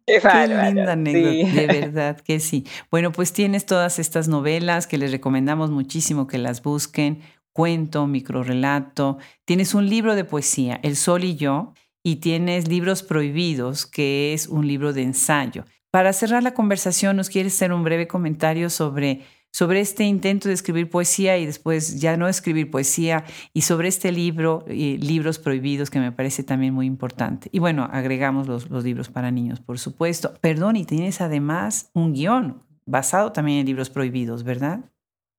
Qué, 0.08 0.22
linda 0.48 0.92
anécdota, 0.92 1.62
de 1.62 1.68
verdad 1.68 2.20
que 2.20 2.40
sí. 2.40 2.66
Bueno, 2.92 3.12
pues 3.12 3.34
tienes 3.34 3.66
todas 3.66 3.98
estas 3.98 4.28
novelas 4.28 4.86
que 4.86 5.00
les 5.00 5.12
recomendamos 5.12 5.72
muchísimo 5.72 6.28
que 6.28 6.38
las 6.38 6.62
busquen 6.62 7.24
cuento, 7.56 8.06
microrelato, 8.06 9.18
tienes 9.46 9.74
un 9.74 9.90
libro 9.90 10.16
de 10.16 10.26
poesía, 10.26 10.78
El 10.84 10.98
Sol 10.98 11.24
y 11.24 11.38
yo, 11.38 11.74
y 12.04 12.18
tienes 12.18 12.68
Libros 12.68 13.02
Prohibidos, 13.02 13.86
que 13.86 14.34
es 14.34 14.48
un 14.48 14.68
libro 14.68 14.92
de 14.92 15.04
ensayo. 15.04 15.64
Para 15.96 16.12
cerrar 16.12 16.44
la 16.44 16.54
conversación, 16.54 17.16
¿nos 17.16 17.30
quieres 17.30 17.56
hacer 17.56 17.72
un 17.72 17.86
breve 17.86 18.06
comentario 18.06 18.70
sobre, 18.70 19.22
sobre 19.50 19.80
este 19.80 20.04
intento 20.04 20.50
de 20.50 20.54
escribir 20.54 20.90
poesía 20.90 21.38
y 21.38 21.46
después 21.46 22.02
ya 22.02 22.18
no 22.18 22.28
escribir 22.28 22.70
poesía 22.70 23.24
y 23.54 23.62
sobre 23.62 23.88
este 23.88 24.12
libro, 24.12 24.66
y 24.68 24.98
Libros 24.98 25.40
Prohibidos, 25.40 25.90
que 25.90 26.02
me 26.02 26.12
parece 26.12 26.44
también 26.44 26.74
muy 26.74 26.86
importante? 26.86 27.48
Y 27.54 27.60
bueno, 27.60 27.88
agregamos 27.90 28.46
los, 28.46 28.70
libros 28.84 29.08
para 29.08 29.32
niños, 29.32 29.62
por 29.62 29.80
supuesto. 29.80 30.34
Perdón, 30.42 30.76
y 30.76 30.84
tienes 30.84 31.22
además 31.22 31.92
un 31.94 32.12
guion 32.12 32.62
basado 32.86 33.32
también 33.32 33.60
en 33.60 33.68
libros 33.68 33.90
prohibidos, 33.90 34.44
¿verdad? 34.44 34.82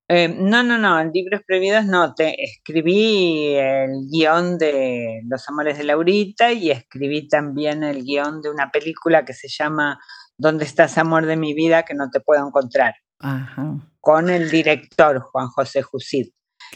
Eh, 0.09 0.27
no, 0.27 0.63
no, 0.63 0.79
no, 0.79 0.99
en 0.99 1.11
libros 1.11 1.41
prohibidos 1.45 1.85
no, 1.85 2.15
te 2.15 2.33
escribí 2.43 3.53
el 3.53 4.07
guion 4.11 4.57
de 4.57 5.21
Los 5.27 5.47
Amores 5.49 5.77
de 5.77 5.83
Laurita 5.83 6.51
y 6.51 6.71
escribí 6.71 7.27
también 7.27 7.83
el 7.83 8.03
guion 8.03 8.41
de 8.41 8.49
una 8.49 8.71
película 8.71 9.23
que 9.23 9.33
se 9.33 9.49
llama 9.49 9.99
¿Dónde 10.37 10.65
estás, 10.65 10.97
amor 10.97 11.25
de 11.25 11.37
mi 11.37 11.53
vida, 11.53 11.83
que 11.83 11.93
no 11.93 12.09
te 12.09 12.19
puedo 12.19 12.45
encontrar? 12.45 12.95
Con 13.99 14.29
el 14.29 14.49
director 14.49 15.19
Juan 15.19 15.47
José 15.47 15.81
Jusid. 15.81 16.27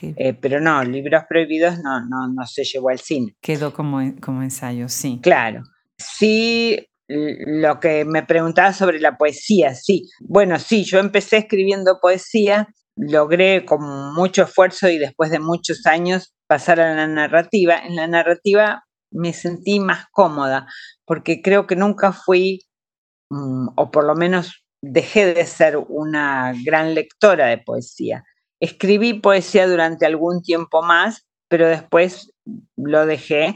Eh, 0.01 0.33
pero 0.33 0.59
no, 0.59 0.83
libros 0.83 1.23
prohibidos 1.27 1.79
no, 1.79 1.99
no, 2.05 2.27
no 2.27 2.45
se 2.47 2.63
llevó 2.63 2.89
al 2.89 2.99
cine. 2.99 3.35
Quedó 3.41 3.73
como, 3.73 3.99
como 4.21 4.41
ensayo, 4.41 4.89
sí. 4.89 5.19
Claro. 5.21 5.63
Sí, 5.97 6.87
lo 7.07 7.79
que 7.79 8.05
me 8.05 8.23
preguntaba 8.23 8.73
sobre 8.73 8.99
la 8.99 9.17
poesía, 9.17 9.75
sí. 9.75 10.09
Bueno, 10.21 10.57
sí, 10.59 10.83
yo 10.83 10.99
empecé 10.99 11.37
escribiendo 11.37 11.99
poesía 12.01 12.67
logré 12.95 13.65
con 13.65 14.13
mucho 14.13 14.43
esfuerzo 14.43 14.89
y 14.89 14.97
después 14.97 15.31
de 15.31 15.39
muchos 15.39 15.85
años 15.85 16.33
pasar 16.47 16.79
a 16.79 16.93
la 16.93 17.07
narrativa. 17.07 17.77
En 17.77 17.95
la 17.95 18.07
narrativa 18.07 18.83
me 19.11 19.33
sentí 19.33 19.79
más 19.79 20.05
cómoda 20.11 20.67
porque 21.05 21.41
creo 21.41 21.67
que 21.67 21.75
nunca 21.75 22.11
fui, 22.11 22.61
o 23.75 23.91
por 23.91 24.05
lo 24.05 24.15
menos 24.15 24.63
dejé 24.81 25.33
de 25.33 25.45
ser 25.45 25.77
una 25.77 26.53
gran 26.65 26.93
lectora 26.93 27.47
de 27.47 27.57
poesía. 27.57 28.23
Escribí 28.59 29.13
poesía 29.13 29.67
durante 29.67 30.05
algún 30.05 30.41
tiempo 30.41 30.81
más, 30.81 31.25
pero 31.47 31.67
después 31.67 32.33
lo 32.75 33.05
dejé. 33.05 33.55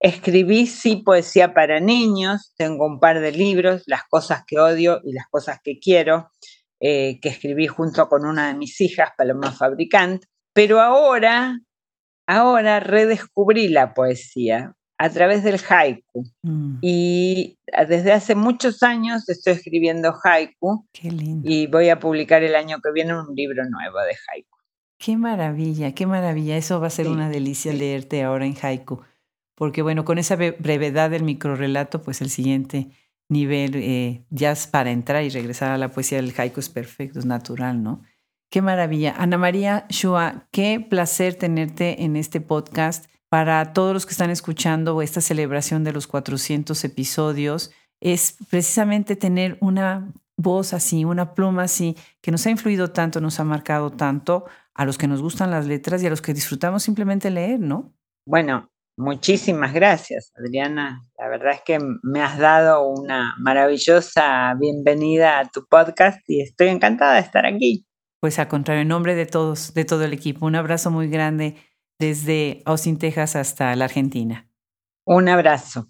Escribí 0.00 0.66
sí 0.66 0.96
poesía 0.96 1.54
para 1.54 1.80
niños, 1.80 2.52
tengo 2.56 2.86
un 2.86 3.00
par 3.00 3.20
de 3.20 3.32
libros, 3.32 3.82
Las 3.86 4.04
cosas 4.04 4.44
que 4.46 4.58
odio 4.58 5.00
y 5.04 5.12
las 5.12 5.26
cosas 5.28 5.58
que 5.62 5.78
quiero. 5.78 6.30
Eh, 6.78 7.20
que 7.20 7.30
escribí 7.30 7.66
junto 7.66 8.06
con 8.06 8.26
una 8.26 8.48
de 8.48 8.54
mis 8.54 8.78
hijas, 8.82 9.10
Paloma 9.16 9.50
Fabricant, 9.50 10.22
pero 10.52 10.82
ahora, 10.82 11.58
ahora 12.26 12.80
redescubrí 12.80 13.68
la 13.68 13.94
poesía 13.94 14.75
a 14.98 15.10
través 15.10 15.44
del 15.44 15.60
haiku. 15.68 16.24
Mm. 16.42 16.78
Y 16.80 17.58
desde 17.88 18.12
hace 18.12 18.34
muchos 18.34 18.82
años 18.82 19.28
estoy 19.28 19.54
escribiendo 19.54 20.14
haiku. 20.22 20.86
Y 21.44 21.66
voy 21.66 21.90
a 21.90 22.00
publicar 22.00 22.42
el 22.42 22.54
año 22.54 22.80
que 22.82 22.92
viene 22.92 23.18
un 23.18 23.34
libro 23.34 23.64
nuevo 23.68 23.98
de 24.00 24.16
haiku. 24.28 24.56
Qué 24.98 25.16
maravilla, 25.16 25.92
qué 25.94 26.06
maravilla. 26.06 26.56
Eso 26.56 26.80
va 26.80 26.86
a 26.86 26.90
ser 26.90 27.08
una 27.08 27.28
delicia 27.28 27.72
leerte 27.72 28.22
ahora 28.22 28.46
en 28.46 28.56
haiku. 28.60 29.02
Porque 29.54 29.82
bueno, 29.82 30.04
con 30.04 30.18
esa 30.18 30.36
brevedad 30.36 31.10
del 31.10 31.22
microrelato, 31.22 32.02
pues 32.02 32.20
el 32.20 32.30
siguiente 32.30 32.88
nivel 33.28 33.72
eh, 33.74 34.24
jazz 34.30 34.66
para 34.66 34.90
entrar 34.90 35.24
y 35.24 35.30
regresar 35.30 35.72
a 35.72 35.78
la 35.78 35.90
poesía 35.90 36.18
del 36.18 36.32
haiku 36.36 36.60
es 36.60 36.68
perfecto, 36.68 37.18
es 37.18 37.26
natural, 37.26 37.82
¿no? 37.82 38.02
Qué 38.50 38.62
maravilla. 38.62 39.14
Ana 39.18 39.38
María 39.38 39.86
Shua, 39.88 40.46
qué 40.52 40.80
placer 40.80 41.34
tenerte 41.34 42.04
en 42.04 42.16
este 42.16 42.40
podcast. 42.40 43.06
Para 43.36 43.74
todos 43.74 43.92
los 43.92 44.06
que 44.06 44.12
están 44.12 44.30
escuchando 44.30 45.02
esta 45.02 45.20
celebración 45.20 45.84
de 45.84 45.92
los 45.92 46.06
400 46.06 46.82
episodios, 46.84 47.70
es 48.00 48.38
precisamente 48.48 49.14
tener 49.14 49.58
una 49.60 50.10
voz 50.38 50.72
así, 50.72 51.04
una 51.04 51.34
pluma 51.34 51.64
así, 51.64 51.98
que 52.22 52.30
nos 52.30 52.46
ha 52.46 52.50
influido 52.50 52.92
tanto, 52.92 53.20
nos 53.20 53.38
ha 53.38 53.44
marcado 53.44 53.90
tanto 53.90 54.46
a 54.72 54.86
los 54.86 54.96
que 54.96 55.06
nos 55.06 55.20
gustan 55.20 55.50
las 55.50 55.66
letras 55.66 56.02
y 56.02 56.06
a 56.06 56.08
los 56.08 56.22
que 56.22 56.32
disfrutamos 56.32 56.82
simplemente 56.82 57.30
leer, 57.30 57.60
¿no? 57.60 57.92
Bueno, 58.26 58.70
Muchísimas 58.96 59.74
gracias, 59.74 60.32
Adriana. 60.34 61.02
La 61.18 61.28
verdad 61.28 61.52
es 61.52 61.60
que 61.60 61.78
me 62.02 62.22
has 62.22 62.38
dado 62.38 62.88
una 62.88 63.34
maravillosa 63.38 64.54
bienvenida 64.58 65.38
a 65.38 65.44
tu 65.44 65.66
podcast 65.66 66.20
y 66.26 66.40
estoy 66.40 66.68
encantada 66.68 67.16
de 67.16 67.20
estar 67.20 67.44
aquí. 67.44 67.84
Pues 68.18 68.38
a 68.38 68.48
contrario, 68.48 68.80
en 68.80 68.88
nombre 68.88 69.14
de 69.14 69.26
todos, 69.26 69.74
de 69.74 69.84
todo 69.84 70.04
el 70.04 70.14
equipo, 70.14 70.46
un 70.46 70.54
abrazo 70.54 70.90
muy 70.90 71.10
grande 71.10 71.56
desde 71.98 72.62
Austin, 72.64 72.98
Texas 72.98 73.36
hasta 73.36 73.74
la 73.76 73.86
Argentina. 73.86 74.48
Un 75.04 75.28
abrazo. 75.28 75.88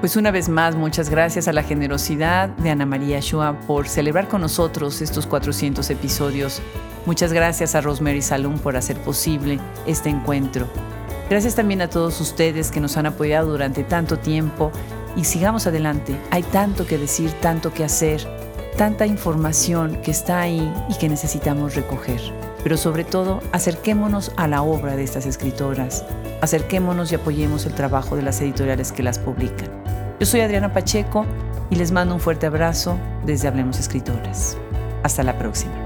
Pues 0.00 0.16
una 0.16 0.30
vez 0.30 0.50
más, 0.50 0.76
muchas 0.76 1.08
gracias 1.08 1.48
a 1.48 1.54
la 1.54 1.62
generosidad 1.62 2.50
de 2.50 2.68
Ana 2.68 2.84
María 2.84 3.20
Shua 3.20 3.58
por 3.66 3.88
celebrar 3.88 4.28
con 4.28 4.42
nosotros 4.42 5.00
estos 5.00 5.26
400 5.26 5.88
episodios. 5.88 6.60
Muchas 7.06 7.32
gracias 7.32 7.74
a 7.74 7.80
Rosemary 7.80 8.20
Salum 8.20 8.58
por 8.58 8.76
hacer 8.76 8.98
posible 8.98 9.58
este 9.86 10.10
encuentro. 10.10 10.68
Gracias 11.30 11.54
también 11.54 11.80
a 11.80 11.88
todos 11.88 12.20
ustedes 12.20 12.70
que 12.70 12.80
nos 12.80 12.98
han 12.98 13.06
apoyado 13.06 13.50
durante 13.50 13.82
tanto 13.82 14.18
tiempo 14.18 14.70
y 15.16 15.24
sigamos 15.24 15.66
adelante. 15.66 16.16
Hay 16.30 16.42
tanto 16.42 16.86
que 16.86 16.98
decir, 16.98 17.32
tanto 17.40 17.72
que 17.72 17.84
hacer, 17.84 18.26
tanta 18.76 19.06
información 19.06 20.00
que 20.02 20.10
está 20.10 20.40
ahí 20.40 20.72
y 20.88 20.94
que 20.98 21.08
necesitamos 21.08 21.74
recoger. 21.74 22.20
Pero 22.62 22.76
sobre 22.76 23.04
todo, 23.04 23.40
acerquémonos 23.52 24.32
a 24.36 24.48
la 24.48 24.62
obra 24.62 24.96
de 24.96 25.04
estas 25.04 25.26
escritoras. 25.26 26.04
Acerquémonos 26.40 27.12
y 27.12 27.14
apoyemos 27.14 27.66
el 27.66 27.74
trabajo 27.74 28.16
de 28.16 28.22
las 28.22 28.40
editoriales 28.40 28.90
que 28.90 29.02
las 29.02 29.18
publican. 29.18 29.68
Yo 30.18 30.26
soy 30.26 30.40
Adriana 30.40 30.72
Pacheco 30.72 31.26
y 31.70 31.76
les 31.76 31.92
mando 31.92 32.14
un 32.14 32.20
fuerte 32.20 32.46
abrazo 32.46 32.98
desde 33.26 33.48
Hablemos 33.48 33.78
Escritores. 33.78 34.56
Hasta 35.02 35.22
la 35.22 35.36
próxima. 35.38 35.83